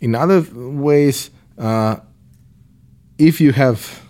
in 0.00 0.14
other 0.14 0.42
ways, 0.52 1.30
uh, 1.56 1.96
if 3.18 3.40
you 3.40 3.52
have 3.52 4.02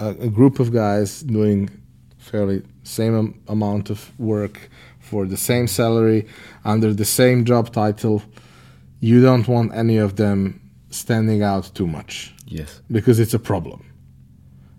a, 0.00 0.08
a 0.08 0.28
group 0.28 0.60
of 0.60 0.72
guys 0.72 1.22
doing 1.22 1.70
fairly 2.18 2.62
same 2.82 3.16
am- 3.16 3.40
amount 3.48 3.90
of 3.90 4.18
work 4.18 4.68
for 4.98 5.26
the 5.26 5.36
same 5.36 5.66
salary 5.66 6.26
under 6.64 6.92
the 6.92 7.04
same 7.04 7.44
job 7.44 7.72
title, 7.72 8.22
you 9.00 9.22
don't 9.22 9.48
want 9.48 9.74
any 9.74 9.96
of 9.96 10.16
them 10.16 10.60
standing 10.90 11.42
out 11.42 11.70
too 11.74 11.86
much 11.86 12.34
Yes. 12.46 12.80
because 12.90 13.18
it's 13.20 13.34
a 13.34 13.38
problem. 13.38 13.84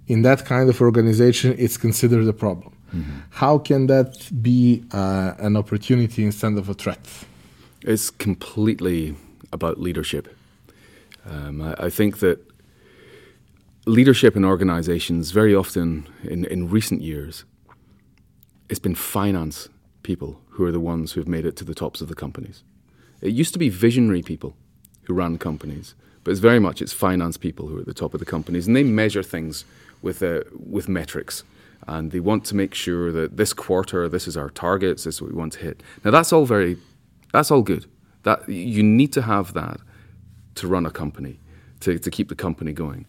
In 0.07 0.23
that 0.23 0.45
kind 0.45 0.69
of 0.69 0.82
organization, 0.82 1.55
it's 1.57 1.77
considered 1.77 2.27
a 2.27 2.34
problem. 2.34 2.75
Mm-hmm. 2.93 3.19
How 3.30 3.59
can 3.59 3.88
that 3.88 4.30
be 4.41 4.84
uh, 4.91 5.34
an 5.38 5.55
opportunity 5.55 6.25
instead 6.25 6.57
of 6.57 6.67
a 6.69 6.73
threat? 6.73 7.05
It's 7.84 8.09
completely 8.09 9.15
about 9.53 9.80
leadership. 9.80 10.36
Um, 11.30 11.61
I, 11.61 11.86
I, 11.86 11.89
think 11.89 12.19
that 12.19 12.39
leadership 13.86 14.36
in 14.36 14.45
organizations, 14.45 15.32
very 15.32 15.55
often 15.55 16.07
in, 16.23 16.45
in 16.45 16.69
recent 16.69 17.01
years, 17.01 17.45
it's 18.69 18.80
been 18.80 18.95
finance 18.95 19.69
people 20.03 20.39
who 20.51 20.65
are 20.65 20.71
the 20.71 20.80
ones 20.80 21.13
who 21.13 21.21
have 21.21 21.27
made 21.27 21.45
it 21.45 21.55
to 21.55 21.65
the 21.65 21.73
tops 21.73 22.01
of 22.01 22.07
the 22.07 22.15
companies. 22.15 22.63
It 23.21 23.34
used 23.34 23.53
to 23.53 23.59
be 23.59 23.69
visionary 23.69 24.21
people 24.21 24.55
who 25.03 25.13
ran 25.13 25.38
companies, 25.38 25.95
but 26.23 26.32
it's 26.32 26.39
very 26.39 26.59
much 26.59 26.82
it's 26.82 26.93
finance 26.93 27.38
people 27.38 27.67
who 27.67 27.77
are 27.77 27.82
at 27.82 27.86
the 27.86 27.93
top 27.93 28.13
of 28.13 28.19
the 28.19 28.25
companies, 28.25 28.67
and 28.67 28.75
they 28.75 28.84
measure 28.84 29.23
things 29.23 29.65
with 30.01 30.21
uh, 30.21 30.41
with 30.53 30.88
metrics, 30.88 31.43
and 31.88 32.11
they 32.11 32.19
want 32.19 32.45
to 32.45 32.55
make 32.55 32.73
sure 32.73 33.11
that 33.11 33.38
this 33.38 33.53
quarter 33.53 34.07
this 34.07 34.27
is 34.27 34.38
our 34.38 34.49
targets, 34.49 35.03
this 35.03 35.15
is 35.15 35.21
what 35.21 35.32
we 35.32 35.38
want 35.38 35.53
to 35.53 35.59
hit. 35.59 35.84
Now 36.03 36.11
that's 36.11 36.32
all 36.32 36.45
very, 36.45 36.77
that's 37.34 37.51
all 37.51 37.61
good. 37.61 37.86
That 38.23 38.47
you 38.47 38.84
need 38.84 39.11
to 39.13 39.21
have 39.21 39.53
that 39.53 39.80
to 40.55 40.67
run 40.67 40.86
a 40.86 40.91
company, 40.91 41.39
to, 41.80 41.97
to 41.97 42.11
keep 42.11 42.30
the 42.30 42.36
company 42.36 42.73
going. 42.73 43.05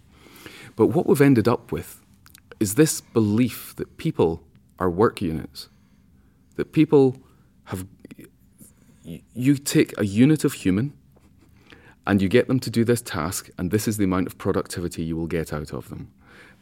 But 0.80 0.94
what 0.94 1.06
we've 1.06 1.20
ended 1.20 1.46
up 1.46 1.72
with 1.72 2.00
is 2.58 2.76
this 2.76 3.02
belief 3.02 3.76
that 3.76 3.98
people 3.98 4.42
are 4.78 4.88
work 4.88 5.20
units, 5.20 5.68
that 6.56 6.72
people 6.72 7.18
have 7.64 7.86
you 9.04 9.58
take 9.58 9.92
a 10.00 10.06
unit 10.06 10.42
of 10.42 10.54
human 10.54 10.94
and 12.06 12.22
you 12.22 12.30
get 12.30 12.48
them 12.48 12.58
to 12.60 12.70
do 12.70 12.82
this 12.82 13.02
task, 13.02 13.50
and 13.58 13.70
this 13.70 13.86
is 13.86 13.98
the 13.98 14.04
amount 14.04 14.26
of 14.26 14.38
productivity 14.38 15.02
you 15.02 15.18
will 15.18 15.26
get 15.26 15.52
out 15.52 15.74
of 15.74 15.90
them. 15.90 16.10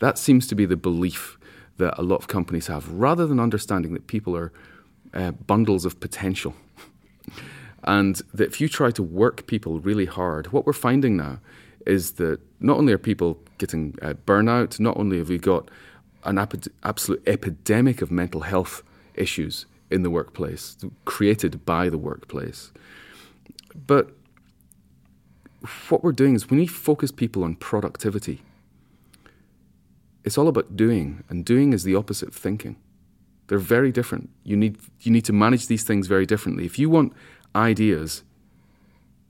That 0.00 0.18
seems 0.18 0.48
to 0.48 0.56
be 0.56 0.66
the 0.66 0.76
belief 0.76 1.38
that 1.76 1.96
a 1.96 2.02
lot 2.02 2.16
of 2.16 2.26
companies 2.26 2.66
have, 2.66 2.90
rather 2.90 3.24
than 3.24 3.38
understanding 3.38 3.94
that 3.94 4.08
people 4.08 4.36
are 4.36 4.52
uh, 5.14 5.30
bundles 5.30 5.84
of 5.84 6.00
potential. 6.00 6.56
and 7.84 8.20
that 8.34 8.48
if 8.48 8.60
you 8.60 8.68
try 8.68 8.90
to 8.90 9.02
work 9.04 9.46
people 9.46 9.78
really 9.78 10.06
hard, 10.06 10.50
what 10.52 10.66
we're 10.66 10.72
finding 10.72 11.16
now 11.16 11.38
is 11.86 12.14
that 12.14 12.40
not 12.58 12.78
only 12.78 12.92
are 12.92 12.98
people 12.98 13.38
getting 13.58 13.98
uh, 14.00 14.14
burnout, 14.26 14.80
not 14.80 14.96
only 14.96 15.18
have 15.18 15.28
we 15.28 15.38
got 15.38 15.70
an 16.24 16.38
ap- 16.38 16.54
absolute 16.82 17.22
epidemic 17.26 18.02
of 18.02 18.10
mental 18.10 18.42
health 18.42 18.82
issues 19.14 19.66
in 19.90 20.02
the 20.02 20.10
workplace, 20.10 20.76
created 21.04 21.64
by 21.64 21.88
the 21.88 21.98
workplace. 21.98 22.72
But 23.86 24.10
what 25.88 26.04
we're 26.04 26.12
doing 26.12 26.34
is 26.34 26.50
we 26.50 26.66
focus 26.66 27.10
people 27.10 27.42
on 27.44 27.56
productivity, 27.56 28.42
it's 30.24 30.36
all 30.36 30.48
about 30.48 30.76
doing, 30.76 31.24
and 31.28 31.44
doing 31.44 31.72
is 31.72 31.84
the 31.84 31.94
opposite 31.94 32.28
of 32.28 32.34
thinking. 32.34 32.76
They're 33.46 33.58
very 33.58 33.90
different. 33.90 34.28
You 34.44 34.56
need, 34.56 34.76
you 35.00 35.10
need 35.10 35.24
to 35.24 35.32
manage 35.32 35.68
these 35.68 35.82
things 35.82 36.06
very 36.06 36.26
differently. 36.26 36.66
If 36.66 36.78
you 36.78 36.90
want 36.90 37.14
ideas, 37.56 38.22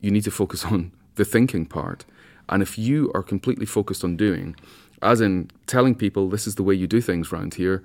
you 0.01 0.11
need 0.11 0.25
to 0.25 0.31
focus 0.31 0.65
on 0.73 0.93
the 1.15 1.25
thinking 1.25 1.67
part. 1.67 2.05
And 2.49 2.63
if 2.63 2.79
you 2.79 3.11
are 3.15 3.23
completely 3.23 3.67
focused 3.67 4.05
on 4.05 4.17
doing, 4.17 4.57
as 5.03 5.21
in 5.21 5.51
telling 5.67 5.95
people 5.95 6.29
this 6.29 6.47
is 6.47 6.55
the 6.55 6.63
way 6.63 6.75
you 6.75 6.87
do 6.87 7.01
things 7.01 7.33
around 7.33 7.55
here, 7.55 7.85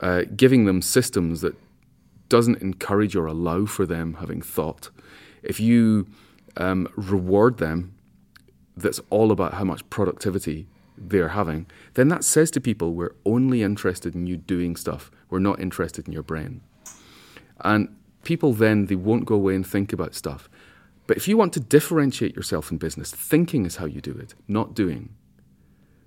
uh, 0.00 0.22
giving 0.36 0.64
them 0.64 0.82
systems 0.82 1.40
that 1.40 1.54
doesn't 2.28 2.60
encourage 2.60 3.16
or 3.16 3.26
allow 3.26 3.66
for 3.66 3.86
them 3.86 4.14
having 4.14 4.42
thought, 4.42 4.90
if 5.42 5.60
you 5.60 6.06
um, 6.56 6.88
reward 6.96 7.58
them, 7.58 7.94
that's 8.76 9.00
all 9.10 9.32
about 9.32 9.54
how 9.54 9.64
much 9.64 9.88
productivity 9.90 10.66
they're 10.98 11.28
having, 11.28 11.66
then 11.94 12.08
that 12.08 12.24
says 12.24 12.50
to 12.50 12.60
people, 12.60 12.92
we're 12.92 13.14
only 13.24 13.62
interested 13.62 14.14
in 14.14 14.26
you 14.26 14.36
doing 14.36 14.76
stuff. 14.76 15.10
We're 15.30 15.38
not 15.38 15.60
interested 15.60 16.06
in 16.06 16.12
your 16.12 16.22
brain. 16.22 16.62
And 17.60 17.94
people 18.24 18.52
then, 18.52 18.86
they 18.86 18.94
won't 18.96 19.24
go 19.24 19.34
away 19.34 19.54
and 19.54 19.66
think 19.66 19.92
about 19.92 20.14
stuff. 20.14 20.48
But 21.06 21.16
if 21.16 21.28
you 21.28 21.36
want 21.36 21.52
to 21.54 21.60
differentiate 21.60 22.34
yourself 22.34 22.70
in 22.70 22.78
business, 22.78 23.12
thinking 23.12 23.64
is 23.64 23.76
how 23.76 23.86
you 23.86 24.00
do 24.00 24.12
it, 24.12 24.34
not 24.48 24.74
doing. 24.74 25.10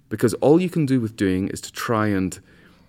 Because 0.09 0.33
all 0.35 0.59
you 0.59 0.69
can 0.69 0.85
do 0.85 0.99
with 0.99 1.15
doing 1.15 1.47
is 1.49 1.61
to 1.61 1.71
try 1.71 2.07
and 2.07 2.39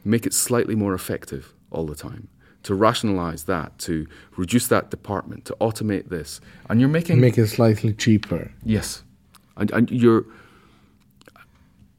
make 0.05 0.27
it 0.27 0.35
slightly 0.35 0.75
more 0.75 0.95
effective 0.95 1.55
all 1.71 1.87
the 1.87 1.95
time 1.95 2.29
to 2.63 2.75
rationalize 2.75 3.45
that, 3.45 3.79
to 3.79 4.07
reduce 4.37 4.67
that 4.69 4.91
department, 4.91 5.45
to 5.47 5.57
automate 5.61 6.09
this, 6.09 6.41
and 6.69 6.81
you're 6.81 6.89
making 6.89 7.21
make 7.21 7.39
it 7.39 7.47
slightly 7.47 7.93
cheaper. 7.93 8.53
Yes, 8.65 9.03
and, 9.57 9.71
and 9.71 9.91
you're, 9.91 10.27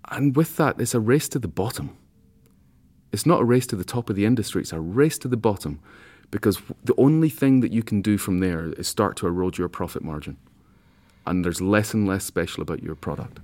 and 0.10 0.36
with 0.36 0.58
that, 0.58 0.80
it's 0.80 0.94
a 0.94 1.00
race 1.00 1.28
to 1.30 1.40
the 1.40 1.48
bottom. 1.48 1.98
It's 3.12 3.26
not 3.26 3.42
a 3.42 3.44
race 3.44 3.68
to 3.68 3.76
the 3.76 3.84
top 3.84 4.10
of 4.10 4.16
the 4.16 4.26
industry; 4.26 4.62
it's 4.62 4.74
a 4.74 4.80
race 4.80 5.18
to 5.20 5.28
the 5.28 5.38
bottom, 5.38 5.80
because 6.32 6.62
the 6.84 6.96
only 6.98 7.30
thing 7.30 7.60
that 7.60 7.72
you 7.72 7.84
can 7.84 8.02
do 8.02 8.18
from 8.18 8.40
there 8.40 8.72
is 8.74 8.88
start 8.88 9.18
to 9.18 9.28
erode 9.28 9.58
your 9.58 9.70
profit 9.70 10.04
margin, 10.04 10.38
and 11.28 11.46
there's 11.46 11.62
less 11.62 11.94
and 11.94 12.08
less 12.08 12.24
special 12.24 12.62
about 12.62 12.82
your 12.82 12.96
product. 12.96 13.40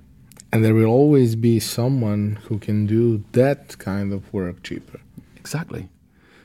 And 0.50 0.64
there 0.64 0.74
will 0.74 0.86
always 0.86 1.36
be 1.36 1.60
someone 1.60 2.38
who 2.48 2.58
can 2.58 2.86
do 2.86 3.22
that 3.32 3.76
kind 3.78 4.12
of 4.12 4.32
work 4.32 4.62
cheaper. 4.62 5.00
Exactly. 5.36 5.90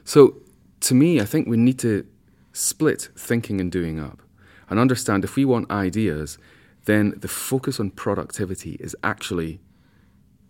So 0.03 0.35
to 0.81 0.93
me, 0.93 1.21
I 1.21 1.25
think 1.25 1.47
we 1.47 1.55
need 1.55 1.79
to 1.79 2.05
split 2.51 3.09
thinking 3.15 3.61
and 3.61 3.71
doing 3.71 3.99
up 3.99 4.21
and 4.69 4.79
understand 4.79 5.23
if 5.23 5.35
we 5.37 5.45
want 5.45 5.71
ideas, 5.71 6.37
then 6.85 7.13
the 7.17 7.27
focus 7.29 7.79
on 7.79 7.91
productivity 7.91 8.73
is 8.79 8.95
actually 9.03 9.61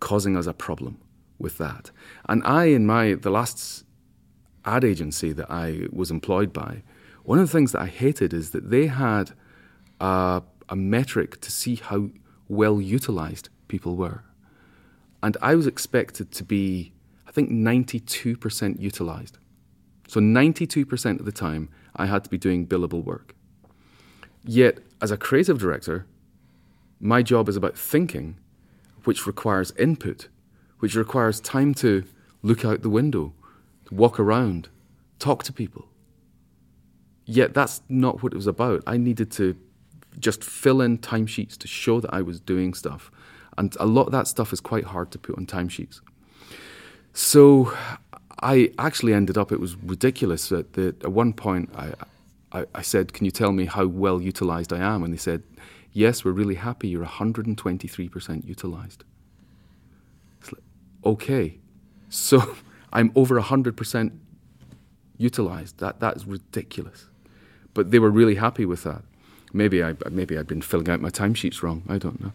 causing 0.00 0.36
us 0.36 0.46
a 0.46 0.52
problem 0.52 0.98
with 1.38 1.58
that. 1.58 1.90
And 2.28 2.42
I, 2.44 2.64
in 2.64 2.86
my 2.86 3.14
the 3.14 3.30
last 3.30 3.84
ad 4.64 4.84
agency 4.84 5.32
that 5.32 5.50
I 5.50 5.86
was 5.92 6.10
employed 6.10 6.52
by, 6.52 6.82
one 7.24 7.38
of 7.38 7.46
the 7.46 7.52
things 7.52 7.72
that 7.72 7.82
I 7.82 7.86
hated 7.86 8.32
is 8.32 8.50
that 8.50 8.70
they 8.70 8.86
had 8.86 9.32
a, 10.00 10.42
a 10.68 10.76
metric 10.76 11.40
to 11.40 11.50
see 11.50 11.76
how 11.76 12.10
well 12.48 12.80
utilized 12.80 13.48
people 13.68 13.96
were. 13.96 14.22
And 15.22 15.36
I 15.40 15.54
was 15.54 15.66
expected 15.66 16.30
to 16.32 16.44
be, 16.44 16.92
I 17.26 17.32
think, 17.32 17.50
92% 17.50 18.80
utilized. 18.80 19.38
So 20.06 20.20
92% 20.20 21.18
of 21.18 21.24
the 21.24 21.32
time, 21.32 21.70
I 21.96 22.06
had 22.06 22.24
to 22.24 22.30
be 22.30 22.36
doing 22.36 22.66
billable 22.66 23.02
work. 23.02 23.34
Yet, 24.44 24.80
as 25.00 25.10
a 25.10 25.16
creative 25.16 25.58
director, 25.58 26.06
my 27.00 27.22
job 27.22 27.48
is 27.48 27.56
about 27.56 27.78
thinking, 27.78 28.36
which 29.04 29.26
requires 29.26 29.72
input, 29.78 30.28
which 30.80 30.94
requires 30.94 31.40
time 31.40 31.72
to 31.74 32.04
look 32.42 32.64
out 32.64 32.82
the 32.82 32.90
window, 32.90 33.32
walk 33.96 34.18
around, 34.18 34.68
talk 35.18 35.42
to 35.44 35.52
people. 35.52 35.86
Yet 37.26 37.54
that's 37.54 37.80
not 37.88 38.22
what 38.22 38.32
it 38.32 38.36
was 38.36 38.46
about. 38.46 38.82
I 38.86 38.96
needed 38.96 39.30
to 39.32 39.56
just 40.18 40.44
fill 40.44 40.80
in 40.80 40.98
timesheets 40.98 41.56
to 41.58 41.66
show 41.66 42.00
that 42.00 42.12
I 42.12 42.22
was 42.22 42.40
doing 42.40 42.74
stuff. 42.74 43.10
And 43.56 43.74
a 43.80 43.86
lot 43.86 44.06
of 44.06 44.12
that 44.12 44.26
stuff 44.26 44.52
is 44.52 44.60
quite 44.60 44.84
hard 44.84 45.10
to 45.12 45.18
put 45.18 45.36
on 45.36 45.46
timesheets. 45.46 46.00
So 47.12 47.72
I 48.40 48.72
actually 48.78 49.14
ended 49.14 49.38
up, 49.38 49.52
it 49.52 49.60
was 49.60 49.76
ridiculous. 49.76 50.50
At, 50.50 50.72
the, 50.74 50.88
at 50.88 51.12
one 51.12 51.32
point, 51.32 51.70
I, 51.76 51.92
I, 52.52 52.66
I, 52.74 52.82
said, 52.82 53.12
Can 53.12 53.24
you 53.24 53.30
tell 53.30 53.52
me 53.52 53.66
how 53.66 53.86
well 53.86 54.20
utilized 54.20 54.72
I 54.72 54.78
am? 54.78 55.02
And 55.04 55.12
they 55.12 55.18
said, 55.18 55.42
Yes, 55.92 56.24
we're 56.24 56.32
really 56.32 56.56
happy. 56.56 56.88
You're 56.88 57.06
123% 57.06 58.44
utilized. 58.44 59.04
It's 60.40 60.52
Like, 60.52 60.62
okay. 61.06 61.58
So 62.10 62.56
I'm 62.94 63.12
over 63.14 63.40
100% 63.40 64.12
utilized. 65.18 65.78
That, 65.78 66.00
that's 66.00 66.24
ridiculous. 66.24 67.08
But 67.74 67.90
they 67.90 67.98
were 67.98 68.10
really 68.10 68.36
happy 68.36 68.64
with 68.64 68.84
that. 68.84 69.02
Maybe, 69.52 69.82
I, 69.82 69.94
maybe 70.10 70.38
I'd 70.38 70.46
been 70.46 70.62
filling 70.62 70.88
out 70.88 71.00
my 71.00 71.10
timesheets 71.10 71.62
wrong. 71.62 71.82
I 71.88 71.98
don't 71.98 72.20
know. 72.20 72.32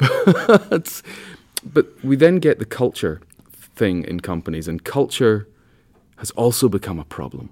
But, 0.70 1.02
but 1.62 2.04
we 2.04 2.16
then 2.16 2.38
get 2.38 2.58
the 2.58 2.64
culture 2.64 3.20
thing 3.52 4.04
in 4.04 4.20
companies, 4.20 4.68
and 4.68 4.82
culture 4.84 5.48
has 6.16 6.30
also 6.32 6.68
become 6.68 6.98
a 6.98 7.04
problem. 7.04 7.50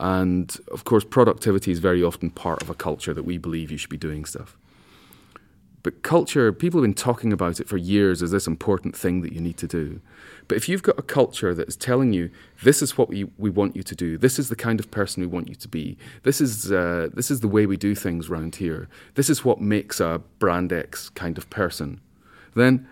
And 0.00 0.58
of 0.72 0.84
course, 0.84 1.04
productivity 1.04 1.70
is 1.70 1.78
very 1.78 2.02
often 2.02 2.30
part 2.30 2.62
of 2.62 2.68
a 2.68 2.74
culture 2.74 3.14
that 3.14 3.22
we 3.22 3.38
believe 3.38 3.70
you 3.70 3.78
should 3.78 3.90
be 3.90 3.96
doing 3.96 4.24
stuff. 4.24 4.56
But 5.82 6.02
culture, 6.02 6.52
people 6.52 6.80
have 6.80 6.84
been 6.84 6.94
talking 6.94 7.32
about 7.32 7.58
it 7.58 7.68
for 7.68 7.76
years 7.76 8.22
as 8.22 8.30
this 8.30 8.46
important 8.46 8.96
thing 8.96 9.22
that 9.22 9.32
you 9.32 9.40
need 9.40 9.56
to 9.58 9.66
do. 9.66 10.00
But 10.46 10.56
if 10.56 10.68
you've 10.68 10.82
got 10.82 10.98
a 10.98 11.02
culture 11.02 11.54
that 11.54 11.66
is 11.66 11.76
telling 11.76 12.12
you, 12.12 12.30
this 12.62 12.82
is 12.82 12.96
what 12.96 13.08
we, 13.08 13.24
we 13.36 13.50
want 13.50 13.74
you 13.74 13.82
to 13.82 13.94
do, 13.94 14.16
this 14.16 14.38
is 14.38 14.48
the 14.48 14.56
kind 14.56 14.78
of 14.78 14.90
person 14.90 15.22
we 15.22 15.26
want 15.26 15.48
you 15.48 15.56
to 15.56 15.68
be, 15.68 15.96
this 16.22 16.40
is, 16.40 16.70
uh, 16.70 17.08
this 17.12 17.30
is 17.30 17.40
the 17.40 17.48
way 17.48 17.66
we 17.66 17.76
do 17.76 17.94
things 17.94 18.28
around 18.28 18.56
here, 18.56 18.88
this 19.14 19.28
is 19.28 19.44
what 19.44 19.60
makes 19.60 19.98
a 19.98 20.20
brand 20.38 20.72
X 20.72 21.08
kind 21.08 21.36
of 21.36 21.50
person, 21.50 22.00
then 22.54 22.86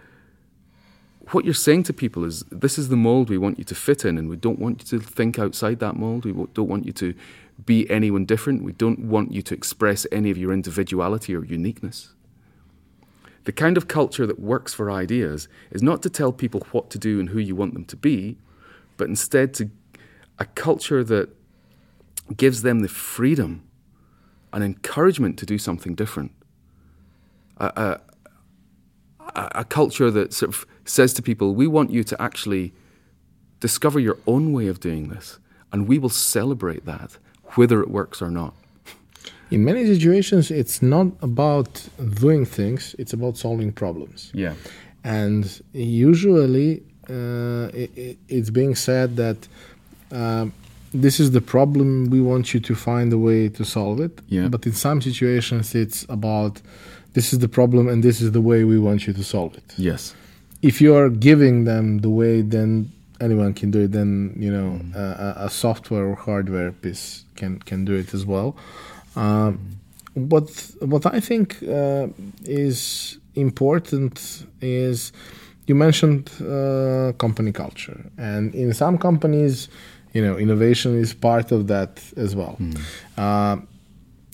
what 1.33 1.45
you're 1.45 1.55
saying 1.55 1.85
to 1.85 1.93
people 1.93 2.25
is 2.25 2.43
this 2.51 2.79
is 2.79 2.89
the 2.89 2.97
mold 2.97 3.31
we 3.31 3.39
want 3.39 3.59
you 3.59 3.65
to 3.65 3.75
fit 3.75 4.05
in, 4.05 4.19
and 4.19 4.29
we 4.29 4.37
don't 4.37 4.59
want 4.59 4.81
you 4.81 4.99
to 4.99 5.05
think 5.05 5.39
outside 5.39 5.79
that 5.79 5.97
mold. 5.97 6.25
We 6.25 6.33
don't 6.33 6.69
want 6.69 6.87
you 6.87 6.93
to 6.95 7.15
be 7.65 7.89
anyone 7.91 8.25
different. 8.25 8.65
We 8.65 8.73
don't 8.73 8.99
want 8.99 9.33
you 9.33 9.43
to 9.43 9.55
express 9.55 10.07
any 10.11 10.31
of 10.31 10.39
your 10.39 10.53
individuality 10.53 11.37
or 11.37 11.45
uniqueness. 11.45 12.15
The 13.51 13.55
kind 13.55 13.77
of 13.77 13.89
culture 13.89 14.29
that 14.29 14.39
works 14.39 14.73
for 14.73 14.93
ideas 14.93 15.49
is 15.73 15.83
not 15.83 16.03
to 16.03 16.09
tell 16.09 16.31
people 16.31 16.65
what 16.71 16.89
to 16.91 17.01
do 17.01 17.19
and 17.19 17.31
who 17.31 17.41
you 17.41 17.57
want 17.57 17.75
them 17.75 17.85
to 17.87 17.97
be, 17.97 18.39
but 18.97 19.09
instead 19.09 19.55
to 19.55 19.71
a 20.39 20.45
culture 20.45 21.03
that 21.03 21.31
gives 22.37 22.63
them 22.63 22.79
the 22.79 22.87
freedom 22.87 23.65
and 24.53 24.63
encouragement 24.63 25.37
to 25.39 25.47
do 25.47 25.59
something 25.59 25.97
different. 25.97 26.31
A, 27.57 27.99
a, 29.35 29.51
a 29.57 29.65
culture 29.65 30.13
that 30.13 30.33
sort 30.33 30.55
of 30.55 30.65
says 30.85 31.13
to 31.15 31.21
people, 31.21 31.53
we 31.53 31.67
want 31.67 31.91
you 31.91 32.05
to 32.05 32.23
actually 32.23 32.73
discover 33.59 33.99
your 33.99 34.19
own 34.29 34.53
way 34.53 34.69
of 34.69 34.79
doing 34.79 35.09
this, 35.09 35.41
and 35.73 35.89
we 35.89 35.99
will 35.99 36.09
celebrate 36.09 36.87
that, 36.87 37.19
whether 37.57 37.83
it 37.83 37.91
works 37.91 38.23
or 38.23 38.31
not. 38.31 38.55
In 39.51 39.65
many 39.65 39.85
situations, 39.87 40.51
it's 40.51 40.81
not 40.83 41.09
about 41.23 41.89
doing 42.21 42.45
things, 42.47 42.95
it's 42.99 43.13
about 43.13 43.37
solving 43.37 43.73
problems. 43.73 44.31
Yeah. 44.35 44.55
And 45.05 45.45
usually, 45.73 46.83
uh, 47.09 47.69
it, 47.75 48.19
it's 48.29 48.51
being 48.51 48.75
said 48.77 49.17
that 49.17 49.49
uh, 50.13 50.47
this 50.93 51.19
is 51.21 51.31
the 51.33 51.41
problem, 51.41 52.11
we 52.11 52.21
want 52.21 52.53
you 52.55 52.61
to 52.61 52.75
find 52.75 53.13
a 53.13 53.19
way 53.19 53.49
to 53.49 53.65
solve 53.65 54.01
it. 54.01 54.21
Yeah. 54.29 54.49
But 54.49 54.67
in 54.67 54.73
some 54.73 55.01
situations, 55.01 55.75
it's 55.75 56.05
about 56.09 56.61
this 57.15 57.33
is 57.33 57.39
the 57.41 57.49
problem 57.49 57.89
and 57.89 58.03
this 58.05 58.21
is 58.21 58.31
the 58.33 58.41
way 58.41 58.63
we 58.65 58.79
want 58.79 59.07
you 59.07 59.13
to 59.13 59.25
solve 59.25 59.57
it. 59.57 59.75
Yes. 59.77 60.15
If 60.63 60.81
you 60.81 60.95
are 60.95 61.09
giving 61.09 61.65
them 61.65 61.99
the 61.99 62.11
way, 62.11 62.43
then 62.43 62.93
anyone 63.21 63.53
can 63.55 63.71
do 63.71 63.81
it. 63.85 63.93
Then 63.93 64.35
you 64.39 64.51
know 64.53 64.69
Mm. 64.81 64.95
uh, 64.97 65.43
a, 65.43 65.47
a 65.47 65.51
software 65.51 66.07
or 66.07 66.15
hardware 66.15 66.71
piece 66.73 67.25
can 67.37 67.59
can 67.59 67.85
do 67.85 67.95
it 67.95 68.15
as 68.15 68.25
well. 68.27 68.55
Um, 69.17 69.81
what 70.15 70.51
what 70.81 71.07
I 71.07 71.21
think 71.21 71.63
uh, 71.63 72.09
is 72.45 73.19
important 73.35 74.47
is 74.61 75.13
you 75.67 75.75
mentioned 75.75 76.31
uh, 76.41 77.13
company 77.19 77.53
culture, 77.53 78.11
and 78.19 78.55
in 78.55 78.75
some 78.75 78.99
companies, 78.99 79.69
you 80.13 80.23
know, 80.23 80.37
innovation 80.37 80.99
is 80.99 81.15
part 81.15 81.53
of 81.53 81.67
that 81.69 82.03
as 82.17 82.35
well. 82.35 82.59
Uh, 83.17 83.57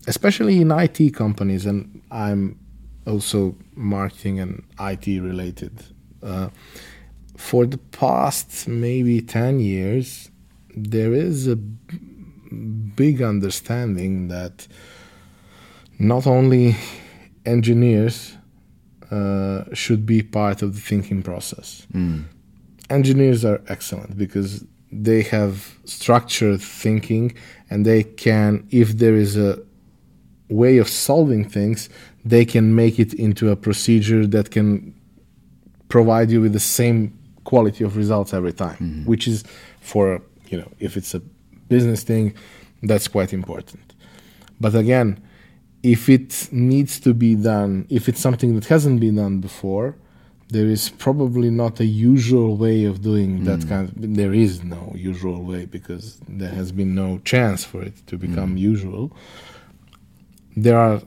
especially 0.06 0.60
in 0.60 0.70
IT 0.70 1.14
companies, 1.14 1.66
and 1.66 2.00
I'm 2.10 2.58
also 3.06 3.54
marketing 3.74 4.40
and 4.40 4.62
IT 4.80 5.06
related. 5.20 5.72
Uh, 6.22 6.48
for 7.36 7.66
the 7.66 7.78
past 7.78 8.66
maybe 8.66 9.20
10 9.20 9.60
years, 9.60 10.30
there 10.74 11.12
is 11.12 11.46
a 11.46 11.58
big 12.96 13.22
understanding 13.22 14.28
that 14.28 14.66
not 15.98 16.26
only 16.26 16.76
engineers 17.44 18.34
uh, 19.10 19.64
should 19.72 20.04
be 20.04 20.22
part 20.22 20.62
of 20.62 20.74
the 20.74 20.80
thinking 20.80 21.22
process. 21.22 21.86
Engineers 22.90 23.44
are 23.44 23.60
excellent 23.68 24.16
because 24.16 24.64
they 24.92 25.22
have 25.22 25.76
structured 25.84 26.60
thinking 26.60 27.34
and 27.70 27.84
they 27.84 28.02
can, 28.04 28.66
if 28.70 28.98
there 28.98 29.14
is 29.14 29.36
a 29.36 29.58
way 30.48 30.78
of 30.78 30.88
solving 30.88 31.48
things, 31.48 31.88
they 32.24 32.44
can 32.44 32.74
make 32.74 32.98
it 32.98 33.12
into 33.14 33.50
a 33.50 33.56
procedure 33.56 34.26
that 34.26 34.50
can 34.50 34.94
provide 35.88 36.30
you 36.30 36.40
with 36.40 36.52
the 36.52 36.60
same 36.60 37.16
quality 37.44 37.84
of 37.84 37.96
results 37.96 38.32
every 38.34 38.52
time, 38.52 38.76
which 39.06 39.26
is 39.28 39.44
for, 39.80 40.20
you 40.48 40.58
know, 40.58 40.70
if 40.78 40.96
it's 40.96 41.14
a 41.14 41.22
business 41.68 42.02
thing, 42.02 42.34
that's 42.82 43.08
quite 43.08 43.32
important. 43.32 43.94
But 44.60 44.74
again, 44.74 45.22
if 45.82 46.08
it 46.08 46.48
needs 46.52 46.98
to 47.00 47.14
be 47.14 47.34
done, 47.34 47.86
if 47.88 48.08
it's 48.08 48.20
something 48.20 48.54
that 48.54 48.66
hasn't 48.66 49.00
been 49.00 49.16
done 49.16 49.40
before, 49.40 49.96
there 50.48 50.66
is 50.66 50.90
probably 50.90 51.50
not 51.50 51.80
a 51.80 51.84
usual 51.84 52.56
way 52.56 52.84
of 52.84 53.02
doing 53.02 53.44
that 53.44 53.66
kind 53.68 53.88
of, 53.88 53.94
there 53.96 54.32
is 54.32 54.62
no 54.62 54.92
usual 54.94 55.42
way 55.42 55.66
because 55.66 56.20
there 56.28 56.50
has 56.50 56.70
been 56.70 56.94
no 56.94 57.18
chance 57.24 57.64
for 57.64 57.82
it 57.82 58.06
to 58.06 58.16
become 58.16 58.56
usual. 58.56 59.10
There 60.56 60.78
are 60.78 61.02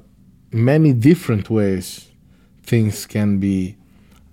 many 0.51 0.93
different 0.93 1.49
ways 1.49 2.09
things 2.63 3.05
can 3.05 3.39
be 3.39 3.77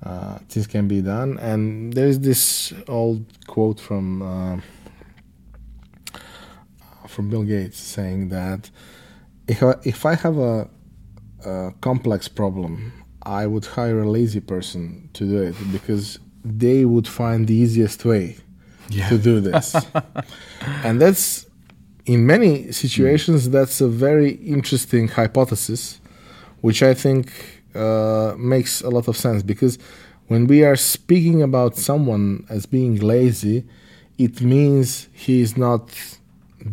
uh, 0.02 0.38
things 0.48 0.66
can 0.66 0.86
be 0.86 1.00
done. 1.00 1.38
And 1.38 1.92
there's 1.92 2.20
this 2.20 2.72
old 2.86 3.24
quote 3.46 3.80
from 3.80 4.22
uh, 4.22 4.60
from 7.08 7.30
Bill 7.30 7.42
Gates 7.42 7.78
saying 7.78 8.28
that 8.30 8.70
if 9.48 9.62
I, 9.62 9.74
if 9.84 10.04
I 10.06 10.14
have 10.14 10.38
a, 10.38 10.68
a 11.44 11.72
complex 11.80 12.28
problem 12.28 12.92
I 13.22 13.46
would 13.46 13.66
hire 13.66 14.00
a 14.00 14.08
lazy 14.08 14.40
person 14.40 15.10
to 15.14 15.24
do 15.24 15.42
it 15.42 15.56
because 15.72 16.20
they 16.44 16.84
would 16.84 17.08
find 17.08 17.48
the 17.48 17.54
easiest 17.54 18.04
way 18.04 18.36
to 19.08 19.18
do 19.18 19.40
this. 19.40 19.74
And 20.84 21.00
that's 21.00 21.46
in 22.06 22.24
many 22.24 22.70
situations 22.70 23.50
that's 23.50 23.80
a 23.80 23.88
very 23.88 24.30
interesting 24.36 25.08
hypothesis 25.08 26.00
which 26.60 26.82
i 26.82 26.94
think 26.94 27.32
uh, 27.74 28.32
makes 28.38 28.80
a 28.80 28.88
lot 28.88 29.08
of 29.08 29.16
sense 29.16 29.42
because 29.42 29.78
when 30.28 30.46
we 30.46 30.64
are 30.64 30.76
speaking 30.76 31.42
about 31.42 31.76
someone 31.76 32.46
as 32.48 32.64
being 32.64 32.96
lazy 32.96 33.66
it 34.18 34.40
means 34.40 35.08
he 35.12 35.40
is 35.40 35.56
not 35.56 35.90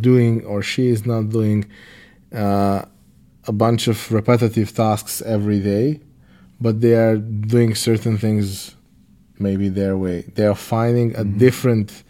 doing 0.01 0.43
or 0.45 0.61
she 0.61 0.87
is 0.87 1.05
not 1.05 1.29
doing 1.29 1.65
uh, 2.33 2.83
a 3.45 3.51
bunch 3.51 3.87
of 3.87 4.11
repetitive 4.11 4.73
tasks 4.73 5.21
every 5.21 5.59
day 5.59 5.99
but 6.59 6.79
they 6.81 6.95
are 6.95 7.17
doing 7.17 7.75
certain 7.75 8.17
things 8.17 8.75
maybe 9.39 9.69
their 9.69 9.97
way. 9.97 10.21
They 10.35 10.45
are 10.45 10.55
finding 10.55 11.15
a 11.15 11.23
different 11.23 12.03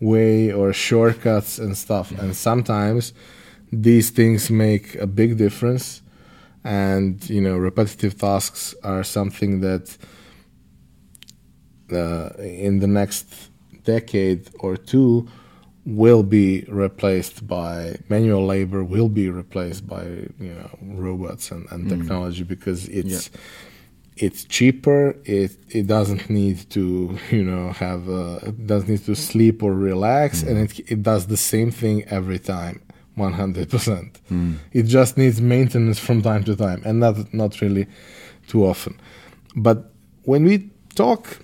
way 0.00 0.52
or 0.52 0.72
shortcuts 0.72 1.58
and 1.58 1.76
stuff. 1.76 2.10
And 2.10 2.34
sometimes 2.34 3.12
these 3.72 4.10
things 4.10 4.50
make 4.50 4.96
a 4.96 5.06
big 5.06 5.38
difference 5.38 6.02
and 6.64 7.28
you 7.28 7.40
know 7.40 7.56
repetitive 7.56 8.16
tasks 8.18 8.74
are 8.84 9.02
something 9.02 9.60
that 9.60 9.96
uh, 11.92 12.30
in 12.38 12.78
the 12.78 12.86
next 12.86 13.26
decade 13.84 14.48
or 14.60 14.76
two 14.76 15.28
will 15.84 16.22
be 16.22 16.64
replaced 16.68 17.46
by 17.46 17.96
manual 18.08 18.46
labor 18.46 18.84
will 18.84 19.08
be 19.08 19.28
replaced 19.28 19.86
by 19.86 20.04
you 20.38 20.54
know 20.54 20.70
robots 20.80 21.50
and, 21.50 21.66
and 21.72 21.88
technology 21.88 22.44
because 22.44 22.88
it's 22.88 23.30
it's 24.16 24.44
cheaper 24.44 25.16
it 25.24 25.56
it 25.70 25.86
doesn't 25.86 26.30
need 26.30 26.58
to 26.70 27.18
you 27.30 27.42
know 27.42 27.72
have 27.72 28.08
uh, 28.08 28.38
it 28.42 28.66
doesn't 28.66 28.88
need 28.88 29.04
to 29.04 29.14
sleep 29.16 29.62
or 29.62 29.74
relax 29.74 30.42
and 30.42 30.56
it, 30.58 30.78
it 30.90 31.02
does 31.02 31.26
the 31.26 31.36
same 31.36 31.70
thing 31.70 32.04
every 32.04 32.38
time 32.38 32.80
100% 33.18 34.16
it 34.72 34.84
just 34.84 35.18
needs 35.18 35.40
maintenance 35.40 35.98
from 35.98 36.22
time 36.22 36.44
to 36.44 36.54
time 36.54 36.80
and 36.84 37.00
not 37.00 37.34
not 37.34 37.60
really 37.60 37.86
too 38.48 38.64
often. 38.66 38.98
But 39.56 39.92
when 40.24 40.44
we 40.44 40.70
talk 40.94 41.38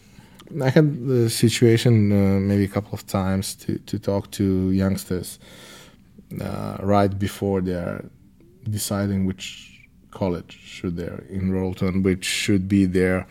i 0.62 0.70
had 0.70 1.06
the 1.06 1.30
situation 1.30 2.12
uh, 2.12 2.40
maybe 2.40 2.64
a 2.64 2.68
couple 2.68 2.94
of 2.94 3.06
times 3.06 3.54
to, 3.54 3.78
to 3.80 3.98
talk 3.98 4.30
to 4.30 4.70
youngsters 4.70 5.38
uh, 6.40 6.76
right 6.80 7.18
before 7.18 7.60
they 7.60 7.74
are 7.74 8.04
deciding 8.68 9.26
which 9.26 9.88
college 10.10 10.58
should 10.62 10.96
they 10.96 11.10
enroll 11.30 11.74
to 11.74 11.86
and 11.86 12.04
which 12.04 12.24
should 12.24 12.68
be 12.68 12.84
their 12.84 13.26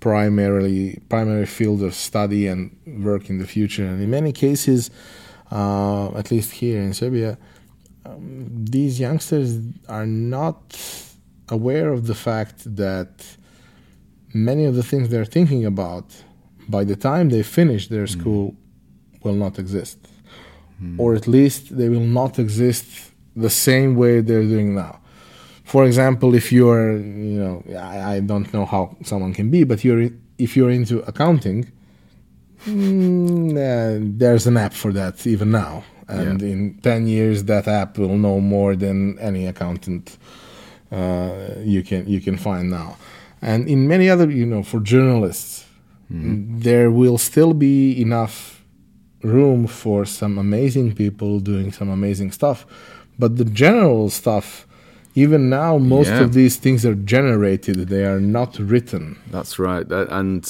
primarily 0.00 1.00
primary 1.08 1.46
field 1.46 1.82
of 1.82 1.94
study 1.94 2.46
and 2.46 2.76
work 2.86 3.30
in 3.30 3.38
the 3.38 3.46
future. 3.46 3.84
And 3.84 4.00
in 4.02 4.10
many 4.10 4.32
cases, 4.32 4.90
uh, 5.50 6.14
at 6.16 6.30
least 6.30 6.52
here 6.52 6.80
in 6.80 6.92
Serbia, 6.92 7.38
um, 8.04 8.46
these 8.76 9.00
youngsters 9.00 9.58
are 9.88 10.06
not 10.06 10.60
aware 11.48 11.92
of 11.92 12.06
the 12.06 12.14
fact 12.14 12.76
that 12.76 13.10
many 14.34 14.64
of 14.64 14.74
the 14.74 14.82
things 14.82 15.08
they're 15.08 15.24
thinking 15.24 15.64
about 15.64 16.06
by 16.68 16.84
the 16.84 16.96
time 16.96 17.28
they 17.30 17.42
finish 17.42 17.88
their 17.88 18.06
school 18.06 18.54
will 19.22 19.34
not 19.34 19.58
exist. 19.58 19.98
Or 20.98 21.14
at 21.14 21.26
least 21.26 21.76
they 21.78 21.88
will 21.88 22.08
not 22.20 22.38
exist 22.38 22.86
the 23.34 23.48
same 23.50 23.96
way 23.96 24.20
they're 24.20 24.42
doing 24.56 24.74
now. 24.74 25.00
For 25.64 25.84
example, 25.86 26.34
if 26.34 26.52
you're, 26.52 26.92
you 26.98 27.38
know, 27.44 27.62
I, 27.78 28.16
I 28.16 28.20
don't 28.20 28.52
know 28.52 28.66
how 28.66 28.96
someone 29.02 29.32
can 29.34 29.50
be, 29.50 29.64
but 29.64 29.84
you're 29.84 30.10
if 30.38 30.54
you're 30.56 30.70
into 30.70 30.96
accounting, 31.08 31.72
mm, 32.66 33.50
uh, 33.52 33.98
there's 34.18 34.46
an 34.46 34.56
app 34.56 34.72
for 34.72 34.92
that 34.92 35.26
even 35.26 35.50
now, 35.50 35.82
and 36.08 36.40
Yeah. 36.42 36.48
in 36.52 36.78
ten 36.82 37.06
years 37.08 37.44
that 37.44 37.66
app 37.68 37.98
will 37.98 38.16
know 38.18 38.40
more 38.40 38.76
than 38.76 39.18
any 39.18 39.46
accountant 39.46 40.18
uh, 40.92 41.32
you 41.64 41.82
can 41.82 42.06
you 42.06 42.20
can 42.20 42.36
find 42.36 42.70
now, 42.70 42.96
and 43.42 43.68
in 43.68 43.88
many 43.88 44.08
other, 44.08 44.30
you 44.30 44.46
know, 44.46 44.62
for 44.62 44.80
journalists, 44.80 45.65
there 46.08 46.90
will 46.90 47.18
still 47.18 47.52
be 47.54 48.00
enough 48.00 48.64
room 49.22 49.66
for 49.66 50.04
some 50.04 50.38
amazing 50.38 50.94
people 50.94 51.40
doing 51.40 51.72
some 51.72 51.88
amazing 51.88 52.30
stuff, 52.32 52.64
but 53.18 53.36
the 53.36 53.44
general 53.44 54.08
stuff 54.10 54.66
even 55.14 55.48
now 55.48 55.78
most 55.78 56.08
Yeah. 56.08 56.20
of 56.24 56.34
these 56.34 56.56
things 56.56 56.84
are 56.84 56.94
generated 56.94 57.88
they 57.88 58.04
are 58.04 58.20
not 58.20 58.58
written 58.58 59.16
That's 59.30 59.58
right. 59.58 59.86
And 59.90 60.44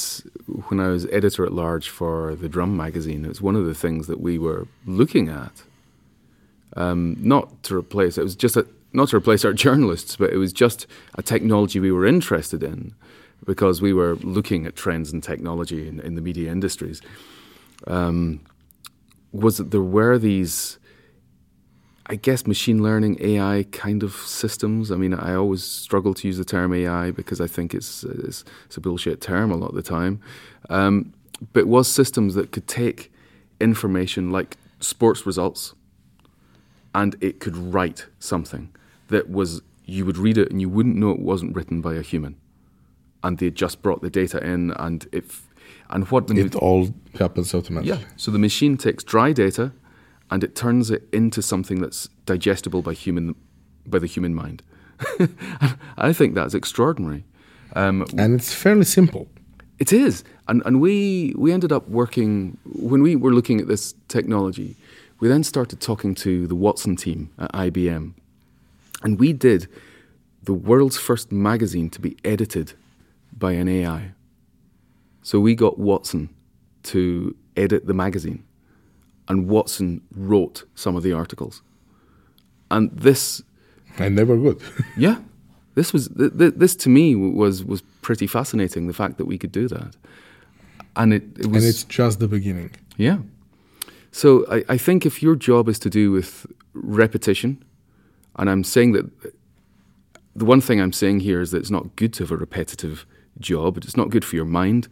when 0.67 0.79
I 0.81 0.89
was 0.89 1.05
editor 1.11 1.45
at 1.45 1.53
large 1.53 1.87
for 1.89 2.35
the 2.35 2.49
Drum 2.49 2.75
magazine, 2.75 3.23
it 3.25 3.29
was 3.29 3.41
one 3.41 3.55
of 3.55 3.65
the 3.65 3.73
things 3.73 4.07
that 4.07 4.19
we 4.19 4.37
were 4.37 4.67
looking 4.85 5.29
at. 5.29 5.63
Um, 6.75 7.15
not 7.21 7.63
to 7.63 7.75
replace 7.77 8.17
it 8.17 8.23
was 8.23 8.35
just 8.35 8.57
a, 8.57 8.67
not 8.93 9.07
to 9.09 9.17
replace 9.17 9.43
our 9.45 9.53
journalists, 9.65 10.17
but 10.17 10.31
it 10.33 10.37
was 10.37 10.51
just 10.53 10.85
a 11.15 11.23
technology 11.23 11.79
we 11.79 11.91
were 11.91 12.05
interested 12.05 12.61
in 12.61 12.93
because 13.45 13.81
we 13.81 13.93
were 13.93 14.15
looking 14.17 14.65
at 14.65 14.75
trends 14.75 15.13
in 15.13 15.21
technology 15.21 15.87
in, 15.87 15.99
in 15.99 16.15
the 16.15 16.21
media 16.21 16.51
industries. 16.51 17.01
Um, 17.85 18.41
was 19.31 19.57
that 19.57 19.71
there 19.71 19.81
were 19.81 20.17
these 20.17 20.79
I 22.09 22.15
guess 22.15 22.47
machine 22.47 22.81
learning 22.81 23.17
AI 23.19 23.65
kind 23.71 24.01
of 24.01 24.13
systems. 24.13 24.91
I 24.91 24.95
mean, 24.95 25.13
I 25.13 25.35
always 25.35 25.63
struggle 25.63 26.13
to 26.13 26.27
use 26.27 26.37
the 26.37 26.45
term 26.45 26.73
AI 26.73 27.11
because 27.11 27.41
I 27.41 27.47
think 27.47 27.73
it's 27.73 28.03
it's, 28.05 28.45
it's 28.65 28.77
a 28.77 28.81
bullshit 28.81 29.19
term 29.19 29.51
a 29.51 29.57
lot 29.57 29.69
of 29.69 29.75
the 29.75 29.81
time. 29.81 30.21
Um, 30.69 31.13
but 31.51 31.61
it 31.61 31.67
was 31.67 31.87
systems 31.87 32.33
that 32.35 32.51
could 32.51 32.65
take 32.65 33.11
information 33.59 34.31
like 34.31 34.55
sports 34.79 35.25
results, 35.25 35.75
and 36.95 37.15
it 37.19 37.41
could 37.41 37.57
write 37.57 38.05
something 38.19 38.73
that 39.09 39.29
was 39.29 39.61
you 39.85 40.05
would 40.05 40.17
read 40.17 40.37
it 40.37 40.49
and 40.49 40.61
you 40.61 40.69
wouldn't 40.69 40.95
know 40.95 41.11
it 41.11 41.19
wasn't 41.19 41.53
written 41.55 41.81
by 41.81 41.95
a 41.95 42.01
human, 42.01 42.37
and 43.27 43.37
they 43.39 43.51
just 43.51 43.81
brought 43.81 44.01
the 44.01 44.09
data 44.09 44.43
in 44.43 44.71
and 44.71 45.05
if 45.11 45.47
and 45.89 46.09
what 46.11 46.29
it 46.31 46.55
all 46.55 46.93
happens 47.19 47.53
automatically. 47.53 47.99
Yeah. 47.99 48.07
So 48.15 48.31
the 48.31 48.39
machine 48.39 48.77
takes 48.77 49.03
dry 49.03 49.33
data 49.33 49.71
and 50.31 50.43
it 50.43 50.55
turns 50.55 50.89
it 50.89 51.03
into 51.11 51.41
something 51.41 51.79
that's 51.81 52.09
digestible 52.25 52.81
by 52.81 52.93
human 52.93 53.35
by 53.85 53.99
the 53.99 54.07
human 54.07 54.33
mind. 54.33 54.63
I 55.97 56.13
think 56.13 56.35
that's 56.35 56.53
extraordinary. 56.53 57.23
Um, 57.75 58.05
and 58.17 58.33
it's 58.33 58.53
fairly 58.53 58.85
simple. 58.85 59.27
It 59.77 59.93
is, 59.93 60.23
and 60.47 60.63
and 60.65 60.81
we 60.81 61.33
we 61.37 61.51
ended 61.51 61.71
up 61.71 61.87
working 61.87 62.57
when 62.63 63.01
we 63.01 63.15
were 63.15 63.33
looking 63.33 63.61
at 63.61 63.67
this 63.67 63.93
technology. 64.07 64.75
We 65.19 65.27
then 65.27 65.43
started 65.43 65.81
talking 65.81 66.15
to 66.15 66.47
the 66.47 66.55
Watson 66.55 66.95
team 66.95 67.29
at 67.37 67.51
IBM, 67.53 68.13
and 69.03 69.19
we 69.19 69.33
did 69.33 69.67
the 70.43 70.53
world's 70.53 70.97
first 70.97 71.31
magazine 71.31 71.89
to 71.89 72.01
be 72.01 72.15
edited 72.23 72.73
by 73.37 73.53
an 73.53 73.67
AI. 73.67 74.11
So 75.21 75.39
we 75.39 75.55
got 75.55 75.77
Watson 75.77 76.29
to 76.83 77.35
edit 77.55 77.85
the 77.85 77.93
magazine 77.93 78.43
and 79.27 79.47
Watson 79.47 80.01
wrote 80.15 80.63
some 80.75 80.95
of 80.95 81.03
the 81.03 81.13
articles. 81.13 81.61
And 82.71 82.91
this. 82.91 83.41
And 83.97 84.17
they 84.17 84.23
were 84.23 84.37
good. 84.37 84.61
yeah. 84.97 85.19
This 85.75 85.93
was 85.93 86.07
th- 86.09 86.37
th- 86.37 86.53
this 86.55 86.75
to 86.77 86.89
me 86.89 87.15
was 87.15 87.63
was 87.63 87.81
pretty 88.01 88.27
fascinating. 88.27 88.87
The 88.87 88.93
fact 88.93 89.17
that 89.17 89.25
we 89.25 89.37
could 89.37 89.51
do 89.51 89.67
that, 89.67 89.95
and 90.95 91.13
it, 91.13 91.23
it 91.37 91.47
was. 91.47 91.63
And 91.63 91.69
it's 91.69 91.83
just 91.83 92.19
the 92.19 92.27
beginning. 92.27 92.71
Yeah. 92.97 93.19
So 94.11 94.45
I, 94.51 94.63
I 94.69 94.77
think 94.77 95.05
if 95.05 95.21
your 95.21 95.35
job 95.35 95.69
is 95.69 95.77
to 95.79 95.89
do 95.89 96.11
with 96.11 96.47
repetition, 96.73 97.63
and 98.37 98.49
I'm 98.49 98.63
saying 98.63 98.93
that 98.93 99.05
the 100.35 100.45
one 100.45 100.61
thing 100.61 100.81
I'm 100.81 100.93
saying 100.93 101.19
here 101.19 101.41
is 101.41 101.51
that 101.51 101.59
it's 101.59 101.71
not 101.71 101.95
good 101.95 102.11
to 102.13 102.23
have 102.23 102.31
a 102.31 102.37
repetitive 102.37 103.05
job. 103.39 103.77
It's 103.77 103.97
not 103.97 104.09
good 104.09 104.25
for 104.25 104.35
your 104.35 104.45
mind. 104.45 104.87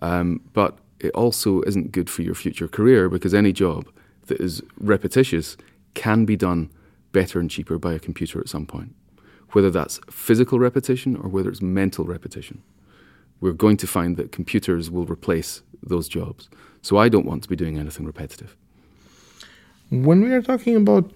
Um, 0.00 0.40
but 0.52 0.78
it 1.00 1.12
also 1.12 1.62
isn't 1.62 1.92
good 1.92 2.08
for 2.08 2.22
your 2.22 2.34
future 2.34 2.68
career 2.68 3.08
because 3.08 3.34
any 3.34 3.52
job 3.52 3.88
that 4.26 4.40
is 4.40 4.62
repetitious 4.78 5.56
can 5.94 6.24
be 6.24 6.36
done 6.36 6.70
better 7.12 7.38
and 7.40 7.50
cheaper 7.50 7.78
by 7.78 7.92
a 7.92 7.98
computer 7.98 8.40
at 8.40 8.48
some 8.48 8.66
point, 8.66 8.94
whether 9.50 9.70
that's 9.70 10.00
physical 10.10 10.58
repetition 10.58 11.16
or 11.16 11.28
whether 11.28 11.50
it's 11.50 11.60
mental 11.60 12.04
repetition. 12.04 12.62
We're 13.40 13.52
going 13.52 13.76
to 13.78 13.86
find 13.86 14.16
that 14.16 14.32
computers 14.32 14.90
will 14.90 15.04
replace 15.04 15.62
those 15.82 16.08
jobs. 16.08 16.48
So 16.80 16.96
I 16.96 17.08
don't 17.08 17.26
want 17.26 17.42
to 17.42 17.48
be 17.48 17.56
doing 17.56 17.78
anything 17.78 18.06
repetitive. 18.06 18.56
When 19.90 20.22
we 20.22 20.32
are 20.32 20.42
talking 20.42 20.76
about 20.76 21.12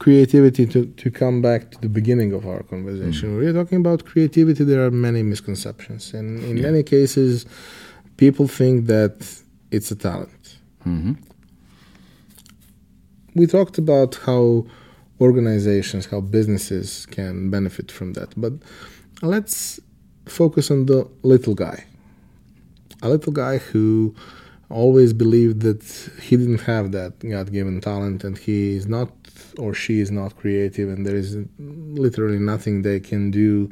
creativity, 0.00 0.66
to, 0.66 0.86
to 0.86 1.10
come 1.10 1.40
back 1.42 1.70
to 1.70 1.78
the 1.80 1.88
beginning 1.88 2.32
of 2.32 2.46
our 2.46 2.62
conversation, 2.64 3.28
mm. 3.28 3.36
we're 3.36 3.52
talking 3.52 3.78
about 3.78 4.04
creativity, 4.06 4.64
there 4.64 4.84
are 4.84 4.90
many 4.90 5.22
misconceptions. 5.22 6.14
And 6.14 6.42
in 6.42 6.56
yeah. 6.56 6.62
many 6.64 6.82
cases, 6.82 7.46
people 8.16 8.48
think 8.48 8.86
that 8.86 9.14
it's 9.70 9.90
a 9.90 9.94
talent. 9.94 10.56
Mm-hmm. 10.86 11.12
We 13.34 13.46
talked 13.46 13.76
about 13.78 14.16
how 14.26 14.66
organizations, 15.20 16.06
how 16.06 16.20
businesses 16.20 17.06
can 17.06 17.50
benefit 17.50 17.92
from 17.92 18.14
that, 18.14 18.30
but 18.36 18.54
let's 19.20 19.78
focus 20.24 20.70
on 20.70 20.86
the 20.86 21.06
little 21.22 21.54
guy. 21.54 21.84
A 23.02 23.08
little 23.10 23.32
guy 23.32 23.58
who 23.58 24.14
always 24.70 25.12
believed 25.12 25.60
that 25.60 25.82
he 26.22 26.36
didn't 26.36 26.62
have 26.62 26.92
that 26.92 27.18
God 27.18 27.52
given 27.52 27.80
talent 27.80 28.24
and 28.24 28.38
he 28.38 28.76
is 28.76 28.86
not 28.86 29.10
or 29.58 29.74
she 29.74 30.00
is 30.00 30.10
not 30.10 30.36
creative 30.36 30.88
and 30.88 31.06
there 31.06 31.16
is 31.16 31.36
literally 31.58 32.38
nothing 32.38 32.82
they 32.82 33.00
can 33.00 33.30
do 33.30 33.70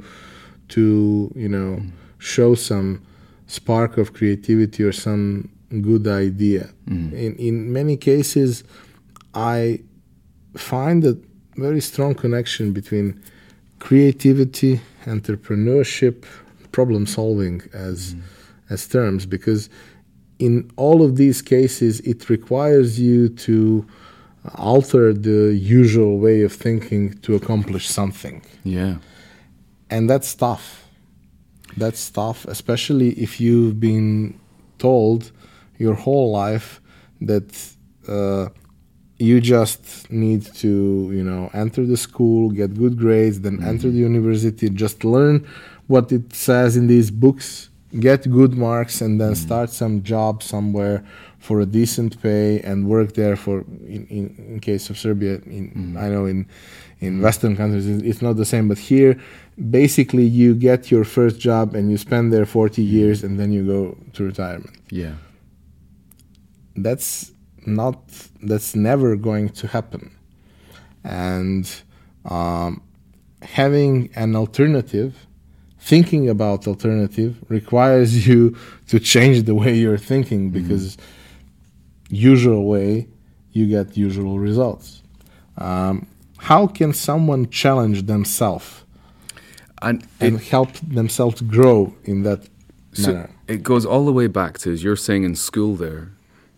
to, 0.69 1.31
you 1.35 1.49
know, 1.49 1.81
mm. 1.81 1.91
show 2.17 2.55
some 2.55 3.01
spark 3.47 3.97
of 3.97 4.13
creativity 4.13 4.83
or 4.83 4.91
some 4.91 5.49
good 5.81 6.07
idea. 6.07 6.69
Mm. 6.87 7.13
In 7.13 7.35
in 7.35 7.73
many 7.73 7.97
cases, 7.97 8.63
I 9.33 9.81
find 10.55 11.05
a 11.05 11.17
very 11.55 11.81
strong 11.81 12.15
connection 12.15 12.71
between 12.73 13.21
creativity, 13.79 14.81
entrepreneurship, 15.05 16.25
problem 16.71 17.05
solving 17.05 17.61
as 17.73 18.13
mm. 18.13 18.21
as 18.69 18.87
terms 18.87 19.25
because 19.25 19.69
in 20.39 20.69
all 20.77 21.01
of 21.01 21.15
these 21.17 21.41
cases 21.41 21.99
it 22.01 22.29
requires 22.29 22.99
you 22.99 23.29
to 23.29 23.85
alter 24.55 25.13
the 25.13 25.53
usual 25.53 26.19
way 26.19 26.41
of 26.43 26.53
thinking 26.53 27.13
to 27.19 27.35
accomplish 27.35 27.87
something. 27.87 28.41
Yeah. 28.63 28.95
And 29.89 30.09
that's 30.09 30.33
tough 30.35 30.79
that's 31.77 32.09
tough, 32.09 32.45
especially 32.45 33.09
if 33.11 33.39
you've 33.39 33.79
been 33.79 34.39
told 34.77 35.31
your 35.77 35.93
whole 35.93 36.31
life 36.31 36.81
that 37.21 37.75
uh, 38.07 38.49
you 39.17 39.41
just 39.41 40.11
need 40.11 40.45
to, 40.55 41.11
you 41.13 41.23
know, 41.23 41.49
enter 41.53 41.85
the 41.85 41.97
school, 41.97 42.49
get 42.49 42.73
good 42.75 42.97
grades, 42.97 43.41
then 43.41 43.57
mm-hmm. 43.57 43.67
enter 43.67 43.89
the 43.89 43.97
university, 43.97 44.69
just 44.69 45.03
learn 45.03 45.47
what 45.87 46.11
it 46.11 46.33
says 46.33 46.77
in 46.77 46.87
these 46.87 47.11
books, 47.11 47.69
get 47.99 48.29
good 48.29 48.53
marks, 48.55 49.01
and 49.01 49.19
then 49.19 49.33
mm-hmm. 49.33 49.45
start 49.45 49.69
some 49.69 50.03
job 50.03 50.43
somewhere 50.43 51.03
for 51.39 51.61
a 51.61 51.65
decent 51.65 52.21
pay 52.21 52.59
and 52.61 52.87
work 52.87 53.13
there 53.13 53.35
for, 53.35 53.61
in, 53.61 54.05
in, 54.09 54.45
in 54.49 54.59
case 54.59 54.89
of 54.89 54.97
Serbia, 54.97 55.35
in, 55.45 55.71
mm-hmm. 55.71 55.97
I 55.97 56.09
know 56.09 56.25
in 56.25 56.47
in 56.99 57.21
Western 57.21 57.55
countries 57.55 57.87
it's 57.87 58.21
not 58.21 58.35
the 58.35 58.45
same, 58.45 58.67
but 58.67 58.77
here 58.77 59.19
basically 59.69 60.25
you 60.25 60.53
get 60.53 60.91
your 60.91 61.03
first 61.03 61.39
job 61.39 61.75
and 61.75 61.89
you 61.89 61.97
spend 61.97 62.33
there 62.33 62.45
40 62.45 62.81
years 62.81 63.23
and 63.23 63.39
then 63.39 63.51
you 63.51 63.65
go 63.65 63.97
to 64.13 64.23
retirement. 64.23 64.75
Yeah. 64.89 65.13
That's 66.75 67.31
not 67.65 67.99
that's 68.41 68.75
never 68.75 69.15
going 69.15 69.49
to 69.49 69.67
happen. 69.67 70.15
And 71.03 71.69
um, 72.25 72.81
having 73.41 74.09
an 74.15 74.35
alternative 74.35 75.25
thinking 75.79 76.29
about 76.29 76.67
alternative 76.67 77.37
requires 77.47 78.27
you 78.27 78.57
to 78.87 78.99
change 78.99 79.43
the 79.43 79.55
way 79.55 79.73
you're 79.73 79.97
thinking 79.97 80.51
mm-hmm. 80.51 80.61
because 80.61 80.97
mm-hmm. 80.97 81.18
Usual 82.09 82.65
way 82.65 83.07
you 83.51 83.67
get 83.67 83.95
usual 83.95 84.39
results 84.39 85.01
um, 85.57 86.07
how 86.39 86.67
can 86.67 86.93
someone 86.93 87.49
challenge 87.49 88.03
themselves 88.03 88.83
and, 89.81 90.05
and 90.19 90.35
it, 90.35 90.43
help 90.43 90.71
themselves 90.73 91.41
grow 91.41 91.93
in 92.05 92.23
that 92.23 92.47
so 92.93 93.13
manner? 93.13 93.29
It 93.47 93.63
goes 93.63 93.85
all 93.85 94.05
the 94.05 94.13
way 94.13 94.27
back 94.27 94.57
to 94.59 94.73
as 94.73 94.83
you're 94.83 94.95
saying 94.95 95.23
in 95.23 95.35
school 95.35 95.75
there. 95.75 96.11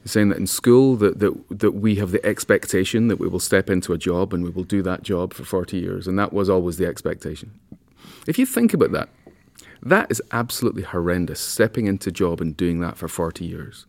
You're 0.04 0.10
saying 0.10 0.30
that 0.30 0.38
in 0.38 0.47
school 0.47 0.95
that, 0.97 1.20
that 1.20 1.60
that 1.60 1.72
we 1.72 1.95
have 1.95 2.12
the 2.12 2.24
expectation 2.26 3.08
that 3.08 3.18
we 3.18 3.28
will 3.28 3.39
step 3.39 3.70
into 3.70 3.93
a 3.93 3.97
job 3.97 4.34
and 4.34 4.43
we 4.43 4.49
will 4.49 4.64
do 4.64 4.82
that 4.84 5.04
job 5.04 5.34
for 5.34 5.43
40 5.43 5.78
years 5.78 6.08
and 6.08 6.18
that 6.18 6.34
was 6.34 6.49
always 6.49 6.78
the 6.78 6.86
expectation. 6.86 7.52
If 8.28 8.38
you 8.39 8.45
think 8.45 8.74
about 8.74 8.91
that, 8.91 9.10
that 9.84 10.12
is 10.12 10.22
absolutely 10.32 10.84
horrendous 10.84 11.39
stepping 11.39 11.88
into 11.88 12.10
a 12.10 12.14
job 12.14 12.39
and 12.39 12.56
doing 12.56 12.82
that 12.82 12.97
for 12.97 13.08
40 13.08 13.45
years. 13.45 13.86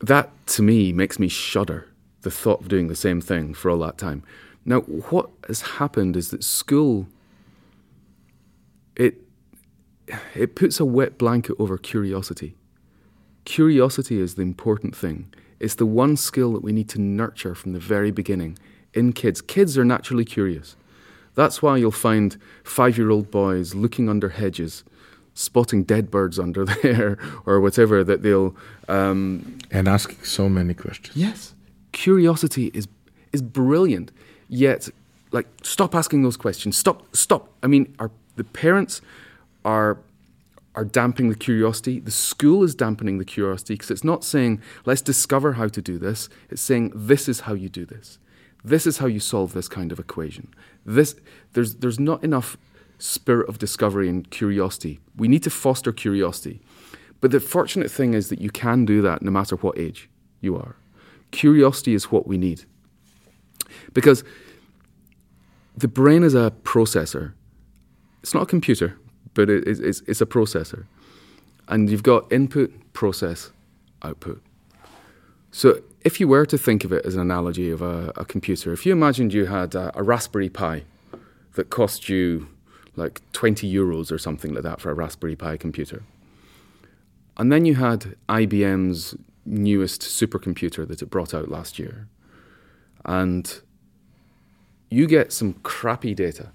That 0.00 0.30
to 0.48 0.62
me 0.62 0.92
makes 0.92 1.18
me 1.18 1.28
shudder 1.28 1.88
the 2.22 2.30
thought 2.30 2.60
of 2.60 2.68
doing 2.68 2.88
the 2.88 2.96
same 2.96 3.20
thing 3.20 3.54
for 3.54 3.70
all 3.70 3.78
that 3.78 3.98
time. 3.98 4.22
Now, 4.64 4.80
what 4.80 5.30
has 5.46 5.60
happened 5.62 6.16
is 6.16 6.30
that 6.30 6.42
school 6.42 7.06
it 8.96 9.22
it 10.34 10.54
puts 10.54 10.80
a 10.80 10.84
wet 10.84 11.18
blanket 11.18 11.56
over 11.58 11.78
curiosity. 11.78 12.56
Curiosity 13.44 14.20
is 14.20 14.34
the 14.34 14.42
important 14.42 14.94
thing. 14.96 15.32
It's 15.60 15.76
the 15.76 15.86
one 15.86 16.16
skill 16.16 16.52
that 16.52 16.62
we 16.62 16.72
need 16.72 16.88
to 16.90 17.00
nurture 17.00 17.54
from 17.54 17.72
the 17.72 17.78
very 17.78 18.10
beginning 18.10 18.58
in 18.92 19.12
kids. 19.12 19.40
Kids 19.40 19.78
are 19.78 19.84
naturally 19.84 20.24
curious. 20.24 20.76
That's 21.34 21.62
why 21.62 21.76
you'll 21.76 21.92
find 21.92 22.36
five 22.64 22.98
year 22.98 23.10
old 23.10 23.30
boys 23.30 23.74
looking 23.74 24.08
under 24.08 24.30
hedges, 24.30 24.84
spotting 25.36 25.84
dead 25.84 26.10
birds 26.10 26.38
under 26.38 26.64
there 26.82 27.18
or 27.44 27.60
whatever 27.60 28.02
that 28.02 28.22
they'll 28.22 28.56
um, 28.88 29.58
and 29.70 29.86
asking 29.86 30.24
so 30.24 30.48
many 30.48 30.74
questions. 30.74 31.16
Yes, 31.16 31.54
curiosity 31.92 32.72
is 32.74 32.88
is 33.32 33.42
brilliant. 33.42 34.10
Yet, 34.48 34.88
like, 35.32 35.46
stop 35.62 35.94
asking 35.94 36.22
those 36.22 36.36
questions. 36.36 36.76
Stop, 36.76 37.14
stop. 37.14 37.48
I 37.62 37.66
mean, 37.66 37.94
our 37.98 38.10
the 38.36 38.44
parents 38.44 39.00
are 39.64 39.98
are 40.74 40.84
damping 40.84 41.30
the 41.30 41.34
curiosity. 41.34 42.00
The 42.00 42.10
school 42.10 42.62
is 42.62 42.74
dampening 42.74 43.18
the 43.18 43.24
curiosity 43.24 43.74
because 43.74 43.90
it's 43.90 44.04
not 44.04 44.24
saying 44.24 44.60
let's 44.84 45.02
discover 45.02 45.54
how 45.54 45.68
to 45.68 45.82
do 45.82 45.98
this. 45.98 46.28
It's 46.50 46.62
saying 46.62 46.92
this 46.94 47.28
is 47.28 47.40
how 47.40 47.54
you 47.54 47.68
do 47.68 47.84
this. 47.84 48.18
This 48.64 48.86
is 48.86 48.98
how 48.98 49.06
you 49.06 49.20
solve 49.20 49.52
this 49.52 49.68
kind 49.68 49.92
of 49.92 49.98
equation. 49.98 50.48
This 50.84 51.14
there's 51.52 51.76
there's 51.76 52.00
not 52.00 52.22
enough 52.22 52.56
spirit 52.98 53.48
of 53.48 53.58
discovery 53.58 54.08
and 54.08 54.30
curiosity. 54.30 55.00
We 55.16 55.28
need 55.28 55.42
to 55.44 55.50
foster 55.50 55.92
curiosity. 55.92 56.60
But 57.20 57.30
the 57.30 57.40
fortunate 57.40 57.90
thing 57.90 58.14
is 58.14 58.28
that 58.28 58.40
you 58.40 58.50
can 58.50 58.84
do 58.84 59.02
that 59.02 59.22
no 59.22 59.30
matter 59.30 59.56
what 59.56 59.78
age 59.78 60.08
you 60.40 60.56
are. 60.56 60.76
Curiosity 61.30 61.94
is 61.94 62.10
what 62.10 62.26
we 62.26 62.38
need. 62.38 62.64
Because 63.92 64.22
the 65.76 65.88
brain 65.88 66.22
is 66.22 66.34
a 66.34 66.52
processor. 66.62 67.32
It's 68.22 68.34
not 68.34 68.44
a 68.44 68.46
computer, 68.46 68.98
but 69.34 69.50
it, 69.50 69.66
it's, 69.66 70.00
it's 70.06 70.20
a 70.20 70.26
processor. 70.26 70.86
And 71.68 71.90
you've 71.90 72.02
got 72.02 72.30
input, 72.32 72.72
process, 72.92 73.50
output. 74.02 74.42
So 75.50 75.80
if 76.02 76.20
you 76.20 76.28
were 76.28 76.46
to 76.46 76.58
think 76.58 76.84
of 76.84 76.92
it 76.92 77.04
as 77.04 77.14
an 77.14 77.20
analogy 77.20 77.70
of 77.70 77.82
a, 77.82 78.12
a 78.16 78.24
computer, 78.24 78.72
if 78.72 78.86
you 78.86 78.92
imagined 78.92 79.32
you 79.32 79.46
had 79.46 79.74
a, 79.74 79.90
a 79.98 80.02
Raspberry 80.02 80.48
Pi 80.48 80.84
that 81.54 81.70
cost 81.70 82.08
you 82.08 82.48
like 82.96 83.20
20 83.32 83.72
euros 83.72 84.10
or 84.10 84.18
something 84.18 84.54
like 84.54 84.62
that 84.62 84.80
for 84.80 84.90
a 84.90 84.94
Raspberry 84.94 85.36
Pi 85.36 85.56
computer. 85.56 86.02
And 87.36 87.52
then 87.52 87.64
you 87.64 87.74
had 87.74 88.16
IBM's 88.28 89.14
newest 89.44 90.00
supercomputer 90.00 90.86
that 90.88 91.02
it 91.02 91.10
brought 91.10 91.34
out 91.34 91.50
last 91.50 91.78
year. 91.78 92.08
And 93.04 93.60
you 94.90 95.06
get 95.06 95.32
some 95.32 95.54
crappy 95.62 96.14
data, 96.14 96.50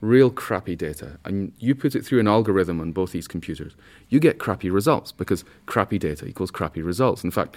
real 0.00 0.30
crappy 0.30 0.76
data, 0.76 1.18
and 1.24 1.52
you 1.58 1.74
put 1.74 1.94
it 1.94 2.04
through 2.04 2.20
an 2.20 2.28
algorithm 2.28 2.80
on 2.80 2.92
both 2.92 3.12
these 3.12 3.28
computers. 3.28 3.74
You 4.08 4.18
get 4.18 4.38
crappy 4.38 4.70
results 4.70 5.12
because 5.12 5.44
crappy 5.66 5.98
data 5.98 6.26
equals 6.26 6.50
crappy 6.50 6.82
results. 6.82 7.22
In 7.22 7.30
fact, 7.30 7.56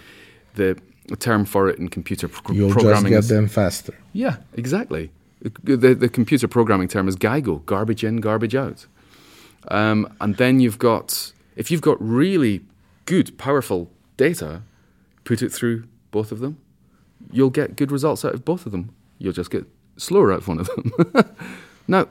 the 0.55 0.77
term 1.19 1.45
for 1.45 1.69
it 1.69 1.79
in 1.79 1.89
computer 1.89 2.27
pro- 2.27 2.55
You'll 2.55 2.71
programming 2.71 3.13
just 3.13 3.29
get 3.29 3.35
them 3.35 3.47
faster. 3.47 3.95
Yeah, 4.13 4.37
exactly. 4.53 5.11
The, 5.41 5.95
the 5.95 6.09
computer 6.09 6.47
programming 6.47 6.87
term 6.87 7.07
is 7.07 7.15
GIGO, 7.15 7.65
garbage 7.65 8.03
in, 8.03 8.17
garbage 8.17 8.55
out. 8.55 8.85
Um, 9.69 10.13
and 10.21 10.37
then 10.37 10.59
you've 10.59 10.79
got, 10.79 11.33
if 11.55 11.71
you've 11.71 11.81
got 11.81 11.97
really 11.99 12.61
good, 13.05 13.37
powerful 13.37 13.89
data, 14.17 14.61
put 15.23 15.41
it 15.41 15.51
through 15.51 15.85
both 16.11 16.31
of 16.31 16.39
them, 16.39 16.57
you'll 17.31 17.49
get 17.49 17.75
good 17.75 17.91
results 17.91 18.23
out 18.23 18.33
of 18.33 18.45
both 18.45 18.65
of 18.65 18.71
them. 18.71 18.93
You'll 19.17 19.33
just 19.33 19.51
get 19.51 19.65
slower 19.97 20.31
out 20.31 20.39
of 20.39 20.47
one 20.47 20.59
of 20.59 20.67
them. 20.67 21.35
now, 21.87 22.07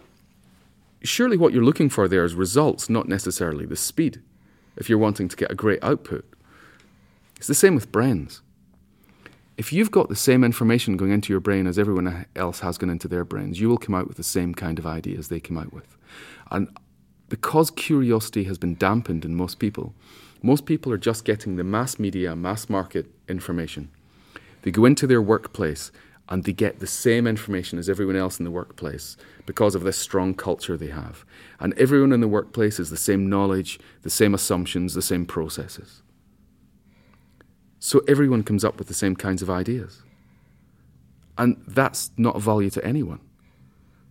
surely 1.03 1.37
what 1.37 1.53
you're 1.53 1.65
looking 1.65 1.89
for 1.89 2.09
there 2.09 2.25
is 2.25 2.35
results, 2.35 2.89
not 2.89 3.09
necessarily 3.09 3.65
the 3.65 3.77
speed, 3.77 4.21
if 4.77 4.89
you're 4.89 4.99
wanting 4.99 5.29
to 5.29 5.37
get 5.37 5.51
a 5.51 5.55
great 5.55 5.83
output. 5.83 6.25
It's 7.37 7.47
the 7.47 7.55
same 7.55 7.75
with 7.75 7.93
brains 7.93 8.43
if 9.61 9.75
you've 9.75 9.91
got 9.91 10.09
the 10.09 10.17
same 10.17 10.43
information 10.43 10.97
going 10.97 11.11
into 11.11 11.35
your 11.35 11.39
brain 11.39 11.67
as 11.67 11.79
everyone 11.79 12.25
else 12.35 12.61
has 12.61 12.79
gone 12.79 12.89
into 12.89 13.07
their 13.07 13.27
brains, 13.27 13.61
you 13.61 13.69
will 13.69 13.77
come 13.77 13.95
out 13.95 14.09
with 14.09 14.17
the 14.17 14.23
same 14.23 14.55
kind 14.55 14.79
of 14.79 14.87
ideas 14.87 15.29
they 15.29 15.39
come 15.39 15.59
out 15.59 15.71
with. 15.71 15.99
And 16.51 16.75
because 17.29 17.71
curiosity 17.71 18.45
has 18.45 18.57
been 18.57 18.75
dampened 18.75 19.23
in 19.23 19.35
most 19.35 19.59
people, 19.59 19.93
most 20.41 20.65
people 20.65 20.91
are 20.95 20.97
just 20.97 21.27
getting 21.27 21.57
the 21.57 21.63
mass 21.63 21.99
media, 21.99 22.35
mass 22.35 22.71
market 22.71 23.13
information. 23.29 23.91
They 24.63 24.71
go 24.71 24.87
into 24.87 25.07
their 25.07 25.21
workplace 25.21 25.93
and 26.31 26.45
they 26.45 26.55
get 26.55 26.79
the 26.79 26.87
same 26.87 27.27
information 27.27 27.79
as 27.79 27.91
everyone 27.91 28.17
else 28.17 28.39
in 28.39 28.47
the 28.47 28.51
workplace 28.51 29.19
because 29.45 29.75
of 29.75 29.83
this 29.83 29.99
strong 29.99 30.33
culture 30.33 30.79
they 30.79 30.87
have. 30.87 31.27
And 31.59 31.75
everyone 31.75 32.15
in 32.15 32.23
the 32.23 32.29
workplace 32.29 32.79
has 32.79 32.89
the 32.89 32.97
same 32.97 33.29
knowledge, 33.29 33.79
the 34.01 34.09
same 34.09 34.33
assumptions, 34.33 34.95
the 34.95 35.03
same 35.03 35.27
processes. 35.27 36.01
So 37.81 38.03
everyone 38.07 38.43
comes 38.43 38.65
up 38.65 38.79
with 38.79 38.89
the 38.89 38.95
same 38.95 39.17
kinds 39.17 39.41
of 39.41 39.49
ideas. 39.49 40.03
And 41.39 41.57
that's 41.67 42.11
not 42.19 42.37
a 42.37 42.39
value 42.39 42.69
to 42.71 42.85
anyone. 42.85 43.21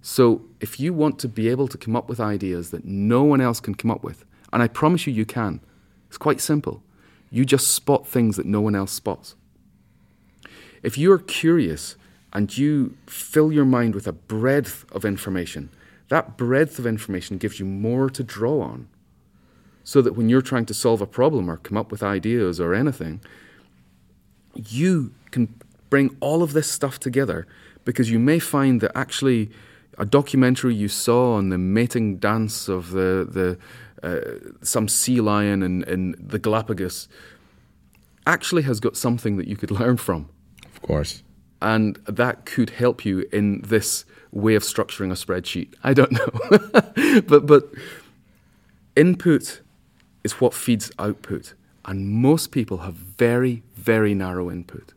So 0.01 0.41
if 0.59 0.79
you 0.79 0.91
want 0.91 1.19
to 1.19 1.27
be 1.27 1.49
able 1.49 1.67
to 1.67 1.77
come 1.77 1.95
up 1.95 2.09
with 2.09 2.19
ideas 2.19 2.71
that 2.71 2.83
no 2.83 3.23
one 3.23 3.41
else 3.41 3.59
can 3.59 3.75
come 3.75 3.91
up 3.91 4.03
with, 4.03 4.25
and 4.51 4.63
I 4.63 4.67
promise 4.67 5.05
you, 5.05 5.13
you 5.13 5.25
can, 5.25 5.61
it's 6.07 6.17
quite 6.17 6.41
simple. 6.41 6.81
You 7.29 7.45
just 7.45 7.67
spot 7.67 8.07
things 8.07 8.37
that 8.37 8.47
no 8.47 8.59
one 8.59 8.75
else 8.75 8.91
spots. 8.91 9.35
If 10.81 10.97
you're 10.97 11.19
curious 11.19 11.95
and 12.33 12.57
you 12.57 12.97
fill 13.05 13.51
your 13.51 13.65
mind 13.65 13.93
with 13.93 14.07
a 14.07 14.13
breadth 14.13 14.85
of 14.91 15.05
information, 15.05 15.69
that 16.07 16.37
breadth 16.37 16.79
of 16.79 16.87
information 16.87 17.37
gives 17.37 17.59
you 17.59 17.67
more 17.67 18.09
to 18.09 18.23
draw 18.23 18.61
on. 18.61 18.87
So 19.83 20.01
that 20.01 20.13
when 20.13 20.29
you're 20.29 20.41
trying 20.41 20.65
to 20.67 20.73
solve 20.73 21.01
a 21.01 21.07
problem 21.07 21.49
or 21.49 21.57
come 21.57 21.77
up 21.77 21.91
with 21.91 22.01
ideas 22.01 22.59
or 22.59 22.73
anything, 22.73 23.21
you 24.55 25.13
can 25.31 25.53
bring 25.89 26.15
all 26.19 26.43
of 26.43 26.53
this 26.53 26.69
stuff 26.69 26.99
together 26.99 27.47
because 27.85 28.11
you 28.11 28.19
may 28.19 28.39
find 28.39 28.81
that 28.81 28.91
actually 28.95 29.49
a 29.97 30.05
documentary 30.05 30.73
you 30.73 30.87
saw 30.87 31.35
on 31.35 31.49
the 31.49 31.57
mating 31.57 32.17
dance 32.17 32.67
of 32.67 32.91
the, 32.91 33.27
the 33.29 33.57
uh, 34.07 34.63
some 34.63 34.87
sea 34.87 35.19
lion 35.19 35.61
in, 35.61 35.83
in 35.83 36.15
the 36.17 36.39
Galapagos 36.39 37.07
actually 38.25 38.61
has 38.63 38.79
got 38.79 38.95
something 38.95 39.37
that 39.37 39.47
you 39.47 39.57
could 39.57 39.71
learn 39.81 39.97
from. 39.97 40.29
Of 40.65 40.81
course. 40.81 41.23
And 41.61 41.97
that 42.07 42.45
could 42.45 42.69
help 42.69 43.03
you 43.03 43.27
in 43.33 43.61
this 43.61 44.05
way 44.31 44.55
of 44.55 44.63
structuring 44.63 45.11
a 45.11 45.15
spreadsheet. 45.15 45.73
I 45.83 45.93
don't 45.93 46.11
know. 47.11 47.21
but, 47.21 47.45
but 47.45 47.69
input 48.95 49.61
is 50.23 50.39
what 50.39 50.53
feeds 50.53 50.91
output. 50.97 51.53
And 51.85 52.09
most 52.09 52.51
people 52.51 52.79
have 52.79 52.93
very, 52.93 53.63
very 53.75 54.13
narrow 54.13 54.51
input. 54.51 54.93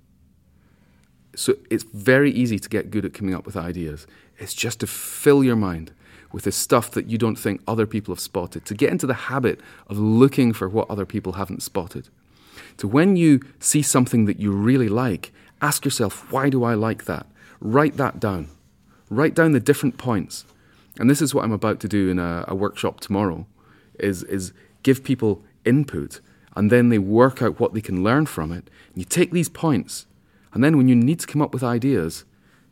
So 1.35 1.55
it's 1.71 1.85
very 1.85 2.31
easy 2.31 2.59
to 2.59 2.69
get 2.69 2.91
good 2.91 3.05
at 3.05 3.15
coming 3.15 3.35
up 3.35 3.47
with 3.47 3.57
ideas. 3.57 4.07
It's 4.39 4.55
just 4.55 4.81
to 4.81 4.87
fill 4.87 5.43
your 5.43 5.57
mind 5.57 5.93
with 6.33 6.45
the 6.45 6.53
stuff 6.53 6.91
that 6.93 7.07
you 7.07 7.19
don't 7.19 7.37
think 7.37 7.63
other 7.67 7.87
people 7.87 8.15
have 8.15 8.21
spotted, 8.21 8.65
to 8.67 8.75
get 8.75 8.91
into 8.91 9.07
the 9.07 9.15
habit 9.15 9.61
of 9.89 9.99
looking 9.99 10.53
for 10.53 10.69
what 10.69 10.91
other 10.91 11.07
people 11.07 11.35
haven't 11.35 11.63
spotted. 11.63 12.09
So 12.79 12.89
when 12.89 13.17
you 13.17 13.41
see 13.61 13.83
something 13.83 14.25
that 14.25 14.41
you 14.41 14.51
really 14.51 14.89
like, 14.89 15.33
ask 15.61 15.85
yourself, 15.85 16.31
why 16.33 16.49
do 16.49 16.65
I 16.65 16.75
like 16.75 17.05
that? 17.05 17.27
Write 17.61 17.97
that 17.99 18.19
down. 18.19 18.49
Write 19.11 19.35
down 19.35 19.53
the 19.53 19.61
different 19.61 19.99
points. 19.99 20.45
And 20.99 21.09
this 21.09 21.23
is 21.23 21.35
what 21.35 21.45
I'm 21.45 21.53
about 21.53 21.81
to 21.81 21.89
do 21.89 22.09
in 22.09 22.19
a, 22.19 22.45
a 22.49 22.55
workshop 22.55 23.01
tomorrow, 23.01 23.47
is, 23.99 24.23
is 24.25 24.53
give 24.83 25.05
people 25.05 25.43
input 25.65 26.21
and 26.55 26.71
then 26.71 26.89
they 26.89 26.99
work 26.99 27.43
out 27.43 27.59
what 27.61 27.75
they 27.75 27.81
can 27.81 28.05
learn 28.05 28.27
from 28.27 28.53
it. 28.53 28.69
And 28.89 28.97
you 28.97 29.05
take 29.05 29.31
these 29.31 29.49
points, 29.49 30.07
and 30.53 30.63
then 30.63 30.77
when 30.77 30.89
you 30.89 30.95
need 30.95 31.21
to 31.21 31.27
come 31.27 31.43
up 31.43 31.53
with 31.53 31.63
ideas, 31.63 32.25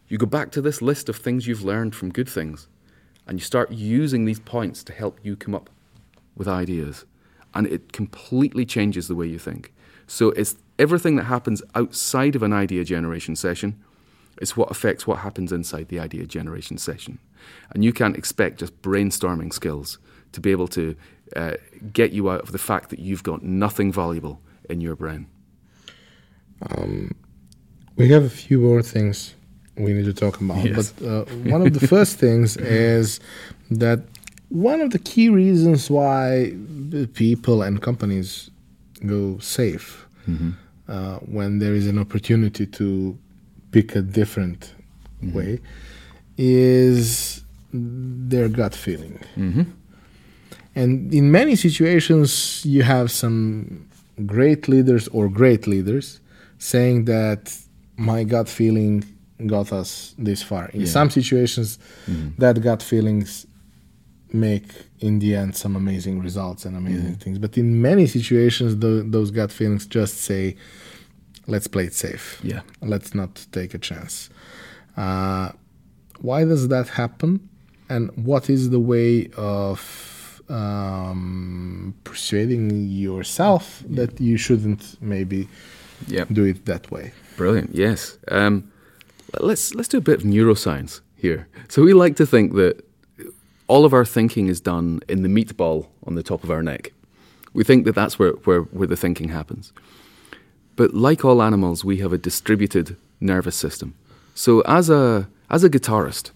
you 0.08 0.18
go 0.18 0.26
back 0.26 0.50
to 0.52 0.60
this 0.60 0.82
list 0.82 1.08
of 1.08 1.16
things 1.16 1.46
you've 1.46 1.64
learned 1.64 1.94
from 1.94 2.10
good 2.10 2.28
things, 2.28 2.68
and 3.26 3.38
you 3.38 3.44
start 3.44 3.70
using 3.70 4.24
these 4.24 4.40
points 4.40 4.82
to 4.84 4.92
help 4.92 5.18
you 5.22 5.36
come 5.36 5.54
up 5.54 5.70
with 6.36 6.48
ideas. 6.48 7.04
And 7.54 7.66
it 7.66 7.92
completely 7.92 8.64
changes 8.64 9.08
the 9.08 9.14
way 9.14 9.26
you 9.26 9.38
think. 9.38 9.72
So 10.06 10.30
it's 10.30 10.56
everything 10.78 11.16
that 11.16 11.24
happens 11.24 11.62
outside 11.74 12.34
of 12.34 12.42
an 12.42 12.52
idea 12.52 12.84
generation 12.84 13.36
session 13.36 13.80
is 14.40 14.56
what 14.56 14.70
affects 14.70 15.06
what 15.06 15.18
happens 15.18 15.52
inside 15.52 15.88
the 15.88 16.00
idea 16.00 16.26
generation 16.26 16.78
session. 16.78 17.18
And 17.70 17.84
you 17.84 17.92
can't 17.92 18.16
expect 18.16 18.60
just 18.60 18.80
brainstorming 18.82 19.52
skills 19.52 19.98
to 20.32 20.40
be 20.40 20.50
able 20.50 20.68
to 20.68 20.96
uh, 21.36 21.54
get 21.92 22.12
you 22.12 22.30
out 22.30 22.40
of 22.40 22.52
the 22.52 22.58
fact 22.58 22.90
that 22.90 22.98
you've 22.98 23.22
got 23.22 23.42
nothing 23.42 23.92
valuable 23.92 24.40
in 24.68 24.80
your 24.80 24.96
brain? 24.96 25.26
Um, 26.70 27.14
we 27.96 28.08
have 28.08 28.24
a 28.24 28.30
few 28.30 28.60
more 28.60 28.82
things 28.82 29.34
we 29.76 29.92
need 29.92 30.04
to 30.04 30.14
talk 30.14 30.40
about. 30.40 30.64
Yes. 30.64 30.92
But 30.92 31.06
uh, 31.06 31.24
one 31.44 31.66
of 31.66 31.72
the 31.78 31.86
first 31.94 32.18
things 32.18 32.56
is 32.56 33.20
that 33.70 34.00
one 34.48 34.80
of 34.80 34.90
the 34.90 34.98
key 34.98 35.28
reasons 35.28 35.90
why 35.90 36.54
people 37.14 37.62
and 37.62 37.80
companies 37.80 38.50
go 39.06 39.38
safe 39.38 40.06
mm-hmm. 40.28 40.50
uh, 40.88 41.16
when 41.18 41.58
there 41.58 41.74
is 41.74 41.86
an 41.86 41.98
opportunity 41.98 42.66
to 42.66 43.16
pick 43.70 43.94
a 43.94 44.02
different 44.02 44.74
mm-hmm. 45.22 45.36
way 45.36 45.60
is 46.36 47.44
their 47.72 48.48
gut 48.48 48.74
feeling. 48.74 49.20
Mm-hmm. 49.36 49.62
And 50.74 51.12
in 51.12 51.30
many 51.30 51.56
situations, 51.56 52.64
you 52.64 52.82
have 52.82 53.10
some 53.10 53.88
great 54.26 54.68
leaders 54.68 55.08
or 55.08 55.28
great 55.28 55.66
leaders 55.66 56.20
saying 56.58 57.06
that 57.06 57.56
my 57.96 58.24
gut 58.24 58.48
feeling 58.48 59.04
got 59.46 59.72
us 59.72 60.14
this 60.18 60.42
far. 60.42 60.68
In 60.68 60.80
yeah. 60.80 60.86
some 60.86 61.10
situations, 61.10 61.78
mm-hmm. 62.06 62.30
that 62.38 62.60
gut 62.60 62.82
feelings 62.82 63.46
make 64.32 64.70
in 65.00 65.18
the 65.18 65.34
end 65.34 65.56
some 65.56 65.74
amazing 65.76 66.20
results 66.20 66.64
and 66.64 66.76
amazing 66.76 67.16
things. 67.16 67.38
But 67.38 67.58
in 67.58 67.82
many 67.82 68.06
situations, 68.06 68.76
tho- 68.76 69.02
those 69.02 69.30
gut 69.30 69.50
feelings 69.50 69.86
just 69.86 70.18
say, 70.18 70.56
"Let's 71.46 71.66
play 71.66 71.84
it 71.84 71.94
safe. 71.94 72.38
Yeah. 72.42 72.60
Let's 72.80 73.14
not 73.14 73.46
take 73.50 73.74
a 73.74 73.78
chance." 73.78 74.30
Uh, 74.96 75.50
why 76.20 76.44
does 76.44 76.68
that 76.68 76.88
happen? 76.88 77.48
And 77.88 78.10
what 78.24 78.48
is 78.48 78.70
the 78.70 78.78
way 78.78 79.30
of 79.36 80.19
um, 80.50 81.94
persuading 82.04 82.70
yourself 82.88 83.82
that 83.96 84.20
you 84.20 84.36
shouldn't 84.36 84.96
maybe 85.00 85.48
Yeah. 86.08 86.24
do 86.32 86.44
it 86.44 86.64
that 86.64 86.90
way? 86.90 87.12
Brilliant. 87.36 87.70
Yes. 87.74 88.18
Um, 88.28 88.64
let's 89.40 89.74
let's 89.74 89.88
do 89.88 89.98
a 89.98 90.00
bit 90.00 90.18
of 90.18 90.24
neuroscience 90.24 91.00
here. 91.16 91.46
So 91.68 91.82
we 91.82 91.92
like 91.92 92.16
to 92.16 92.26
think 92.26 92.54
that 92.54 92.74
all 93.68 93.84
of 93.84 93.92
our 93.92 94.04
thinking 94.06 94.48
is 94.48 94.60
done 94.60 95.00
in 95.08 95.22
the 95.22 95.28
meatball 95.28 95.86
on 96.06 96.14
the 96.16 96.22
top 96.22 96.44
of 96.44 96.50
our 96.50 96.62
neck. 96.62 96.92
We 97.52 97.64
think 97.64 97.84
that 97.84 97.94
that's 97.94 98.18
where, 98.18 98.32
where, 98.46 98.62
where 98.72 98.86
the 98.88 98.96
thinking 98.96 99.28
happens. 99.30 99.72
But 100.76 100.94
like 100.94 101.24
all 101.24 101.42
animals, 101.42 101.84
we 101.84 101.98
have 101.98 102.12
a 102.12 102.18
distributed 102.18 102.96
nervous 103.20 103.56
system. 103.56 103.94
So 104.34 104.60
as 104.62 104.88
a 104.90 105.28
as 105.50 105.64
a 105.64 105.68
guitarist, 105.68 106.30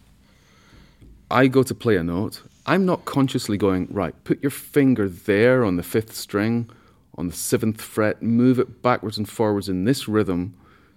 I 1.31 1.47
go 1.49 1.63
to 1.63 1.75
play 1.75 1.97
a 1.97 2.03
note. 2.03 2.43
I'm 2.67 2.87
not 2.87 3.05
consciously 3.05 3.57
going, 3.57 3.89
right, 3.91 4.15
put 4.25 4.43
your 4.43 4.51
finger 4.51 5.09
there 5.09 5.65
on 5.65 5.77
the 5.77 5.83
fifth 5.83 6.15
string, 6.15 6.71
on 7.17 7.29
the 7.29 7.35
seventh 7.35 7.81
fret, 7.81 8.23
move 8.23 8.59
it 8.59 8.83
backwards 8.83 9.19
and 9.19 9.29
forwards 9.29 9.69
in 9.69 9.85
this 9.85 10.09
rhythm 10.09 10.55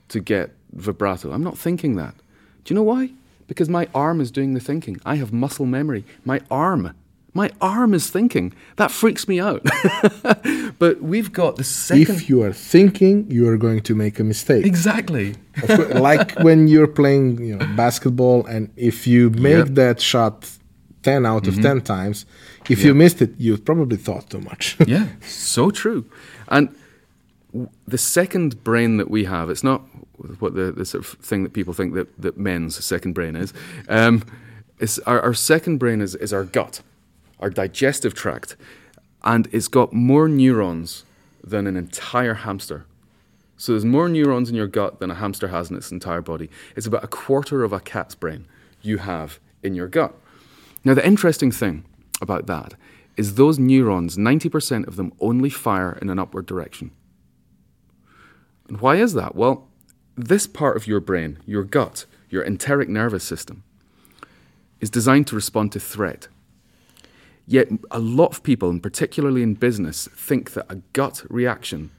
to 0.10 0.20
get 0.20 0.52
vibrato. 0.72 1.32
I'm 1.32 1.44
not 1.44 1.58
thinking 1.58 1.96
that. 1.96 2.16
Do 2.64 2.74
you 2.74 2.76
know 2.76 2.84
why? 2.84 3.12
Because 3.48 3.70
my 3.70 3.88
arm 3.94 4.20
is 4.22 4.32
doing 4.32 4.54
the 4.54 4.60
thinking. 4.60 5.00
I 5.06 5.16
have 5.16 5.32
muscle 5.32 5.66
memory. 5.66 6.06
My 6.26 6.42
arm, 6.50 6.94
my 7.34 7.52
arm 7.62 7.94
is 7.94 8.10
thinking. 8.10 8.54
That 8.78 8.90
freaks 8.90 9.28
me 9.28 9.40
out. 9.40 9.64
but 10.80 11.02
we've 11.02 11.32
got 11.32 11.58
the 11.58 11.64
second. 11.64 12.16
If 12.16 12.30
you 12.30 12.42
are 12.42 12.52
thinking, 12.52 13.30
you 13.30 13.48
are 13.48 13.58
going 13.58 13.82
to 13.82 13.96
make 13.96 14.20
a 14.20 14.24
mistake. 14.24 14.66
exactly. 14.66 15.36
Course, 15.62 15.94
like 15.94 16.32
when 16.40 16.68
you're 16.68 16.88
playing 16.88 17.42
you 17.44 17.58
know, 17.58 17.66
basketball, 17.76 18.46
and 18.48 18.72
if 18.76 19.06
you 19.06 19.30
make 19.30 19.58
Yep. 19.58 19.68
That 19.68 20.02
shot 20.02 20.50
10 21.08 21.26
out 21.26 21.48
of 21.48 21.62
10 21.62 21.82
times, 21.84 22.26
if 22.70 22.84
you 22.84 22.94
missed 22.94 23.22
it, 23.22 23.32
you 23.38 23.58
probably 23.58 23.96
thought 23.96 24.30
too 24.30 24.42
much. 24.42 24.76
yeah, 24.88 25.08
so 25.22 25.72
true. 25.72 26.04
And 26.50 26.68
w- 27.54 27.70
the 27.88 27.98
second 27.98 28.62
brain 28.66 28.98
that 28.98 29.10
we 29.10 29.24
have, 29.24 29.50
it's 29.50 29.64
not 29.64 29.84
what 30.40 30.54
the, 30.54 30.74
the 30.74 30.84
sort 30.84 31.06
of 31.06 31.12
thing 31.22 31.44
that 31.44 31.54
people 31.54 31.74
think 31.74 31.94
that, 31.94 32.10
that 32.22 32.38
men's 32.38 32.84
second 32.84 33.14
brain 33.14 33.38
is. 33.38 33.54
Um, 33.88 34.22
it's 34.80 35.00
our, 35.00 35.22
our 35.22 35.34
second 35.34 35.78
brain 35.78 36.02
is, 36.02 36.14
is 36.16 36.34
our 36.34 36.44
gut, 36.44 36.82
our 37.40 37.50
digestive 37.50 38.14
tract, 38.14 38.58
and 39.24 39.48
it's 39.54 39.70
got 39.70 39.94
more 39.94 40.28
neurons 40.28 41.06
than 41.42 41.68
an 41.68 41.78
entire 41.78 42.34
hamster. 42.34 42.86
So 43.56 43.72
there's 43.72 43.86
more 43.86 44.10
neurons 44.10 44.50
in 44.50 44.56
your 44.56 44.68
gut 44.68 45.00
than 45.00 45.10
a 45.10 45.16
hamster 45.16 45.48
has 45.48 45.72
in 45.72 45.78
its 45.78 45.90
entire 45.90 46.22
body. 46.22 46.50
It's 46.76 46.86
about 46.86 47.06
a 47.06 47.08
quarter 47.08 47.64
of 47.64 47.72
a 47.72 47.80
cat's 47.80 48.14
brain 48.14 48.46
you 48.82 48.98
have 48.98 49.40
in 49.64 49.74
your 49.74 49.88
gut. 49.88 50.14
Now, 50.84 50.94
the 50.94 51.06
interesting 51.06 51.52
thing 51.52 51.86
about 52.22 52.48
that 52.48 52.74
is 53.18 53.36
those 53.36 53.58
neurons, 53.58 54.18
90% 54.18 54.88
of 54.88 54.96
them 54.96 55.12
only 55.20 55.50
fire 55.50 55.98
in 56.02 56.10
an 56.10 56.20
upward 56.20 56.46
direction. 56.46 56.92
And 58.68 58.80
why 58.80 58.98
is 58.98 59.14
that? 59.14 59.36
Well, 59.36 59.68
this 60.16 60.48
part 60.48 60.78
of 60.78 60.88
your 60.88 61.00
brain, 61.00 61.40
your 61.46 61.64
gut, 61.64 62.06
your 62.30 62.44
enteric 62.44 62.90
nervous 62.90 63.24
system, 63.24 63.64
is 64.80 64.90
designed 64.90 65.28
to 65.28 65.36
respond 65.36 65.72
to 65.72 65.80
threat. 65.80 66.28
Yet, 67.48 67.70
a 67.90 68.00
lot 68.00 68.32
of 68.32 68.44
people, 68.44 68.70
and 68.70 68.84
particularly 68.84 69.42
in 69.42 69.54
business, 69.54 70.08
think 70.14 70.52
that 70.52 70.66
a 70.70 70.82
gut 70.94 71.24
reaction 71.30 71.92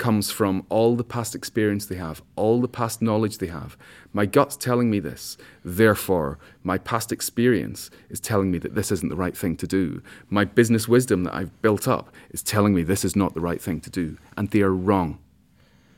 comes 0.00 0.30
from 0.30 0.64
all 0.70 0.96
the 0.96 1.04
past 1.04 1.34
experience 1.34 1.84
they 1.84 1.96
have, 1.96 2.22
all 2.34 2.60
the 2.60 2.66
past 2.66 3.02
knowledge 3.02 3.36
they 3.36 3.48
have. 3.48 3.76
My 4.14 4.24
gut's 4.24 4.56
telling 4.56 4.90
me 4.90 4.98
this, 4.98 5.36
therefore, 5.62 6.38
my 6.64 6.78
past 6.78 7.12
experience 7.12 7.90
is 8.08 8.18
telling 8.18 8.50
me 8.50 8.58
that 8.58 8.74
this 8.74 8.90
isn't 8.90 9.10
the 9.10 9.14
right 9.24 9.36
thing 9.36 9.56
to 9.58 9.66
do. 9.66 10.02
My 10.30 10.46
business 10.46 10.88
wisdom 10.88 11.24
that 11.24 11.34
I've 11.34 11.60
built 11.60 11.86
up 11.86 12.12
is 12.30 12.42
telling 12.42 12.74
me 12.74 12.82
this 12.82 13.04
is 13.04 13.14
not 13.14 13.34
the 13.34 13.42
right 13.42 13.60
thing 13.60 13.78
to 13.82 13.90
do. 13.90 14.16
And 14.38 14.50
they 14.50 14.62
are 14.62 14.74
wrong. 14.74 15.18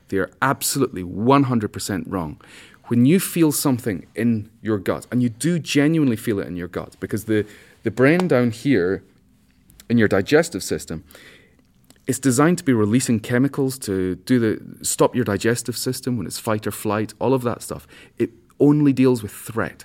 They 0.08 0.18
are 0.18 0.32
absolutely 0.42 1.04
100% 1.04 2.04
wrong. 2.08 2.40
When 2.88 3.06
you 3.06 3.20
feel 3.20 3.52
something 3.52 4.06
in 4.16 4.50
your 4.60 4.78
gut, 4.78 5.06
and 5.12 5.22
you 5.22 5.28
do 5.28 5.60
genuinely 5.60 6.16
feel 6.16 6.40
it 6.40 6.48
in 6.48 6.56
your 6.56 6.68
gut, 6.68 6.96
because 6.98 7.24
the, 7.26 7.46
the 7.84 7.92
brain 7.92 8.26
down 8.26 8.50
here 8.50 9.04
in 9.88 9.96
your 9.96 10.08
digestive 10.08 10.64
system 10.64 11.04
it's 12.06 12.18
designed 12.18 12.58
to 12.58 12.64
be 12.64 12.72
releasing 12.72 13.20
chemicals 13.20 13.78
to 13.78 14.16
do 14.16 14.38
the 14.38 14.84
stop 14.84 15.14
your 15.14 15.24
digestive 15.24 15.76
system 15.76 16.16
when 16.16 16.26
it's 16.26 16.38
fight 16.38 16.66
or 16.66 16.72
flight, 16.72 17.14
all 17.18 17.32
of 17.32 17.42
that 17.42 17.62
stuff. 17.62 17.86
It 18.18 18.30
only 18.58 18.92
deals 18.92 19.22
with 19.22 19.32
threat. 19.32 19.84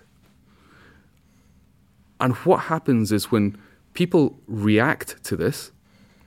And 2.20 2.34
what 2.38 2.62
happens 2.62 3.12
is 3.12 3.32
when 3.32 3.58
people 3.94 4.40
react 4.48 5.24
to 5.26 5.36
this 5.36 5.72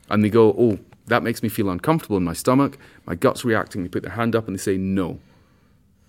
and 0.09 0.23
they 0.23 0.31
go, 0.31 0.55
"Oh, 0.57 0.79
that 1.07 1.23
makes 1.23 1.43
me 1.43 1.49
feel 1.49 1.69
uncomfortable 1.69 2.17
in 2.17 2.25
my 2.25 2.33
stomach. 2.33 2.79
My 3.07 3.17
gut's 3.17 3.45
reacting." 3.45 3.83
They 3.83 3.89
put 3.89 4.03
their 4.03 4.13
hand 4.13 4.37
up 4.37 4.47
and 4.47 4.57
they 4.57 4.63
say, 4.63 4.77
"No." 4.77 5.19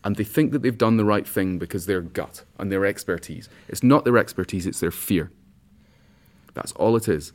And 0.03 0.15
they 0.15 0.23
think 0.23 0.51
that 0.51 0.61
they've 0.61 0.77
done 0.77 0.97
the 0.97 1.05
right 1.05 1.27
thing 1.27 1.57
because 1.57 1.85
their 1.85 2.01
gut 2.01 2.43
and 2.57 2.71
their 2.71 2.85
expertise. 2.85 3.49
It's 3.67 3.83
not 3.83 4.03
their 4.05 4.17
expertise, 4.17 4.65
it's 4.67 4.79
their 4.79 4.91
fear. 4.91 5.31
That's 6.53 6.71
all 6.73 6.95
it 6.95 7.07
is. 7.07 7.33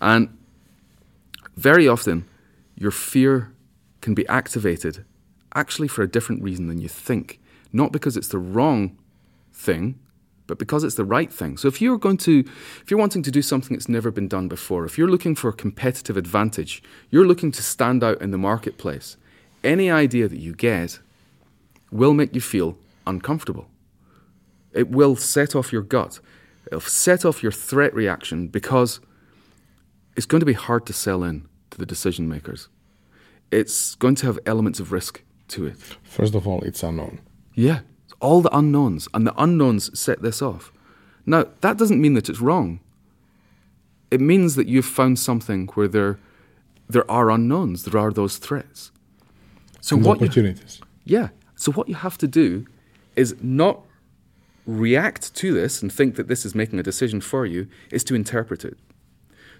And 0.00 0.30
very 1.58 1.88
often, 1.88 2.24
your 2.76 2.92
fear 2.92 3.52
can 4.00 4.14
be 4.14 4.26
activated 4.28 5.04
actually 5.54 5.88
for 5.88 6.02
a 6.02 6.08
different 6.08 6.40
reason 6.40 6.68
than 6.68 6.78
you 6.78 6.88
think. 6.88 7.40
Not 7.72 7.90
because 7.90 8.16
it's 8.16 8.28
the 8.28 8.38
wrong 8.38 8.96
thing, 9.52 9.98
but 10.46 10.58
because 10.58 10.84
it's 10.84 10.94
the 10.94 11.04
right 11.04 11.32
thing. 11.32 11.56
So 11.56 11.66
if 11.66 11.82
you're 11.82 11.98
going 11.98 12.16
to, 12.18 12.44
if 12.80 12.90
you're 12.90 13.00
wanting 13.00 13.24
to 13.24 13.30
do 13.32 13.42
something 13.42 13.76
that's 13.76 13.88
never 13.88 14.12
been 14.12 14.28
done 14.28 14.46
before, 14.46 14.84
if 14.84 14.96
you're 14.96 15.10
looking 15.10 15.34
for 15.34 15.48
a 15.48 15.52
competitive 15.52 16.16
advantage, 16.16 16.80
you're 17.10 17.26
looking 17.26 17.50
to 17.50 17.62
stand 17.62 18.04
out 18.04 18.22
in 18.22 18.30
the 18.30 18.38
marketplace, 18.38 19.16
any 19.64 19.90
idea 19.90 20.28
that 20.28 20.38
you 20.38 20.54
get 20.54 21.00
will 21.90 22.14
make 22.14 22.34
you 22.36 22.40
feel 22.40 22.78
uncomfortable. 23.04 23.68
It 24.72 24.90
will 24.90 25.16
set 25.16 25.56
off 25.56 25.72
your 25.72 25.82
gut. 25.82 26.20
It'll 26.66 26.80
set 26.80 27.24
off 27.24 27.42
your 27.42 27.52
threat 27.52 27.92
reaction 27.94 28.46
because 28.46 29.00
it's 30.18 30.26
going 30.26 30.40
to 30.40 30.46
be 30.46 30.52
hard 30.52 30.84
to 30.84 30.92
sell 30.92 31.22
in 31.22 31.46
to 31.70 31.78
the 31.78 31.86
decision 31.86 32.28
makers. 32.28 32.66
It's 33.52 33.94
going 33.94 34.16
to 34.16 34.26
have 34.26 34.40
elements 34.46 34.80
of 34.80 34.90
risk 34.90 35.22
to 35.54 35.64
it. 35.64 35.76
First 36.02 36.34
of 36.34 36.44
all, 36.44 36.60
it's 36.62 36.82
unknown. 36.82 37.20
Yeah, 37.54 37.80
it's 38.04 38.14
all 38.18 38.40
the 38.40 38.54
unknowns, 38.54 39.06
and 39.14 39.24
the 39.24 39.34
unknowns 39.40 39.96
set 39.96 40.20
this 40.20 40.42
off. 40.42 40.72
Now, 41.24 41.46
that 41.60 41.76
doesn't 41.76 42.00
mean 42.00 42.14
that 42.14 42.28
it's 42.28 42.40
wrong. 42.40 42.80
It 44.10 44.20
means 44.20 44.56
that 44.56 44.66
you've 44.66 44.84
found 44.84 45.20
something 45.20 45.68
where 45.74 45.86
there, 45.86 46.18
there 46.88 47.08
are 47.08 47.30
unknowns, 47.30 47.84
there 47.84 48.00
are 48.00 48.10
those 48.10 48.38
threats. 48.38 48.90
So 49.80 49.94
and 49.94 50.04
what 50.04 50.20
you, 50.20 50.54
yeah. 51.04 51.28
So 51.54 51.70
what 51.70 51.88
you 51.88 51.94
have 51.94 52.18
to 52.18 52.26
do 52.26 52.66
is 53.14 53.36
not 53.40 53.82
react 54.66 55.32
to 55.36 55.54
this 55.54 55.80
and 55.80 55.92
think 55.92 56.16
that 56.16 56.26
this 56.26 56.44
is 56.44 56.56
making 56.56 56.80
a 56.80 56.82
decision 56.82 57.20
for 57.20 57.46
you, 57.46 57.68
is 57.92 58.02
to 58.02 58.16
interpret 58.16 58.64
it. 58.64 58.76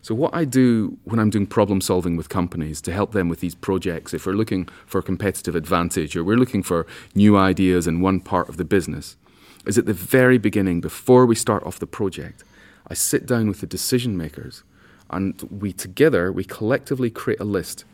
So 0.09 0.15
what 0.15 0.35
I 0.35 0.47
do 0.47 0.97
when 1.05 1.21
I'm 1.21 1.29
doing 1.29 1.47
problem 1.47 1.83
solving 1.83 2.17
with 2.17 2.31
companies 2.31 2.81
to 2.81 2.93
help 2.95 3.13
them 3.13 3.29
with 3.29 3.41
these 3.41 3.55
projects, 3.55 4.15
if 4.15 4.25
we're 4.25 4.33
looking 4.33 4.67
for 4.87 5.03
competitive 5.03 5.55
advantage 5.55 6.17
or 6.17 6.25
we're 6.25 6.39
looking 6.39 6.63
for 6.63 6.87
new 7.15 7.37
ideas 7.37 7.87
in 7.87 8.01
one 8.01 8.21
part 8.21 8.49
of 8.49 8.57
the 8.57 8.65
business, 8.65 9.19
is 9.67 9.77
at 9.77 9.85
the 9.85 9.93
very 9.93 10.39
beginning, 10.39 10.81
before 10.81 11.27
we 11.27 11.35
start 11.35 11.63
off 11.65 11.79
the 11.79 11.87
project, 11.87 12.43
I 12.87 12.95
sit 12.95 13.27
down 13.27 13.49
with 13.49 13.61
the 13.61 13.67
decision 13.67 14.17
makers 14.17 14.63
and 15.11 15.43
we 15.51 15.75
together, 15.75 16.33
we 16.33 16.43
collectively 16.43 17.11
create 17.11 17.41
a 17.41 17.45
list 17.45 17.85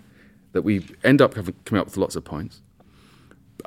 that 0.52 0.62
we 0.62 0.86
end 1.02 1.20
up 1.20 1.34
having, 1.34 1.56
coming 1.64 1.80
up 1.80 1.88
with 1.88 1.96
lots 1.96 2.14
of 2.14 2.22
points 2.22 2.62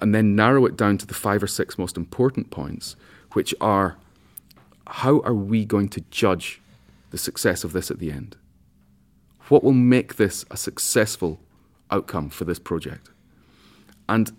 and 0.02 0.16
then 0.16 0.38
narrow 0.38 0.66
it 0.66 0.78
down 0.78 0.98
to 1.00 1.06
the 1.06 1.14
five 1.14 1.43
or 1.43 1.48
six 1.48 1.78
most 1.78 1.98
important 1.98 2.50
points, 2.50 2.95
which 3.34 3.54
are 3.60 3.98
how 4.88 5.20
are 5.26 5.34
we 5.34 5.66
going 5.66 5.89
to 5.89 6.00
judge 6.12 6.62
the 7.10 7.18
success 7.18 7.64
of 7.64 7.74
this 7.74 7.91
at 7.91 7.99
the 7.99 8.12
end? 8.12 8.36
What 9.49 9.64
will 9.64 9.74
make 9.74 10.16
this 10.16 10.45
a 10.51 10.58
successful 10.58 11.39
outcome 11.89 12.30
for 12.30 12.45
this 12.45 12.60
project? 12.60 13.10
And 14.10 14.32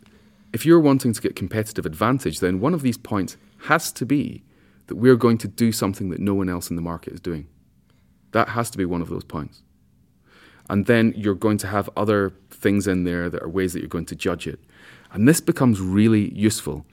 if 0.53 0.65
you're 0.65 0.81
wanting 0.81 1.13
to 1.13 1.21
get 1.21 1.37
competitive 1.37 1.87
advantage, 1.87 2.41
then 2.41 2.61
one 2.61 2.75
of 2.75 2.83
these 2.83 2.99
points 2.99 3.37
has 3.67 3.93
to 3.93 4.07
be 4.07 4.43
that 4.87 4.97
we're 4.97 5.17
going 5.17 5.39
to 5.39 5.49
do 5.49 5.73
something 5.73 6.09
that 6.11 6.21
no 6.21 6.35
one 6.35 6.49
else 6.49 6.71
in 6.71 6.77
the 6.77 6.83
market 6.83 7.13
is 7.13 7.21
doing. 7.21 7.47
That 8.33 8.51
has 8.51 8.71
to 8.71 8.79
be 8.79 8.85
one 8.85 9.03
of 9.03 9.09
those 9.09 9.25
points. 9.25 9.63
And 10.71 10.87
then 10.87 11.15
you're 11.17 11.35
going 11.35 11.59
to 11.59 11.67
have 11.67 11.89
other 11.97 12.33
things 12.51 12.87
in 12.87 13.05
there 13.05 13.31
that 13.31 13.43
are 13.43 13.49
ways 13.49 13.73
that 13.73 13.81
you're 13.81 13.89
going 13.89 14.07
to 14.07 14.17
judge 14.17 14.47
it. 14.47 14.61
And 15.13 15.27
this 15.27 15.41
becomes 15.41 15.81
really 15.81 16.33
useful 16.35 16.85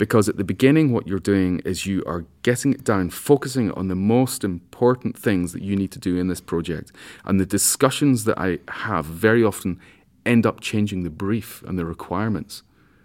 Because 0.00 0.30
at 0.30 0.38
the 0.38 0.44
beginning, 0.44 0.94
what 0.94 1.06
you're 1.06 1.18
doing 1.18 1.58
is 1.66 1.84
you 1.84 2.02
are 2.06 2.24
getting 2.40 2.72
it 2.72 2.84
down, 2.84 3.10
focusing 3.10 3.70
on 3.72 3.88
the 3.88 3.94
most 3.94 4.44
important 4.44 5.14
things 5.14 5.52
that 5.52 5.60
you 5.60 5.76
need 5.76 5.92
to 5.92 5.98
do 5.98 6.16
in 6.16 6.26
this 6.26 6.40
project. 6.40 6.90
And 7.26 7.38
the 7.38 7.44
discussions 7.44 8.24
that 8.24 8.38
I 8.38 8.60
have 8.86 9.04
very 9.04 9.44
often 9.44 9.78
end 10.24 10.46
up 10.46 10.60
changing 10.60 11.02
the 11.02 11.10
brief 11.10 11.62
and 11.66 11.78
the 11.78 11.84
requirements 11.84 12.62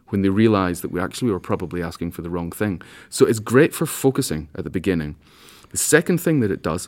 when 0.08 0.22
they 0.22 0.30
realize 0.30 0.80
that 0.84 0.91
we 0.93 1.02
actually 1.02 1.32
were 1.32 1.39
probably 1.41 1.84
asking 1.84 2.12
for 2.12 2.22
the 2.22 2.30
wrong 2.30 2.50
thing. 2.50 2.82
So 3.10 3.26
it's 3.26 3.39
great 3.39 3.74
for 3.74 3.86
focusing 3.86 4.48
at 4.56 4.64
the 4.64 4.70
beginning. 4.70 5.18
The 5.72 5.78
second 5.78 6.20
thing 6.20 6.39
that 6.39 6.50
it 6.50 6.62
does 6.62 6.88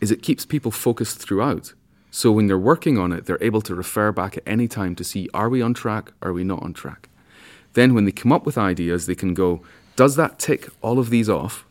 is 0.00 0.10
it 0.10 0.22
keeps 0.22 0.46
people 0.46 0.70
focused 0.70 1.18
throughout. 1.18 1.74
So 2.10 2.32
when 2.32 2.46
they're 2.46 2.56
working 2.56 2.96
on 2.96 3.12
it, 3.12 3.26
they're 3.26 3.42
able 3.42 3.60
to 3.60 3.74
refer 3.74 4.12
back 4.12 4.38
at 4.38 4.44
any 4.46 4.66
time 4.66 4.94
to 4.94 5.04
see 5.04 5.28
are 5.34 5.50
we 5.50 5.60
on 5.60 5.74
track, 5.74 6.14
are 6.22 6.32
we 6.32 6.42
not 6.42 6.62
on 6.62 6.72
track. 6.72 7.10
Then 7.74 7.94
when 7.94 8.04
they 8.04 8.12
come 8.12 8.32
up 8.32 8.44
with 8.44 8.58
ideas, 8.58 9.06
they 9.06 9.14
can 9.14 9.34
go, 9.34 9.62
does 9.96 10.16
that 10.16 10.38
tick 10.38 10.68
all 10.80 10.98
of 10.98 11.10
these 11.10 11.28
off? 11.28 11.64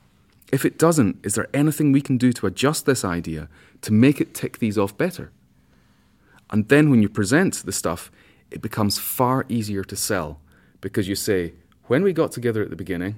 If 0.52 0.66
it 0.66 0.78
doesn't, 0.78 1.24
is 1.24 1.36
there 1.36 1.47
anything 1.54 1.91
we 1.91 2.02
can 2.02 2.18
do 2.18 2.34
to 2.34 2.47
adjust 2.47 2.86
this 2.86 3.06
idea 3.06 3.47
to 3.82 3.93
make 3.93 4.20
it 4.20 4.34
tick 4.34 4.60
these 4.60 4.78
off 4.78 4.97
better? 4.97 5.32
And 6.49 6.68
then 6.68 6.89
when 6.89 7.02
you 7.02 7.10
present 7.10 7.56
the 7.66 7.72
stuff, 7.72 8.12
it 8.49 8.62
becomes 8.62 8.97
far 8.97 9.45
easier 9.47 9.84
to 9.86 9.95
sell 9.95 10.41
because 10.82 11.08
you 11.08 11.16
say, 11.16 11.54
when 11.88 12.04
we 12.04 12.12
got 12.12 12.32
together 12.32 12.62
at 12.62 12.70
the 12.70 12.76
beginning, 12.76 13.16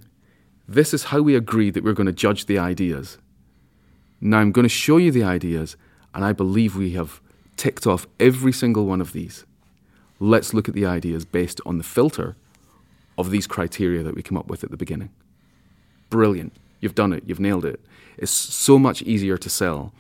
this 0.68 0.94
is 0.94 1.06
how 1.06 1.22
we 1.22 1.36
agreed 1.36 1.74
that 1.74 1.84
we 1.84 1.90
we're 1.90 1.96
going 1.96 2.08
to 2.08 2.14
judge 2.14 2.46
the 2.46 2.60
ideas. 2.60 3.18
Now 4.22 4.40
I'm 4.40 4.52
going 4.52 4.64
to 4.64 4.70
show 4.70 4.98
you 4.98 5.12
the 5.12 5.24
ideas, 5.24 5.76
and 6.14 6.24
I 6.24 6.32
believe 6.32 6.76
we 6.76 6.92
have 6.92 7.20
ticked 7.58 7.86
off 7.86 8.08
every 8.20 8.54
single 8.54 8.86
one 8.86 9.02
of 9.02 9.12
these. 9.12 9.46
Let's 10.20 10.54
look 10.54 10.70
at 10.70 10.76
the 10.76 10.86
ideas 10.86 11.26
based 11.26 11.60
on 11.66 11.78
the 11.78 11.84
filter 11.84 12.36
of 13.18 13.32
these 13.32 13.47
criteria 13.47 14.03
that 14.03 14.16
we 14.16 14.22
come 14.22 14.38
up 14.38 14.47
with 14.47 14.64
at 14.64 14.72
the 14.72 14.78
beginning. 14.78 15.09
Brilliant. 16.09 16.53
You've 16.80 16.95
done 16.95 17.14
it. 17.14 17.24
You've 17.26 17.39
nailed 17.39 17.66
it. 17.66 17.80
It's 18.18 18.32
so 18.32 18.78
much 18.78 19.01
easier 19.03 19.38
to 19.38 19.49
sell. 19.49 19.93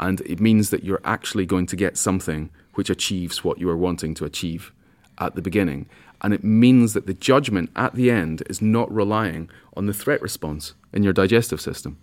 And 0.00 0.20
it 0.22 0.40
means 0.40 0.70
that 0.70 0.84
you're 0.84 1.00
actually 1.04 1.46
going 1.46 1.66
to 1.66 1.76
get 1.76 1.96
something 1.96 2.50
which 2.74 2.90
achieves 2.90 3.44
what 3.44 3.58
you 3.58 3.68
are 3.68 3.76
wanting 3.76 4.14
to 4.14 4.24
achieve 4.24 4.72
at 5.18 5.34
the 5.34 5.42
beginning. 5.42 5.86
And 6.22 6.32
it 6.32 6.42
means 6.42 6.94
that 6.94 7.06
the 7.06 7.14
judgment 7.14 7.70
at 7.76 7.94
the 7.94 8.10
end 8.10 8.42
is 8.48 8.62
not 8.62 8.92
relying 8.92 9.50
on 9.76 9.86
the 9.86 9.92
threat 9.92 10.22
response 10.22 10.74
in 10.92 11.02
your 11.02 11.12
digestive 11.12 11.60
system. 11.60 11.98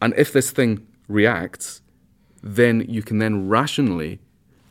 And 0.00 0.14
if 0.16 0.32
this 0.32 0.50
thing 0.50 0.86
reacts, 1.08 1.80
then 2.42 2.84
you 2.88 3.02
can 3.02 3.18
then 3.18 3.48
rationally 3.48 4.18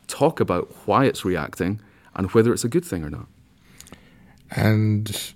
talk 0.06 0.40
about 0.40 0.70
why 0.86 1.06
it's 1.06 1.24
reacting 1.24 1.80
and 2.14 2.30
whether 2.32 2.52
it's 2.52 2.64
a 2.64 2.68
good 2.68 2.84
thing 2.84 3.02
or 3.02 3.10
not. 3.10 3.26
And 4.54 5.32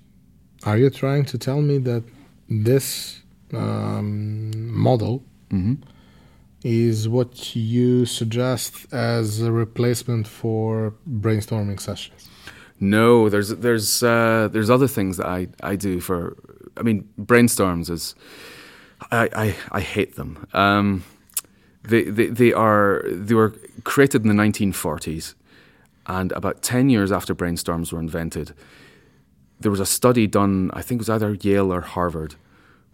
are 0.64 0.76
you 0.76 0.90
trying 0.90 1.24
to 1.26 1.38
tell 1.38 1.60
me 1.60 1.78
that 1.78 2.04
this 2.48 3.22
um, 3.52 4.72
model 4.72 5.22
mm-hmm 5.50 5.74
is 6.66 7.08
what 7.08 7.54
you 7.54 8.04
suggest 8.04 8.92
as 8.92 9.40
a 9.40 9.52
replacement 9.52 10.26
for 10.26 10.92
brainstorming 11.08 11.78
sessions? 11.80 12.28
No, 12.80 13.28
there's 13.28 13.50
there's 13.50 14.02
uh, 14.02 14.48
there's 14.50 14.68
other 14.68 14.88
things 14.88 15.16
that 15.16 15.26
I, 15.26 15.46
I 15.62 15.76
do 15.76 16.00
for. 16.00 16.36
I 16.76 16.82
mean, 16.82 17.08
brainstorms 17.18 17.88
is 17.88 18.16
I 19.12 19.28
I, 19.32 19.56
I 19.70 19.80
hate 19.80 20.16
them. 20.16 20.46
Um, 20.52 21.04
they, 21.84 22.02
they 22.02 22.26
they 22.26 22.52
are 22.52 23.04
they 23.06 23.34
were 23.34 23.54
created 23.84 24.22
in 24.26 24.36
the 24.36 24.42
1940s, 24.42 25.34
and 26.06 26.32
about 26.32 26.62
ten 26.62 26.90
years 26.90 27.12
after 27.12 27.32
brainstorms 27.32 27.92
were 27.92 28.00
invented, 28.00 28.52
there 29.60 29.70
was 29.70 29.80
a 29.80 29.86
study 29.86 30.26
done. 30.26 30.70
I 30.74 30.82
think 30.82 30.98
it 30.98 31.02
was 31.02 31.10
either 31.10 31.34
Yale 31.34 31.72
or 31.72 31.80
Harvard 31.80 32.36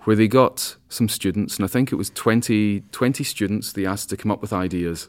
where 0.01 0.17
they 0.17 0.29
got 0.29 0.77
some 0.89 1.09
students, 1.09 1.57
and 1.57 1.65
I 1.65 1.69
think 1.69 1.93
it 1.93 1.97
was 1.97 2.11
20, 2.11 2.81
20 2.91 3.25
students 3.25 3.73
they 3.73 3.87
asked 3.87 4.11
to 4.11 4.17
come 4.17 4.33
up 4.33 4.43
with 4.43 4.53
ideas 4.53 5.09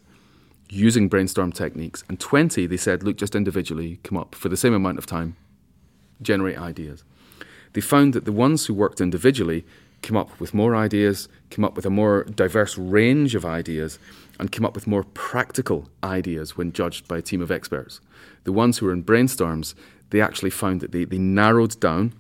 using 0.70 1.08
brainstorm 1.08 1.52
techniques, 1.52 2.04
and 2.08 2.20
20 2.20 2.68
they 2.68 2.78
said, 2.78 3.04
look, 3.04 3.18
just 3.18 3.36
individually 3.36 4.00
come 4.04 4.18
up 4.18 4.36
for 4.36 4.50
the 4.50 4.58
same 4.58 4.74
amount 4.74 4.98
of 4.98 5.06
time, 5.06 5.36
generate 6.22 6.58
ideas. 6.58 7.04
They 7.74 7.82
found 7.82 8.14
that 8.14 8.26
the 8.26 8.32
ones 8.32 8.66
who 8.66 8.74
worked 8.74 9.02
individually 9.02 9.66
came 10.04 10.18
up 10.18 10.40
with 10.40 10.54
more 10.54 10.76
ideas, 10.76 11.28
came 11.50 11.66
up 11.66 11.76
with 11.76 11.86
a 11.86 11.90
more 11.90 12.26
diverse 12.26 12.78
range 12.78 13.34
of 13.36 13.46
ideas, 13.46 13.98
and 14.40 14.52
came 14.52 14.66
up 14.66 14.76
with 14.76 14.88
more 14.88 15.04
practical 15.14 15.90
ideas 16.04 16.56
when 16.58 16.72
judged 16.72 17.08
by 17.08 17.18
a 17.18 17.22
team 17.22 17.42
of 17.42 17.52
experts. 17.52 18.00
The 18.44 18.52
ones 18.52 18.78
who 18.78 18.86
were 18.86 18.94
in 18.94 19.04
brainstorms, 19.04 19.74
they 20.14 20.22
actually 20.22 20.52
found 20.52 20.80
that 20.82 20.92
they, 20.92 21.06
they 21.06 21.18
narrowed 21.18 21.78
down, 21.80 22.14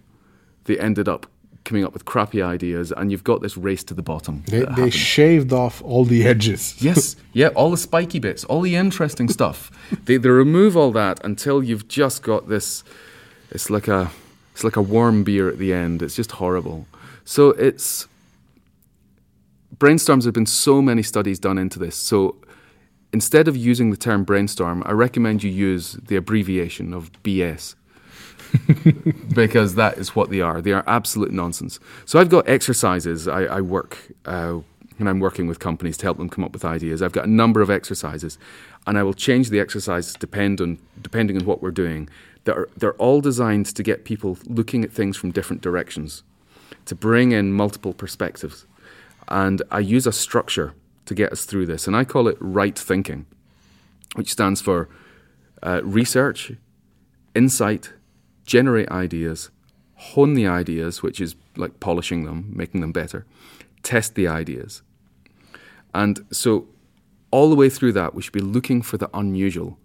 they 0.65 0.79
ended 0.79 1.07
up 1.07 1.27
coming 1.63 1.85
up 1.85 1.93
with 1.93 2.05
crappy 2.05 2.41
ideas, 2.41 2.91
and 2.91 3.11
you've 3.11 3.23
got 3.23 3.41
this 3.41 3.55
race 3.55 3.83
to 3.85 3.93
the 3.93 4.01
bottom. 4.01 4.43
They, 4.47 4.65
they 4.75 4.89
shaved 4.89 5.53
off 5.53 5.79
all 5.83 6.03
the 6.03 6.25
edges. 6.25 6.75
yes, 6.81 7.15
yeah, 7.33 7.49
all 7.49 7.69
the 7.69 7.77
spiky 7.77 8.17
bits, 8.17 8.43
all 8.45 8.61
the 8.61 8.75
interesting 8.75 9.29
stuff. 9.29 9.71
They, 10.05 10.17
they 10.17 10.29
remove 10.29 10.75
all 10.75 10.91
that 10.93 11.23
until 11.23 11.63
you've 11.63 11.87
just 11.87 12.23
got 12.23 12.49
this. 12.49 12.83
It's 13.51 13.69
like 13.69 13.87
a 13.87 14.11
it's 14.53 14.63
like 14.63 14.75
a 14.75 14.81
warm 14.81 15.23
beer 15.23 15.47
at 15.47 15.59
the 15.59 15.71
end. 15.71 16.01
It's 16.01 16.15
just 16.15 16.31
horrible. 16.31 16.87
So 17.25 17.49
it's 17.51 18.07
brainstorms 19.77 20.25
have 20.25 20.33
been 20.33 20.47
so 20.47 20.81
many 20.81 21.03
studies 21.03 21.37
done 21.37 21.59
into 21.59 21.77
this. 21.77 21.95
So 21.95 22.35
instead 23.13 23.47
of 23.47 23.55
using 23.55 23.91
the 23.91 23.97
term 23.97 24.23
brainstorm, 24.23 24.81
I 24.85 24.91
recommend 24.93 25.43
you 25.43 25.51
use 25.51 25.93
the 25.93 26.15
abbreviation 26.15 26.93
of 26.93 27.11
BS. 27.23 27.75
because 29.33 29.75
that 29.75 29.97
is 29.97 30.15
what 30.15 30.29
they 30.29 30.41
are. 30.41 30.61
They 30.61 30.73
are 30.73 30.83
absolute 30.87 31.31
nonsense. 31.31 31.79
So 32.05 32.19
I've 32.19 32.29
got 32.29 32.47
exercises. 32.47 33.27
I, 33.27 33.43
I 33.43 33.61
work 33.61 33.97
uh, 34.25 34.59
I'm 35.07 35.19
working 35.19 35.47
with 35.47 35.59
companies 35.59 35.97
to 35.97 36.05
help 36.05 36.17
them 36.17 36.29
come 36.29 36.43
up 36.43 36.53
with 36.53 36.65
ideas. 36.65 37.01
I've 37.01 37.11
got 37.11 37.25
a 37.25 37.29
number 37.29 37.61
of 37.61 37.69
exercises, 37.69 38.37
and 38.85 38.97
I 38.97 39.03
will 39.03 39.13
change 39.13 39.49
the 39.49 39.59
exercises 39.59 40.13
depend 40.13 40.61
on 40.61 40.77
depending 41.01 41.37
on 41.37 41.45
what 41.45 41.61
we're 41.61 41.71
doing. 41.71 42.09
They're, 42.45 42.67
they're 42.75 42.93
all 42.95 43.21
designed 43.21 43.67
to 43.67 43.83
get 43.83 44.05
people 44.05 44.37
looking 44.45 44.83
at 44.83 44.91
things 44.91 45.15
from 45.17 45.31
different 45.31 45.61
directions, 45.61 46.23
to 46.85 46.95
bring 46.95 47.31
in 47.31 47.53
multiple 47.53 47.93
perspectives. 47.93 48.65
And 49.29 49.61
I 49.71 49.79
use 49.79 50.05
a 50.05 50.11
structure 50.11 50.73
to 51.05 51.15
get 51.15 51.31
us 51.31 51.45
through 51.45 51.65
this, 51.65 51.87
and 51.87 51.95
I 51.95 52.03
call 52.03 52.27
it 52.27 52.37
right 52.39 52.77
thinking, 52.77 53.25
which 54.15 54.31
stands 54.31 54.61
for 54.61 54.89
uh, 55.61 55.81
research, 55.83 56.53
insight, 57.33 57.93
generate 58.45 58.89
ideas, 58.89 59.49
hone 59.95 60.33
the 60.33 60.47
ideas, 60.47 61.01
which 61.01 61.21
is 61.21 61.35
like 61.55 61.79
polishing 61.79 62.25
them, 62.25 62.51
making 62.53 62.81
them 62.81 62.91
better, 62.91 63.25
test 63.83 64.15
the 64.15 64.27
ideas. 64.27 64.81
And 65.93 66.25
so, 66.31 66.67
all 67.31 67.49
the 67.49 67.55
way 67.55 67.69
through 67.69 67.93
that, 67.93 68.13
we 68.13 68.21
should 68.21 68.33
be 68.33 68.39
looking 68.39 68.81
for 68.81 68.97
the 68.97 69.09
unusual. 69.13 69.77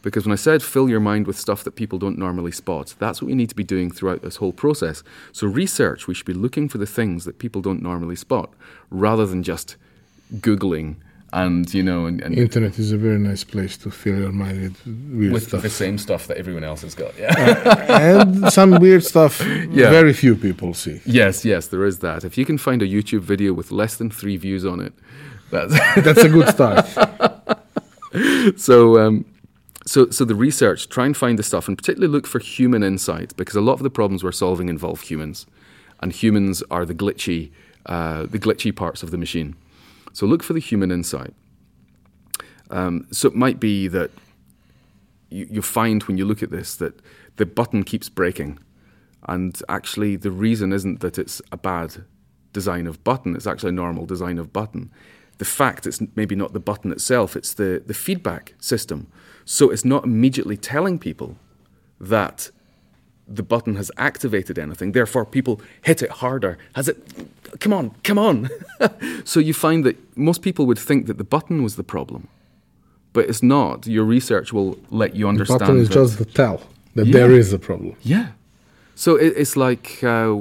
Because 0.00 0.24
when 0.24 0.32
I 0.32 0.36
said 0.36 0.62
fill 0.62 0.88
your 0.88 1.00
mind 1.00 1.26
with 1.26 1.38
stuff 1.38 1.64
that 1.64 1.72
people 1.72 1.98
don't 1.98 2.18
normally 2.18 2.52
spot, 2.52 2.94
that's 2.98 3.20
what 3.20 3.26
we 3.26 3.34
need 3.34 3.48
to 3.48 3.54
be 3.54 3.64
doing 3.64 3.90
throughout 3.90 4.22
this 4.22 4.36
whole 4.36 4.52
process. 4.52 5.02
So, 5.32 5.46
research, 5.46 6.06
we 6.06 6.14
should 6.14 6.26
be 6.26 6.34
looking 6.34 6.68
for 6.68 6.78
the 6.78 6.86
things 6.86 7.24
that 7.24 7.38
people 7.38 7.62
don't 7.62 7.82
normally 7.82 8.16
spot 8.16 8.52
rather 8.90 9.26
than 9.26 9.42
just 9.42 9.76
Googling 10.36 10.96
and 11.32 11.72
you 11.74 11.82
know, 11.82 12.06
and, 12.06 12.20
and 12.22 12.34
internet 12.34 12.78
is 12.78 12.90
a 12.92 12.96
very 12.96 13.18
nice 13.18 13.44
place 13.44 13.76
to 13.78 13.90
fill 13.90 14.18
your 14.18 14.32
mind 14.32 14.62
with 14.62 14.86
weird 14.86 15.32
with 15.32 15.48
stuff. 15.48 15.62
the 15.62 15.70
same 15.70 15.98
stuff 15.98 16.26
that 16.26 16.38
everyone 16.38 16.64
else 16.64 16.82
has 16.82 16.94
got. 16.94 17.16
Yeah, 17.18 17.34
uh, 17.36 17.98
and 17.98 18.52
some 18.52 18.78
weird 18.80 19.04
stuff. 19.04 19.44
Yeah. 19.70 19.90
very 19.90 20.12
few 20.12 20.34
people 20.34 20.72
see. 20.74 21.00
Yes, 21.04 21.44
yes, 21.44 21.68
there 21.68 21.84
is 21.84 21.98
that. 21.98 22.24
If 22.24 22.38
you 22.38 22.44
can 22.44 22.58
find 22.58 22.80
a 22.82 22.86
YouTube 22.86 23.20
video 23.20 23.52
with 23.52 23.70
less 23.70 23.96
than 23.96 24.10
three 24.10 24.36
views 24.36 24.64
on 24.64 24.80
it, 24.80 24.92
that's 25.50 25.72
that's 26.02 26.22
a 26.22 26.28
good 26.28 26.48
start. 26.48 26.86
so. 28.58 28.98
Um, 28.98 29.24
so, 29.86 30.10
so 30.10 30.26
the 30.26 30.34
research, 30.34 30.90
try 30.90 31.06
and 31.06 31.16
find 31.16 31.38
the 31.38 31.42
stuff, 31.42 31.66
and 31.66 31.78
particularly 31.78 32.12
look 32.12 32.26
for 32.26 32.40
human 32.40 32.82
insight, 32.82 33.34
because 33.38 33.56
a 33.56 33.62
lot 33.62 33.72
of 33.74 33.82
the 33.82 33.88
problems 33.88 34.22
we're 34.22 34.32
solving 34.32 34.68
involve 34.68 35.00
humans, 35.00 35.46
and 36.00 36.12
humans 36.12 36.62
are 36.70 36.84
the 36.84 36.94
glitchy, 36.94 37.50
uh, 37.86 38.26
the 38.26 38.38
glitchy 38.38 38.74
parts 38.74 39.02
of 39.02 39.10
the 39.12 39.16
machine. 39.16 39.56
So 40.12 40.26
look 40.26 40.42
for 40.42 40.52
the 40.52 40.60
human 40.60 40.90
insight. 40.90 41.34
Um, 42.70 43.06
so 43.10 43.28
it 43.28 43.34
might 43.34 43.60
be 43.60 43.88
that 43.88 44.10
you, 45.30 45.46
you 45.50 45.62
find 45.62 46.02
when 46.04 46.18
you 46.18 46.24
look 46.24 46.42
at 46.42 46.50
this 46.50 46.74
that 46.76 47.00
the 47.36 47.46
button 47.46 47.82
keeps 47.82 48.08
breaking. 48.08 48.58
And 49.26 49.60
actually, 49.68 50.16
the 50.16 50.30
reason 50.30 50.72
isn't 50.72 51.00
that 51.00 51.18
it's 51.18 51.42
a 51.50 51.56
bad 51.56 52.04
design 52.52 52.86
of 52.86 53.02
button, 53.04 53.36
it's 53.36 53.46
actually 53.46 53.70
a 53.70 53.72
normal 53.72 54.06
design 54.06 54.38
of 54.38 54.52
button. 54.52 54.90
The 55.38 55.44
fact 55.44 55.86
it's 55.86 56.00
maybe 56.16 56.34
not 56.34 56.52
the 56.52 56.60
button 56.60 56.90
itself, 56.90 57.36
it's 57.36 57.54
the, 57.54 57.82
the 57.84 57.94
feedback 57.94 58.54
system. 58.58 59.10
So 59.44 59.70
it's 59.70 59.84
not 59.84 60.04
immediately 60.04 60.56
telling 60.56 60.98
people 60.98 61.36
that 62.00 62.50
the 63.28 63.42
button 63.42 63.76
has 63.76 63.90
activated 63.96 64.58
anything. 64.58 64.92
Therefore, 64.92 65.24
people 65.24 65.60
hit 65.82 66.02
it 66.02 66.10
harder. 66.10 66.58
Has 66.74 66.88
it? 66.88 66.96
Come 67.60 67.72
on, 67.72 67.90
come 68.02 68.18
on. 68.18 68.48
so 69.24 69.40
you 69.40 69.54
find 69.54 69.84
that 69.84 69.96
most 70.16 70.42
people 70.42 70.66
would 70.66 70.78
think 70.78 71.06
that 71.06 71.18
the 71.18 71.24
button 71.24 71.62
was 71.62 71.76
the 71.76 71.84
problem, 71.84 72.28
but 73.12 73.28
it's 73.28 73.42
not. 73.42 73.86
Your 73.86 74.04
research 74.04 74.52
will 74.52 74.78
let 74.90 75.14
you 75.14 75.28
understand. 75.28 75.60
The 75.60 75.64
button 75.64 75.80
is 75.80 75.88
just 75.88 76.18
the 76.18 76.24
tell 76.24 76.62
that 76.94 77.06
yeah. 77.06 77.12
there 77.12 77.32
is 77.32 77.52
a 77.52 77.58
problem. 77.58 77.96
Yeah. 78.02 78.28
So 78.94 79.16
it, 79.16 79.34
it's 79.36 79.56
like 79.56 80.02
uh, 80.02 80.36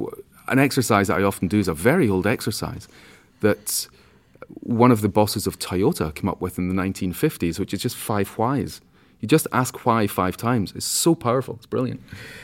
an 0.47 0.59
exercise 0.59 1.07
that 1.07 1.19
I 1.19 1.23
often 1.23 1.47
do 1.47 1.59
is 1.59 1.67
a 1.67 1.73
very 1.73 2.09
old 2.09 2.25
exercise 2.25 2.87
that 3.41 3.87
one 4.61 4.91
of 4.91 5.01
the 5.01 5.09
bosses 5.09 5.45
of 5.45 5.59
Toyota 5.59 6.13
came 6.13 6.29
up 6.29 6.41
with 6.41 6.57
in 6.57 6.69
the 6.69 6.75
1950s, 6.81 7.59
which 7.59 7.73
is 7.73 7.81
just 7.81 7.95
five 7.95 8.29
whys. 8.29 8.81
You 9.19 9.27
just 9.27 9.47
ask 9.51 9.85
why 9.85 10.05
five 10.07 10.37
times. 10.37 10.73
It's 10.75 10.85
so 10.85 11.15
powerful. 11.15 11.55
It's 11.55 11.65
brilliant. 11.65 12.01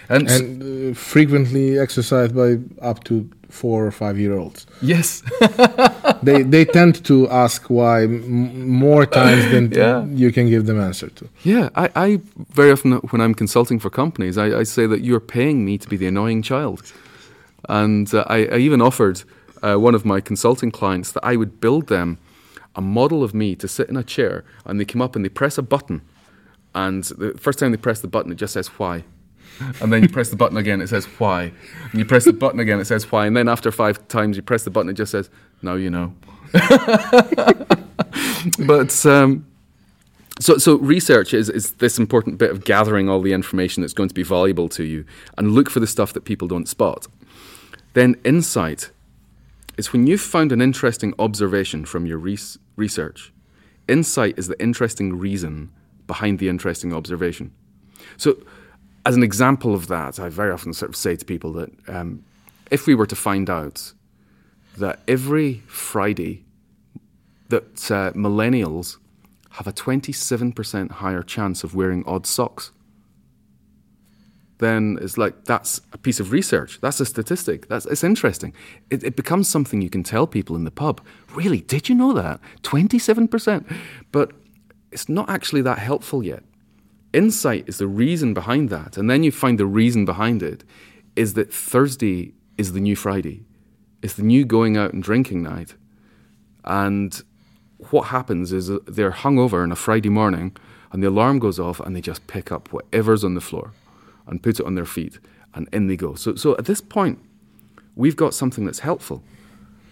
And, 0.10 0.28
and 0.30 0.92
uh, 0.92 0.96
frequently 0.96 1.78
exercised 1.78 2.36
by 2.36 2.58
up 2.82 3.04
to 3.06 3.30
four 3.50 3.86
or 3.86 3.92
five 3.92 4.18
year 4.18 4.36
olds. 4.36 4.66
Yes. 4.82 5.22
they 6.24 6.42
they 6.42 6.66
tend 6.66 7.06
to 7.06 7.30
ask 7.30 7.70
why 7.70 8.04
m- 8.04 8.68
more 8.68 9.06
times 9.06 9.52
than 9.52 9.72
yeah. 9.72 10.04
you 10.06 10.32
can 10.32 10.50
give 10.50 10.66
them 10.66 10.80
answer 10.80 11.10
to. 11.10 11.30
Yeah, 11.44 11.70
I, 11.76 11.90
I 11.96 12.22
very 12.54 12.72
often 12.72 12.94
when 13.12 13.22
I'm 13.22 13.36
consulting 13.36 13.80
for 13.80 13.92
companies, 13.92 14.38
I, 14.38 14.62
I, 14.62 14.64
say 14.64 14.88
that 14.88 15.02
you're 15.02 15.20
paying 15.20 15.64
me 15.64 15.78
to 15.78 15.88
be 15.88 15.98
the 15.98 16.08
annoying 16.08 16.42
child, 16.42 16.92
and 17.70 18.12
uh, 18.14 18.24
I, 18.28 18.46
I, 18.46 18.58
even 18.58 18.82
offered 18.82 19.22
uh, 19.62 19.76
one 19.76 19.94
of 19.94 20.04
my 20.04 20.20
consulting 20.22 20.72
clients 20.72 21.12
that 21.12 21.24
I 21.24 21.36
would 21.36 21.62
build 21.62 21.88
them 21.88 22.18
a 22.76 22.82
model 22.82 23.24
of 23.24 23.34
me 23.34 23.56
to 23.56 23.68
sit 23.68 23.88
in 23.88 23.96
a 23.96 24.04
chair, 24.04 24.44
and 24.66 24.80
they 24.80 24.86
come 24.86 25.02
up 25.02 25.16
and 25.16 25.24
they 25.24 25.30
press 25.30 25.60
a 25.60 25.62
button 25.62 26.02
and 26.76 27.04
the 27.04 27.34
first 27.38 27.60
time 27.60 27.72
they 27.72 27.78
press 27.78 28.02
the 28.02 28.08
button, 28.08 28.32
it 28.32 28.36
just 28.36 28.54
says 28.54 28.68
why. 28.68 29.04
And 29.82 29.94
then 29.94 30.02
you 30.02 30.10
press 30.10 30.30
the 30.30 30.36
button 30.36 30.58
again, 30.58 30.82
it 30.82 30.88
says 30.88 31.06
why. 31.06 31.52
And 31.92 32.00
you 32.00 32.06
press 32.06 32.26
the 32.26 32.34
button 32.34 32.60
again, 32.60 32.80
it 32.80 32.86
says 32.86 33.12
why. 33.12 33.28
And 33.28 33.38
then 33.38 33.48
after 33.48 33.72
five 33.72 34.08
times 34.08 34.36
you 34.36 34.44
press 34.44 34.64
the 34.64 34.72
button, 34.72 34.90
it 34.90 34.94
just 34.94 35.12
says, 35.12 35.30
now 35.62 35.76
you 35.76 35.90
know. 35.90 36.16
but 38.66 39.06
um, 39.06 39.46
so, 40.40 40.58
so 40.58 40.78
research 40.78 41.34
is, 41.34 41.50
is 41.50 41.72
this 41.74 42.00
important 42.00 42.38
bit 42.40 42.50
of 42.52 42.64
gathering 42.66 43.10
all 43.10 43.22
the 43.22 43.34
information 43.34 43.82
that's 43.82 43.94
going 43.94 44.10
to 44.10 44.16
be 44.16 44.24
valuable 44.24 44.70
to 44.70 44.84
you 44.84 45.06
and 45.38 45.52
look 45.52 45.70
for 45.70 45.80
the 45.80 45.88
stuff 45.88 46.14
that 46.14 46.26
people 46.26 46.48
don't 46.48 46.68
spot. 46.68 47.08
Then 47.94 48.16
insight 48.24 48.90
is 49.78 49.94
when 49.94 50.08
you've 50.08 50.22
found 50.22 50.52
an 50.52 50.62
interesting 50.62 51.14
observation 51.20 51.86
from 51.86 52.06
your 52.06 52.18
res- 52.18 52.58
research. 52.76 53.32
Insight 53.88 54.38
is 54.38 54.48
the 54.48 54.60
interesting 54.62 55.18
reason 55.18 55.72
behind 56.08 56.40
the 56.40 56.50
interesting 56.50 56.94
observation. 56.94 57.52
So, 58.18 58.38
as 59.06 59.16
an 59.16 59.24
example 59.24 59.74
of 59.74 59.88
that, 59.88 60.20
I 60.20 60.30
very 60.30 60.52
often 60.52 60.74
sort 60.74 60.90
of 60.90 60.96
say 60.96 61.16
to 61.16 61.26
people 61.26 61.52
that 61.54 61.70
um, 61.90 62.24
if 62.72 62.88
we 62.88 62.96
were 62.96 63.06
to 63.06 63.16
find 63.16 63.50
out 63.50 63.94
that 64.78 65.02
every 65.08 65.62
Friday 65.68 66.46
that 67.50 67.92
uh, 67.92 68.12
millennials 68.14 68.98
have 69.52 69.68
a 69.68 69.74
27% 69.74 70.92
higher 70.92 71.22
chance 71.22 71.64
of 71.64 71.76
wearing 71.76 72.04
odd 72.08 72.26
socks, 72.26 72.72
then 74.58 74.98
it's 75.02 75.18
like 75.18 75.46
that's 75.46 75.82
a 75.92 75.98
piece 75.98 76.20
of 76.20 76.32
research. 76.32 76.80
That's 76.82 77.00
a 77.00 77.06
statistic. 77.06 77.68
That's 77.68 77.86
it's 77.86 78.04
interesting. 78.04 78.54
It, 78.90 79.04
it 79.04 79.16
becomes 79.16 79.48
something 79.50 79.82
you 79.82 79.90
can 79.90 80.04
tell 80.04 80.26
people 80.26 80.56
in 80.56 80.64
the 80.64 80.72
pub. 80.72 81.02
Really, 81.36 81.62
did 81.62 81.90
you 81.90 81.96
know 81.96 82.14
that? 82.14 82.40
27%. 82.64 83.72
But 84.12 84.32
it's 84.94 85.10
not 85.10 85.30
actually 85.30 85.62
that 85.64 85.80
helpful 85.80 86.24
yet. 86.24 86.44
Insight 87.12 87.68
is 87.68 87.78
the 87.78 87.88
reason 87.88 88.34
behind 88.34 88.70
that. 88.70 88.98
And 88.98 89.10
then 89.10 89.24
you 89.24 89.32
find 89.32 89.60
the 89.60 89.66
reason 89.66 90.06
behind 90.06 90.42
it 90.42 90.64
is 91.16 91.34
that 91.34 91.54
Thursday 91.54 92.34
is 92.58 92.74
the 92.74 92.80
new 92.80 92.96
Friday. 92.96 93.46
It's 94.02 94.14
the 94.14 94.24
new 94.24 94.46
going 94.46 94.78
out 94.78 94.94
and 94.94 95.04
drinking 95.04 95.44
night. 95.44 95.76
And 96.64 97.22
what 97.90 98.08
happens 98.08 98.54
is 98.54 98.70
uh, 98.70 98.80
they're 98.86 99.12
hungover 99.12 99.64
on 99.64 99.72
a 99.72 99.76
Friday 99.76 100.10
morning 100.10 100.56
and 100.92 101.04
the 101.04 101.10
alarm 101.10 101.40
goes 101.40 101.60
off 101.60 101.80
and 101.80 101.96
they 101.96 102.02
just 102.02 102.26
pick 102.28 102.52
up 102.52 102.72
whatever's 102.72 103.24
on 103.24 103.34
the 103.34 103.42
floor 103.42 103.74
and 104.28 104.42
put 104.42 104.60
it 104.60 104.66
on 104.66 104.76
their 104.76 104.86
feet 104.86 105.20
and 105.54 105.68
in 105.74 105.88
they 105.88 105.98
go. 105.98 106.16
So, 106.16 106.36
so 106.36 106.56
at 106.58 106.66
this 106.66 106.82
point, 106.82 107.20
we've 107.96 108.16
got 108.16 108.34
something 108.34 108.66
that's 108.66 108.80
helpful. 108.80 109.24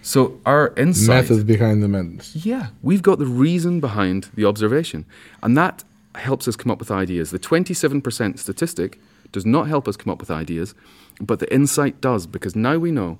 So 0.01 0.39
our 0.45 0.73
insight 0.77 1.29
method 1.29 1.45
behind 1.45 1.83
the 1.83 1.87
madness. 1.87 2.35
Yeah, 2.35 2.67
we've 2.81 3.01
got 3.01 3.19
the 3.19 3.25
reason 3.25 3.79
behind 3.79 4.29
the 4.33 4.45
observation, 4.45 5.05
and 5.43 5.55
that 5.57 5.83
helps 6.15 6.47
us 6.47 6.55
come 6.55 6.71
up 6.71 6.79
with 6.79 6.91
ideas. 6.91 7.31
The 7.31 7.39
twenty-seven 7.39 8.01
percent 8.01 8.39
statistic 8.39 8.99
does 9.31 9.45
not 9.45 9.67
help 9.67 9.87
us 9.87 9.95
come 9.95 10.11
up 10.11 10.19
with 10.19 10.31
ideas, 10.31 10.73
but 11.19 11.39
the 11.39 11.53
insight 11.53 12.01
does 12.01 12.27
because 12.27 12.55
now 12.55 12.77
we 12.77 12.91
know 12.91 13.17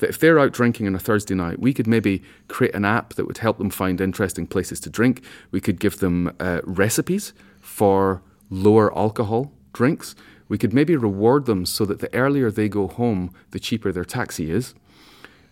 that 0.00 0.08
if 0.08 0.18
they're 0.18 0.40
out 0.40 0.52
drinking 0.52 0.88
on 0.88 0.94
a 0.94 0.98
Thursday 0.98 1.34
night, 1.34 1.60
we 1.60 1.72
could 1.72 1.86
maybe 1.86 2.22
create 2.48 2.74
an 2.74 2.84
app 2.84 3.14
that 3.14 3.26
would 3.26 3.38
help 3.38 3.58
them 3.58 3.70
find 3.70 4.00
interesting 4.00 4.46
places 4.46 4.80
to 4.80 4.90
drink. 4.90 5.22
We 5.52 5.60
could 5.60 5.78
give 5.78 6.00
them 6.00 6.34
uh, 6.40 6.60
recipes 6.64 7.32
for 7.60 8.20
lower 8.50 8.96
alcohol 8.98 9.52
drinks. 9.72 10.16
We 10.48 10.58
could 10.58 10.72
maybe 10.72 10.96
reward 10.96 11.46
them 11.46 11.64
so 11.64 11.84
that 11.84 12.00
the 12.00 12.12
earlier 12.12 12.50
they 12.50 12.68
go 12.68 12.88
home, 12.88 13.32
the 13.52 13.60
cheaper 13.60 13.92
their 13.92 14.04
taxi 14.04 14.50
is 14.50 14.74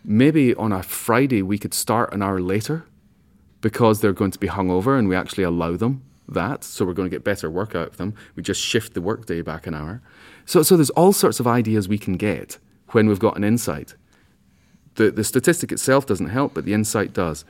maybe 0.04 0.54
on 0.54 0.72
a 0.72 0.82
Friday 0.82 1.42
we 1.42 1.58
could 1.58 1.74
start 1.74 2.12
an 2.12 2.22
hour 2.22 2.40
later 2.40 2.84
because 3.60 4.00
they're 4.00 4.12
going 4.12 4.30
to 4.30 4.38
be 4.38 4.48
hungover 4.48 4.98
and 4.98 5.08
we 5.08 5.16
actually 5.16 5.44
allow 5.44 5.76
them 5.76 6.02
that. 6.28 6.64
So 6.64 6.84
we're 6.84 6.94
going 6.94 7.08
to 7.08 7.14
get 7.14 7.24
better 7.24 7.50
work 7.50 7.74
out 7.74 7.88
of 7.88 7.96
them. 7.96 8.14
We 8.34 8.42
just 8.42 8.60
shift 8.60 8.94
the 8.94 9.00
workday 9.00 9.42
back 9.42 9.66
an 9.66 9.74
hour. 9.74 10.02
So, 10.44 10.62
so 10.62 10.76
there's 10.76 10.90
all 10.90 11.12
sorts 11.12 11.40
of 11.40 11.46
ideas 11.46 11.88
we 11.88 11.98
can 11.98 12.14
get 12.14 12.58
when 12.88 13.08
we've 13.08 13.18
got 13.18 13.36
an 13.36 13.44
insight. 13.44 13.94
The, 14.96 15.10
the 15.10 15.24
statistic 15.24 15.72
itself 15.72 16.06
doesn't 16.06 16.28
help, 16.28 16.54
but 16.54 16.64
the 16.64 16.74
insight 16.74 17.12
does. 17.12 17.44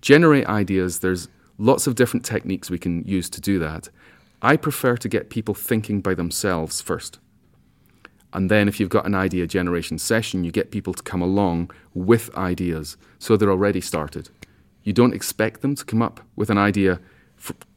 Generate 0.00 0.46
ideas, 0.46 1.00
there's 1.00 1.28
lots 1.58 1.86
of 1.86 1.94
different 1.94 2.24
techniques 2.24 2.70
we 2.70 2.78
can 2.78 3.02
use 3.04 3.28
to 3.30 3.40
do 3.40 3.58
that. 3.58 3.88
I 4.40 4.56
prefer 4.56 4.96
to 4.96 5.08
get 5.08 5.30
people 5.30 5.54
thinking 5.54 6.00
by 6.00 6.14
themselves 6.14 6.80
first. 6.80 7.18
And 8.32 8.50
then, 8.50 8.68
if 8.68 8.80
you've 8.80 8.90
got 8.90 9.06
an 9.06 9.14
idea 9.14 9.46
generation 9.46 9.98
session, 9.98 10.44
you 10.44 10.50
get 10.50 10.70
people 10.70 10.92
to 10.94 11.02
come 11.02 11.22
along 11.22 11.70
with 11.94 12.34
ideas 12.36 12.96
so 13.18 13.36
they're 13.36 13.50
already 13.50 13.80
started. 13.80 14.28
You 14.82 14.92
don't 14.92 15.14
expect 15.14 15.62
them 15.62 15.74
to 15.74 15.84
come 15.84 16.02
up 16.02 16.20
with 16.36 16.50
an 16.50 16.58
idea, 16.58 17.00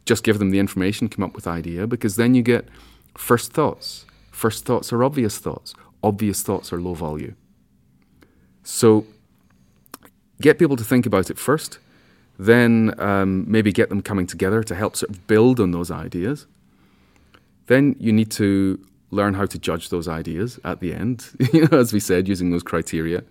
just 0.06 0.24
give 0.24 0.40
them 0.40 0.50
the 0.50 0.60
information, 0.60 1.08
come 1.08 1.24
up 1.24 1.36
with 1.36 1.48
idea, 1.48 1.88
because 1.88 2.16
then 2.16 2.36
you 2.36 2.42
get 2.42 2.68
first 3.16 3.54
thoughts. 3.54 4.06
First 4.32 4.66
thoughts 4.66 4.92
are 4.92 5.04
obvious 5.04 5.38
thoughts. 5.38 5.74
Obvious 6.04 6.42
thoughts 6.42 6.72
are 6.74 6.80
low 6.80 6.94
value. 6.94 7.36
So, 8.64 9.06
get 10.42 10.60
people 10.60 10.78
to 10.78 10.84
think 10.84 11.06
about 11.06 11.30
it 11.30 11.38
first, 11.38 11.80
then 12.38 12.94
um, 13.00 13.50
maybe 13.52 13.72
get 13.72 13.90
them 13.90 14.02
coming 14.02 14.26
together 14.26 14.64
to 14.64 14.76
help 14.76 14.96
sort 14.96 15.10
of 15.10 15.28
build 15.28 15.60
on 15.60 15.72
those 15.72 15.92
ideas. 15.92 16.48
Then 17.68 17.96
you 18.00 18.14
need 18.14 18.32
to 18.32 18.80
learn 19.12 19.34
how 19.34 19.46
to 19.46 19.58
judge 19.58 19.90
those 19.90 20.08
ideas 20.08 20.60
at 20.64 20.80
the 20.80 20.94
end, 20.94 21.30
you 21.54 21.68
know, 21.68 21.80
as 21.80 21.94
we 21.94 22.00
said, 22.00 22.28
using 22.28 22.52
those 22.52 22.64
criteria. 22.64 23.24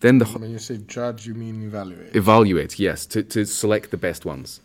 Then 0.00 0.18
the 0.18 0.24
when 0.24 0.50
you 0.50 0.58
say 0.58 0.78
judge, 0.78 1.26
you 1.26 1.34
mean 1.34 1.62
evaluate. 1.62 2.16
Evaluate, 2.16 2.78
yes, 2.78 3.06
to, 3.06 3.22
to 3.22 3.44
select 3.44 3.90
the 3.90 3.96
best 3.96 4.24
ones. 4.24 4.60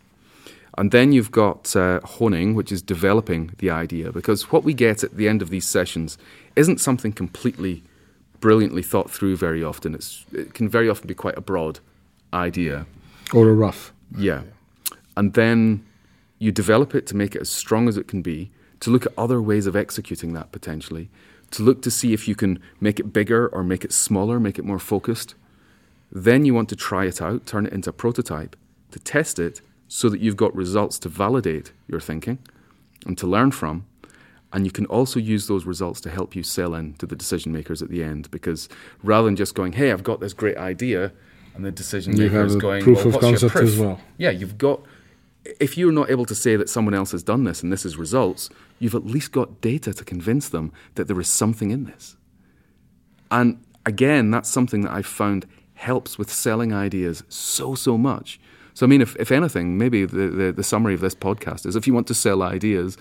And 0.78 0.90
then 0.90 1.12
you've 1.12 1.30
got 1.30 1.74
uh, 1.74 2.00
honing, 2.00 2.54
which 2.54 2.70
is 2.70 2.82
developing 2.82 3.52
the 3.58 3.70
idea, 3.70 4.12
because 4.12 4.52
what 4.52 4.64
we 4.64 4.74
get 4.74 5.02
at 5.02 5.16
the 5.16 5.28
end 5.28 5.40
of 5.42 5.48
these 5.50 5.66
sessions 5.66 6.18
isn't 6.54 6.78
something 6.78 7.12
completely 7.12 7.82
brilliantly 8.40 8.82
thought 8.82 9.10
through 9.10 9.36
very 9.36 9.64
often. 9.64 9.94
It's, 9.94 10.24
it 10.32 10.54
can 10.54 10.68
very 10.68 10.88
often 10.88 11.06
be 11.06 11.14
quite 11.14 11.36
a 11.38 11.40
broad 11.40 11.80
idea. 12.32 12.86
Or 13.32 13.48
a 13.48 13.54
rough. 13.54 13.92
Yeah. 14.16 14.42
And 15.16 15.32
then 15.34 15.84
you 16.38 16.52
develop 16.52 16.94
it 16.94 17.06
to 17.08 17.16
make 17.16 17.34
it 17.34 17.40
as 17.40 17.48
strong 17.48 17.88
as 17.88 17.96
it 17.96 18.06
can 18.08 18.20
be 18.22 18.50
to 18.86 18.92
look 18.92 19.04
at 19.04 19.12
other 19.18 19.42
ways 19.42 19.66
of 19.66 19.74
executing 19.74 20.32
that 20.34 20.52
potentially, 20.52 21.10
to 21.50 21.64
look 21.64 21.82
to 21.82 21.90
see 21.90 22.12
if 22.12 22.28
you 22.28 22.36
can 22.36 22.60
make 22.80 23.00
it 23.00 23.12
bigger 23.12 23.48
or 23.48 23.64
make 23.64 23.84
it 23.84 23.92
smaller, 23.92 24.38
make 24.38 24.60
it 24.60 24.64
more 24.64 24.78
focused. 24.78 25.34
Then 26.12 26.44
you 26.44 26.54
want 26.54 26.68
to 26.68 26.76
try 26.76 27.06
it 27.06 27.20
out, 27.20 27.46
turn 27.46 27.66
it 27.66 27.72
into 27.72 27.90
a 27.90 27.92
prototype, 27.92 28.54
to 28.92 29.00
test 29.00 29.40
it 29.40 29.60
so 29.88 30.08
that 30.08 30.20
you've 30.20 30.36
got 30.36 30.54
results 30.54 31.00
to 31.00 31.08
validate 31.08 31.72
your 31.88 31.98
thinking 31.98 32.38
and 33.04 33.18
to 33.18 33.26
learn 33.26 33.50
from. 33.50 33.86
And 34.52 34.64
you 34.64 34.70
can 34.70 34.86
also 34.86 35.18
use 35.18 35.48
those 35.48 35.66
results 35.66 36.00
to 36.02 36.10
help 36.10 36.36
you 36.36 36.44
sell 36.44 36.72
in 36.72 36.94
to 36.94 37.06
the 37.06 37.16
decision 37.16 37.50
makers 37.50 37.82
at 37.82 37.88
the 37.88 38.04
end. 38.04 38.30
Because 38.30 38.68
rather 39.02 39.26
than 39.26 39.34
just 39.34 39.56
going, 39.56 39.72
hey, 39.72 39.90
I've 39.90 40.04
got 40.04 40.20
this 40.20 40.32
great 40.32 40.58
idea, 40.58 41.10
and 41.56 41.64
the 41.64 41.72
decision 41.72 42.16
maker 42.16 42.44
is 42.44 42.54
going, 42.54 42.84
proof 42.84 42.98
well, 42.98 43.16
of 43.16 43.20
concept 43.20 43.52
proof? 43.52 43.68
as 43.68 43.80
well. 43.80 44.00
Yeah, 44.16 44.30
you've 44.30 44.58
got 44.58 44.80
if 45.60 45.76
you're 45.76 45.92
not 45.92 46.10
able 46.10 46.24
to 46.26 46.34
say 46.34 46.56
that 46.56 46.68
someone 46.68 46.94
else 46.94 47.12
has 47.12 47.22
done 47.22 47.44
this 47.44 47.62
and 47.62 47.72
this 47.72 47.84
is 47.84 47.96
results, 47.96 48.48
you've 48.78 48.94
at 48.94 49.06
least 49.06 49.32
got 49.32 49.60
data 49.60 49.92
to 49.92 50.04
convince 50.04 50.48
them 50.48 50.72
that 50.94 51.08
there 51.08 51.20
is 51.20 51.28
something 51.28 51.70
in 51.70 51.84
this. 51.84 52.16
And 53.30 53.64
again, 53.84 54.30
that's 54.30 54.48
something 54.48 54.82
that 54.82 54.92
I've 54.92 55.06
found 55.06 55.46
helps 55.74 56.18
with 56.18 56.32
selling 56.32 56.72
ideas 56.72 57.22
so, 57.28 57.74
so 57.74 57.98
much. 57.98 58.40
So, 58.74 58.84
I 58.84 58.88
mean, 58.88 59.00
if, 59.00 59.16
if 59.16 59.32
anything, 59.32 59.78
maybe 59.78 60.04
the, 60.04 60.28
the, 60.28 60.52
the 60.52 60.64
summary 60.64 60.94
of 60.94 61.00
this 61.00 61.14
podcast 61.14 61.66
is 61.66 61.76
if 61.76 61.86
you 61.86 61.94
want 61.94 62.06
to 62.08 62.14
sell 62.14 62.42
ideas, 62.42 62.98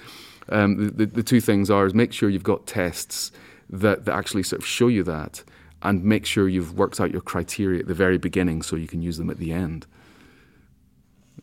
um, 0.50 0.90
the, 0.96 1.06
the 1.06 1.24
two 1.24 1.42
things 1.42 1.70
are 1.70 1.86
is 1.86 1.94
make 1.94 2.14
sure 2.14 2.30
you've 2.30 2.44
got 2.44 2.66
tests 2.66 3.32
that, 3.70 4.06
that 4.06 4.16
actually 4.16 4.44
sort 4.44 4.62
of 4.62 4.68
show 4.68 4.88
you 4.88 5.04
that 5.04 5.44
and 5.82 6.04
make 6.04 6.26
sure 6.26 6.48
you've 6.48 6.78
worked 6.78 7.00
out 7.00 7.12
your 7.12 7.22
criteria 7.22 7.80
at 7.80 7.88
the 7.88 7.94
very 7.94 8.18
beginning 8.18 8.62
so 8.62 8.76
you 8.76 8.88
can 8.88 9.02
use 9.02 9.18
them 9.18 9.30
at 9.30 9.38
the 9.38 9.52
end. 9.52 9.86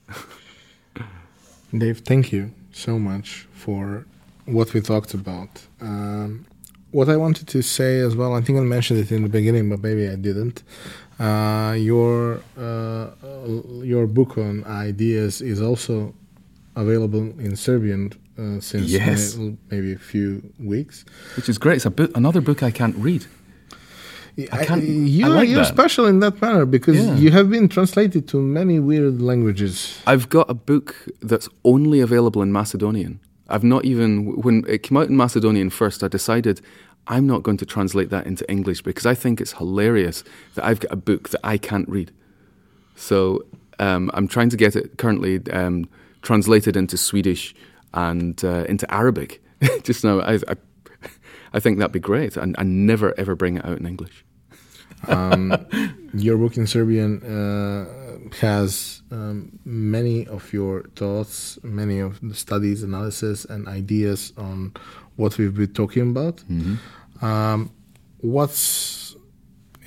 Dave, 1.77 2.01
thank 2.01 2.33
you 2.33 2.53
so 2.73 2.99
much 2.99 3.47
for 3.53 4.07
what 4.45 4.73
we 4.75 4.81
talked 4.81 5.15
about. 5.15 5.49
Um, 5.81 6.45
what 6.91 7.09
I 7.09 7.17
wanted 7.17 7.49
to 7.49 7.63
say 7.63 8.01
as 8.01 8.15
well, 8.15 8.35
I 8.35 8.43
think 8.43 8.59
I 8.59 8.63
mentioned 8.63 9.01
it 9.01 9.11
in 9.11 9.23
the 9.23 9.29
beginning, 9.29 9.71
but 9.71 9.83
maybe 9.83 10.09
I 10.09 10.17
didn't. 10.17 10.63
Uh, 11.19 11.75
your 11.79 12.41
uh, 12.59 13.11
your 13.83 14.07
book 14.07 14.37
on 14.37 14.65
ideas 14.65 15.41
is 15.41 15.61
also 15.63 16.15
available 16.77 17.23
in 17.39 17.57
Serbian 17.57 18.13
uh, 18.39 18.61
since 18.61 18.91
Yes. 18.91 19.37
may- 19.37 19.57
maybe 19.71 19.93
a 19.93 19.99
few 19.99 20.43
weeks. 20.59 21.05
Which 21.37 21.49
is 21.49 21.59
great. 21.59 21.77
It's 21.77 21.87
a 21.87 21.91
book, 21.91 22.11
another 22.17 22.41
book 22.41 22.63
I 22.63 22.71
can't 22.71 22.97
read. 22.97 23.27
I 24.53 24.65
can't- 24.65 24.83
you 24.85 25.27
I 25.27 25.29
like 25.29 25.49
you're 25.49 25.59
that. 25.59 25.67
special 25.67 26.07
in 26.07 26.21
that 26.21 26.41
manner 26.41 26.65
because 26.65 26.97
Yeah. 26.97 27.17
you 27.17 27.31
have 27.33 27.51
been 27.51 27.69
translated 27.69 28.27
to 28.29 28.41
many 28.41 28.79
weird 28.81 29.21
languages. 29.21 30.01
I've 30.07 30.29
got 30.29 30.49
a 30.51 30.55
book 30.55 30.97
that's 31.21 31.49
only 31.65 32.01
available 32.01 32.41
in 32.43 32.51
Macedonian. 32.53 33.21
I've 33.49 33.65
not 33.65 33.85
even, 33.85 34.41
when 34.41 34.65
it 34.69 34.83
came 34.83 34.97
out 34.97 35.09
in 35.09 35.17
Macedonian 35.17 35.69
first, 35.71 36.03
I 36.03 36.09
decided 36.09 36.61
I'm 37.09 37.27
not 37.27 37.43
going 37.43 37.59
to 37.59 37.67
translate 37.67 38.09
that 38.11 38.27
into 38.27 38.51
English 38.51 38.81
because 38.83 39.05
I 39.05 39.15
think 39.15 39.41
it's 39.41 39.53
hilarious 39.55 40.25
that 40.55 40.65
I've 40.65 40.81
got 40.81 40.93
a 40.93 40.97
book 40.97 41.29
that 41.31 41.41
I 41.45 41.59
can't 41.59 41.89
read. 41.89 42.11
So 42.97 43.45
um, 43.79 44.11
I'm 44.15 44.29
trying 44.29 44.49
to 44.51 44.57
get 44.57 44.77
it 44.77 44.97
currently 44.99 45.41
um, 45.51 45.89
translated 46.23 46.77
into 46.77 46.97
Swedish 46.97 47.55
and 47.93 48.43
uh, 48.45 48.65
into 48.69 48.87
Arabic. 48.95 49.43
Just 49.83 50.05
now, 50.05 50.21
I, 50.21 50.35
I, 50.49 50.57
I 51.55 51.61
think 51.61 51.79
that'd 51.79 51.93
be 51.93 52.01
great. 52.01 52.37
And 52.37 52.55
I 52.59 52.63
never 52.65 53.15
ever 53.19 53.35
bring 53.35 53.57
it 53.57 53.65
out 53.65 53.79
in 53.79 53.87
English. 53.87 54.25
Um, 55.09 55.55
your 56.15 56.37
book 56.39 56.57
in 56.57 56.67
Serbian 56.67 57.23
uh, 57.23 58.37
has 58.37 59.03
um, 59.11 59.59
many 59.65 60.27
of 60.27 60.53
your 60.53 60.85
thoughts, 60.97 61.59
many 61.63 61.99
of 61.99 62.21
the 62.21 62.35
studies, 62.35 62.83
analysis, 62.83 63.45
and 63.45 63.69
ideas 63.69 64.33
on 64.37 64.73
what 65.17 65.39
we've 65.39 65.55
been 65.55 65.73
talking 65.73 66.11
about. 66.11 66.43
Um, 67.21 67.71
what's 68.19 69.17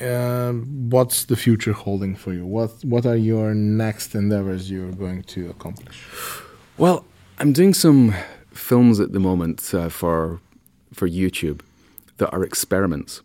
um, 0.02 0.90
what's 0.90 1.26
the 1.26 1.38
future 1.38 1.72
holding 1.72 2.16
for 2.16 2.34
you? 2.34 2.46
What 2.46 2.72
what 2.84 3.06
are 3.06 3.16
your 3.16 3.54
next 3.54 4.16
endeavors 4.16 4.70
you're 4.70 4.92
going 4.92 5.24
to 5.24 5.50
accomplish? 5.50 6.04
Well, 6.78 7.06
I'm 7.40 7.54
doing 7.54 7.74
some 7.74 8.14
films 8.52 9.00
at 9.00 9.14
the 9.14 9.20
moment 9.20 9.74
uh, 9.74 9.90
for 9.90 10.40
for 10.96 11.08
YouTube 11.08 11.62
that 12.18 12.32
are 12.32 12.44
experiments. 12.44 13.22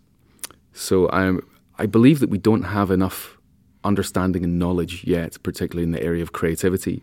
So 0.73 1.09
I'm 1.11 1.47
I 1.79 1.87
believe 1.87 2.21
that 2.21 2.31
we 2.31 2.39
don't 2.39 2.65
have 2.65 2.91
enough 2.91 3.39
understanding 3.85 4.45
and 4.45 4.59
knowledge 4.59 5.05
yet, 5.05 5.43
particularly 5.43 5.85
in 5.85 5.93
the 5.93 6.03
area 6.03 6.23
of 6.23 6.33
creativity. 6.33 7.03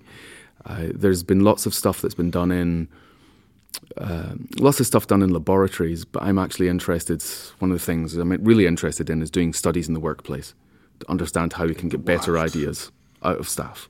Uh, 0.65 0.89
there's 0.93 1.23
been 1.23 1.39
lots 1.39 1.65
of 1.65 1.73
stuff 1.73 2.01
that's 2.01 2.13
been 2.13 2.31
done 2.31 2.51
in 2.51 2.87
um 3.97 4.47
lots 4.59 4.79
of 4.79 4.85
stuff 4.85 5.07
done 5.07 5.21
in 5.21 5.31
laboratories, 5.31 6.05
but 6.05 6.23
I'm 6.23 6.37
actually 6.37 6.67
interested. 6.67 7.23
One 7.59 7.71
of 7.71 7.79
the 7.79 7.85
things 7.85 8.15
I'm 8.15 8.31
really 8.43 8.65
interested 8.65 9.09
in 9.09 9.21
is 9.21 9.31
doing 9.31 9.53
studies 9.53 9.87
in 9.87 9.93
the 9.93 9.99
workplace 9.99 10.53
to 10.99 11.09
understand 11.09 11.53
how 11.53 11.65
we 11.65 11.75
can 11.75 11.89
get 11.89 12.05
better 12.05 12.37
ideas 12.37 12.91
out 13.23 13.39
of 13.39 13.47
staff. 13.47 13.89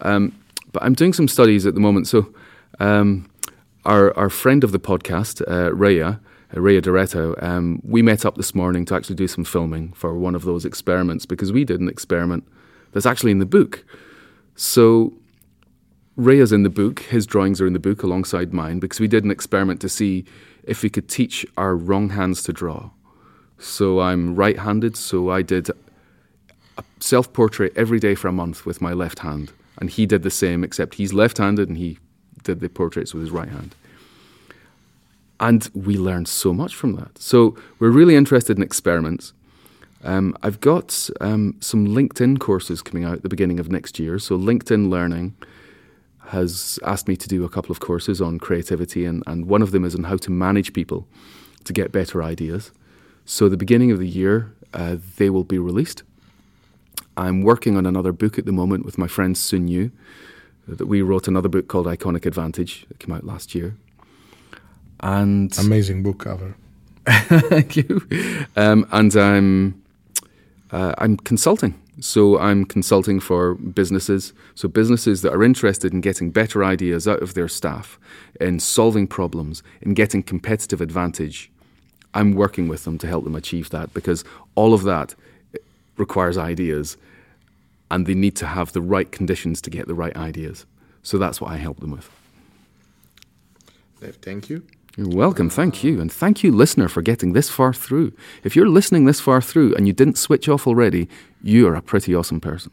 Um, 0.00 0.32
but 0.72 0.82
I'm 0.82 0.94
doing 0.94 1.12
some 1.12 1.28
studies 1.28 1.66
at 1.66 1.74
the 1.74 1.80
moment. 1.80 2.06
So, 2.08 2.32
um, 2.80 3.30
our 3.84 4.16
our 4.16 4.30
friend 4.30 4.64
of 4.64 4.72
the 4.72 4.80
podcast, 4.80 5.42
uh, 5.48 5.74
Rhea, 5.74 6.20
uh, 6.54 6.60
Rhea 6.60 6.80
Doretto, 6.80 7.40
um, 7.42 7.80
we 7.84 8.02
met 8.02 8.24
up 8.24 8.36
this 8.36 8.54
morning 8.54 8.84
to 8.86 8.94
actually 8.94 9.16
do 9.16 9.28
some 9.28 9.44
filming 9.44 9.92
for 9.92 10.18
one 10.18 10.34
of 10.34 10.44
those 10.44 10.64
experiments 10.64 11.26
because 11.26 11.52
we 11.52 11.64
did 11.64 11.80
an 11.80 11.88
experiment 11.88 12.46
that's 12.92 13.06
actually 13.06 13.32
in 13.32 13.38
the 13.38 13.46
book. 13.46 13.84
So 14.56 15.12
Rhea's 16.16 16.52
in 16.52 16.62
the 16.62 16.70
book. 16.70 17.00
His 17.00 17.26
drawings 17.26 17.60
are 17.60 17.66
in 17.66 17.72
the 17.72 17.80
book 17.80 18.02
alongside 18.02 18.52
mine 18.52 18.78
because 18.78 19.00
we 19.00 19.08
did 19.08 19.24
an 19.24 19.30
experiment 19.30 19.80
to 19.80 19.88
see 19.88 20.24
if 20.62 20.82
we 20.82 20.90
could 20.90 21.08
teach 21.08 21.44
our 21.56 21.74
wrong 21.74 22.10
hands 22.10 22.42
to 22.44 22.52
draw. 22.52 22.90
So 23.58 24.00
I'm 24.00 24.34
right 24.34 24.58
handed, 24.58 24.96
so 24.96 25.30
I 25.30 25.42
did 25.42 25.70
a 26.78 26.84
self 27.00 27.32
portrait 27.32 27.72
every 27.76 27.98
day 27.98 28.14
for 28.14 28.28
a 28.28 28.32
month 28.32 28.64
with 28.64 28.80
my 28.80 28.92
left 28.92 29.20
hand. 29.20 29.52
And 29.78 29.90
he 29.90 30.06
did 30.06 30.22
the 30.22 30.30
same, 30.30 30.62
except 30.62 30.94
he's 30.94 31.12
left 31.12 31.38
handed 31.38 31.68
and 31.68 31.76
he 31.76 31.98
did 32.44 32.60
the 32.60 32.68
portraits 32.68 33.12
with 33.12 33.22
his 33.22 33.30
right 33.30 33.48
hand. 33.48 33.74
And 35.40 35.68
we 35.74 35.96
learned 35.96 36.28
so 36.28 36.52
much 36.52 36.74
from 36.74 36.94
that. 36.94 37.18
So 37.18 37.56
we're 37.78 37.90
really 37.90 38.14
interested 38.14 38.56
in 38.56 38.62
experiments. 38.62 39.32
Um, 40.04 40.36
I've 40.42 40.60
got 40.60 41.10
um, 41.20 41.56
some 41.60 41.88
LinkedIn 41.88 42.38
courses 42.38 42.82
coming 42.82 43.04
out 43.04 43.14
at 43.14 43.22
the 43.22 43.28
beginning 43.28 43.58
of 43.58 43.70
next 43.70 43.98
year. 43.98 44.18
So 44.18 44.38
LinkedIn 44.38 44.88
Learning 44.88 45.34
has 46.28 46.78
asked 46.84 47.08
me 47.08 47.16
to 47.16 47.28
do 47.28 47.44
a 47.44 47.48
couple 47.48 47.72
of 47.72 47.80
courses 47.80 48.20
on 48.20 48.38
creativity, 48.38 49.04
and, 49.04 49.22
and 49.26 49.46
one 49.46 49.62
of 49.62 49.72
them 49.72 49.84
is 49.84 49.94
on 49.94 50.04
how 50.04 50.16
to 50.16 50.30
manage 50.30 50.72
people 50.72 51.06
to 51.64 51.72
get 51.72 51.92
better 51.92 52.22
ideas. 52.22 52.70
So, 53.24 53.48
the 53.48 53.56
beginning 53.56 53.90
of 53.90 53.98
the 53.98 54.08
year, 54.08 54.54
uh, 54.72 54.96
they 55.16 55.30
will 55.30 55.44
be 55.44 55.58
released. 55.58 56.02
I'm 57.16 57.42
working 57.42 57.76
on 57.76 57.86
another 57.86 58.12
book 58.12 58.38
at 58.38 58.44
the 58.44 58.52
moment 58.52 58.84
with 58.84 58.98
my 58.98 59.06
friend 59.06 59.36
Soon 59.36 59.68
Yu. 59.68 59.90
That 60.66 60.86
we 60.86 61.02
wrote 61.02 61.28
another 61.28 61.48
book 61.48 61.68
called 61.68 61.86
Iconic 61.86 62.24
Advantage 62.24 62.86
that 62.88 62.98
came 62.98 63.14
out 63.14 63.24
last 63.24 63.54
year. 63.54 63.76
And 65.00 65.56
Amazing 65.58 66.02
book 66.02 66.20
cover. 66.20 66.56
Thank 67.06 67.76
you. 67.76 68.06
Um, 68.56 68.86
and 68.90 69.14
I'm 69.14 69.82
uh, 70.70 70.94
I'm 70.98 71.16
consulting. 71.18 71.80
So 72.00 72.38
I'm 72.38 72.64
consulting 72.64 73.20
for 73.20 73.54
businesses. 73.54 74.32
So 74.54 74.68
businesses 74.68 75.22
that 75.22 75.32
are 75.32 75.44
interested 75.44 75.92
in 75.92 76.00
getting 76.00 76.30
better 76.30 76.64
ideas 76.64 77.06
out 77.06 77.22
of 77.22 77.34
their 77.34 77.48
staff, 77.48 77.98
in 78.40 78.58
solving 78.58 79.06
problems, 79.06 79.62
in 79.82 79.94
getting 79.94 80.22
competitive 80.22 80.80
advantage. 80.80 81.50
I'm 82.14 82.32
working 82.32 82.68
with 82.68 82.84
them 82.84 82.98
to 82.98 83.06
help 83.06 83.24
them 83.24 83.34
achieve 83.34 83.70
that 83.70 83.92
because 83.92 84.24
all 84.54 84.74
of 84.74 84.82
that 84.84 85.14
requires 85.96 86.36
ideas 86.38 86.96
and 87.90 88.06
they 88.06 88.14
need 88.14 88.36
to 88.36 88.46
have 88.46 88.72
the 88.72 88.82
right 88.82 89.10
conditions 89.10 89.60
to 89.62 89.70
get 89.70 89.86
the 89.86 89.94
right 89.94 90.16
ideas. 90.16 90.66
So 91.02 91.18
that's 91.18 91.40
what 91.40 91.50
I 91.50 91.56
help 91.56 91.80
them 91.80 91.90
with. 91.90 92.10
Dave, 94.00 94.16
thank 94.16 94.48
you. 94.48 94.62
You're 94.96 95.08
welcome. 95.08 95.50
Thank 95.50 95.82
you. 95.82 96.00
And 96.00 96.10
thank 96.10 96.44
you, 96.44 96.52
listener, 96.52 96.88
for 96.88 97.02
getting 97.02 97.32
this 97.32 97.50
far 97.50 97.72
through. 97.72 98.12
If 98.44 98.54
you're 98.54 98.68
listening 98.68 99.04
this 99.04 99.20
far 99.20 99.40
through 99.40 99.74
and 99.74 99.86
you 99.86 99.92
didn't 99.92 100.18
switch 100.18 100.48
off 100.48 100.66
already, 100.66 101.08
you 101.42 101.66
are 101.66 101.74
a 101.74 101.82
pretty 101.82 102.14
awesome 102.14 102.40
person. 102.40 102.72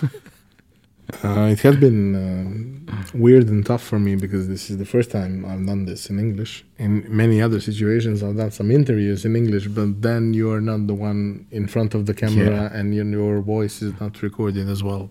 Uh, 1.22 1.52
it 1.52 1.60
has 1.60 1.76
been 1.76 2.16
um, 2.16 2.86
weird 3.14 3.48
and 3.48 3.64
tough 3.64 3.82
for 3.82 3.98
me 3.98 4.16
because 4.16 4.48
this 4.48 4.70
is 4.70 4.76
the 4.78 4.84
first 4.84 5.10
time 5.10 5.44
I've 5.44 5.64
done 5.64 5.84
this 5.84 6.10
in 6.10 6.18
English. 6.18 6.64
In 6.78 7.04
many 7.08 7.40
other 7.40 7.60
situations, 7.60 8.22
I've 8.22 8.36
done 8.36 8.50
some 8.50 8.72
interviews 8.72 9.24
in 9.24 9.36
English, 9.36 9.68
but 9.68 10.02
then 10.02 10.34
you 10.34 10.50
are 10.50 10.60
not 10.60 10.86
the 10.86 10.94
one 10.94 11.46
in 11.50 11.68
front 11.68 11.94
of 11.94 12.06
the 12.06 12.14
camera 12.14 12.70
and 12.74 12.92
your, 12.94 13.06
your 13.06 13.40
voice 13.40 13.82
is 13.82 13.92
not 14.00 14.20
recorded 14.22 14.68
as 14.68 14.82
well. 14.82 15.08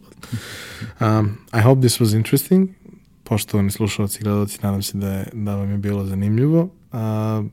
um, 0.99 1.38
I 1.53 1.61
hope 1.61 1.81
this 1.81 1.99
was 1.99 2.13
interesting. 2.13 2.76
Poštovani 3.23 3.72
slušalci 3.72 4.19
i 4.22 4.23
gledalci, 4.23 4.59
nadam 4.61 4.81
se 4.81 4.97
da, 4.97 5.09
je, 5.13 5.26
da 5.34 5.55
vam 5.55 5.72
je 5.72 5.77
bilo 5.77 6.05
zanimljivo. 6.05 6.69
A, 6.91 7.43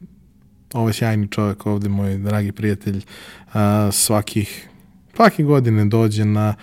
ovo 0.75 0.89
je 0.89 0.93
sjajni 0.93 1.29
čovjek 1.29 1.67
ovde, 1.67 1.89
moj 1.89 2.19
dragi 2.19 2.53
prijatelj, 2.53 3.03
a, 3.53 3.89
svakih, 3.93 4.69
svake 5.17 5.43
godine 5.43 5.85
dođe 5.85 6.25
na 6.25 6.55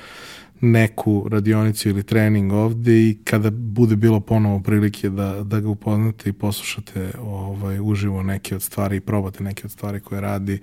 neku 0.61 1.27
radionicu 1.29 1.89
ili 1.89 2.03
trening 2.03 2.53
ovde 2.53 3.09
i 3.09 3.17
kada 3.23 3.49
bude 3.51 3.95
bilo 3.95 4.19
ponovo 4.19 4.59
prilike 4.59 5.09
da, 5.09 5.43
da 5.43 5.59
ga 5.59 5.69
upoznate 5.69 6.29
i 6.29 6.33
poslušate 6.33 7.11
ovaj, 7.21 7.79
uživo 7.79 8.23
neke 8.23 8.55
od 8.55 8.61
stvari 8.61 8.95
i 8.95 8.99
probate 9.01 9.43
neke 9.43 9.61
od 9.65 9.71
stvari 9.71 9.99
koje 9.99 10.21
radi, 10.21 10.59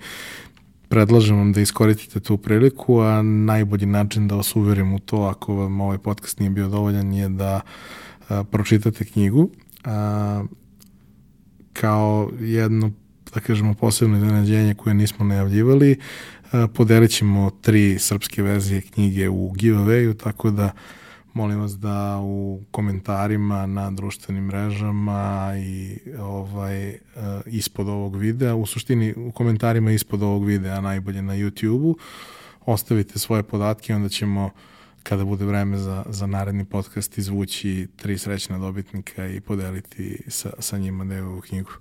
predlažem 0.89 1.37
vam 1.37 1.53
da 1.53 1.61
iskoristite 1.61 2.19
tu 2.19 2.37
priliku, 2.37 2.99
a 2.99 3.21
najbolji 3.21 3.85
način 3.85 4.27
da 4.27 4.35
vas 4.35 4.55
uverim 4.55 4.93
u 4.93 4.99
to 4.99 5.21
ako 5.21 5.55
vam 5.55 5.81
ovaj 5.81 5.97
podcast 5.97 6.39
nije 6.39 6.49
bio 6.49 6.67
dovoljan 6.67 7.13
je 7.13 7.29
da 7.29 7.61
a, 8.29 8.43
pročitate 8.43 9.05
knjigu 9.05 9.49
a, 9.83 10.43
kao 11.73 12.31
jedno 12.39 12.91
da 13.33 13.39
kažemo 13.39 13.73
posebno 13.73 14.17
iznenađenje 14.17 14.73
koje 14.73 14.93
nismo 14.93 15.25
najavljivali 15.25 15.99
podelit 16.73 17.11
ćemo 17.11 17.49
tri 17.61 17.99
srpske 17.99 18.43
verzije 18.43 18.81
knjige 18.81 19.29
u 19.29 19.51
giveawayu, 19.51 20.17
tako 20.17 20.51
da 20.51 20.71
molim 21.33 21.59
vas 21.59 21.71
da 21.71 22.19
u 22.21 22.61
komentarima 22.71 23.65
na 23.65 23.91
društvenim 23.91 24.43
mrežama 24.43 25.53
i 25.57 25.97
ovaj 26.19 26.89
uh, 26.89 26.97
ispod 27.45 27.87
ovog 27.87 28.15
videa, 28.15 28.55
u 28.55 28.65
suštini 28.65 29.13
u 29.17 29.31
komentarima 29.31 29.91
ispod 29.91 30.23
ovog 30.23 30.45
videa, 30.45 30.81
najbolje 30.81 31.21
na 31.21 31.33
YouTube-u, 31.33 31.97
ostavite 32.65 33.19
svoje 33.19 33.43
podatke, 33.43 33.95
onda 33.95 34.09
ćemo 34.09 34.49
kada 35.03 35.25
bude 35.25 35.45
vreme 35.45 35.77
za, 35.77 36.03
za 36.09 36.27
naredni 36.27 36.65
podcast 36.65 37.17
izvući 37.17 37.87
tri 37.95 38.17
srećna 38.17 38.57
dobitnika 38.57 39.27
i 39.27 39.41
podeliti 39.41 40.23
sa, 40.27 40.49
sa 40.59 40.77
njima 40.77 41.05
Devovu 41.05 41.41
knjigu. 41.41 41.71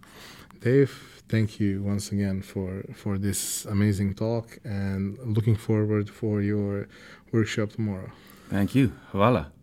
Dave, 0.63 0.87
thank 1.29 1.61
you 1.61 1.83
once 1.83 2.13
again 2.13 2.43
for, 2.43 2.83
for 2.95 3.19
this 3.19 3.65
amazing 3.67 4.15
talk 4.15 4.59
and 4.65 5.19
looking 5.19 5.57
forward 5.57 6.09
for 6.11 6.41
your 6.41 6.89
workshop 7.33 7.73
tomorrow. 7.73 8.11
Thank 8.51 8.75
you. 8.75 8.93
Hvala. 9.13 9.56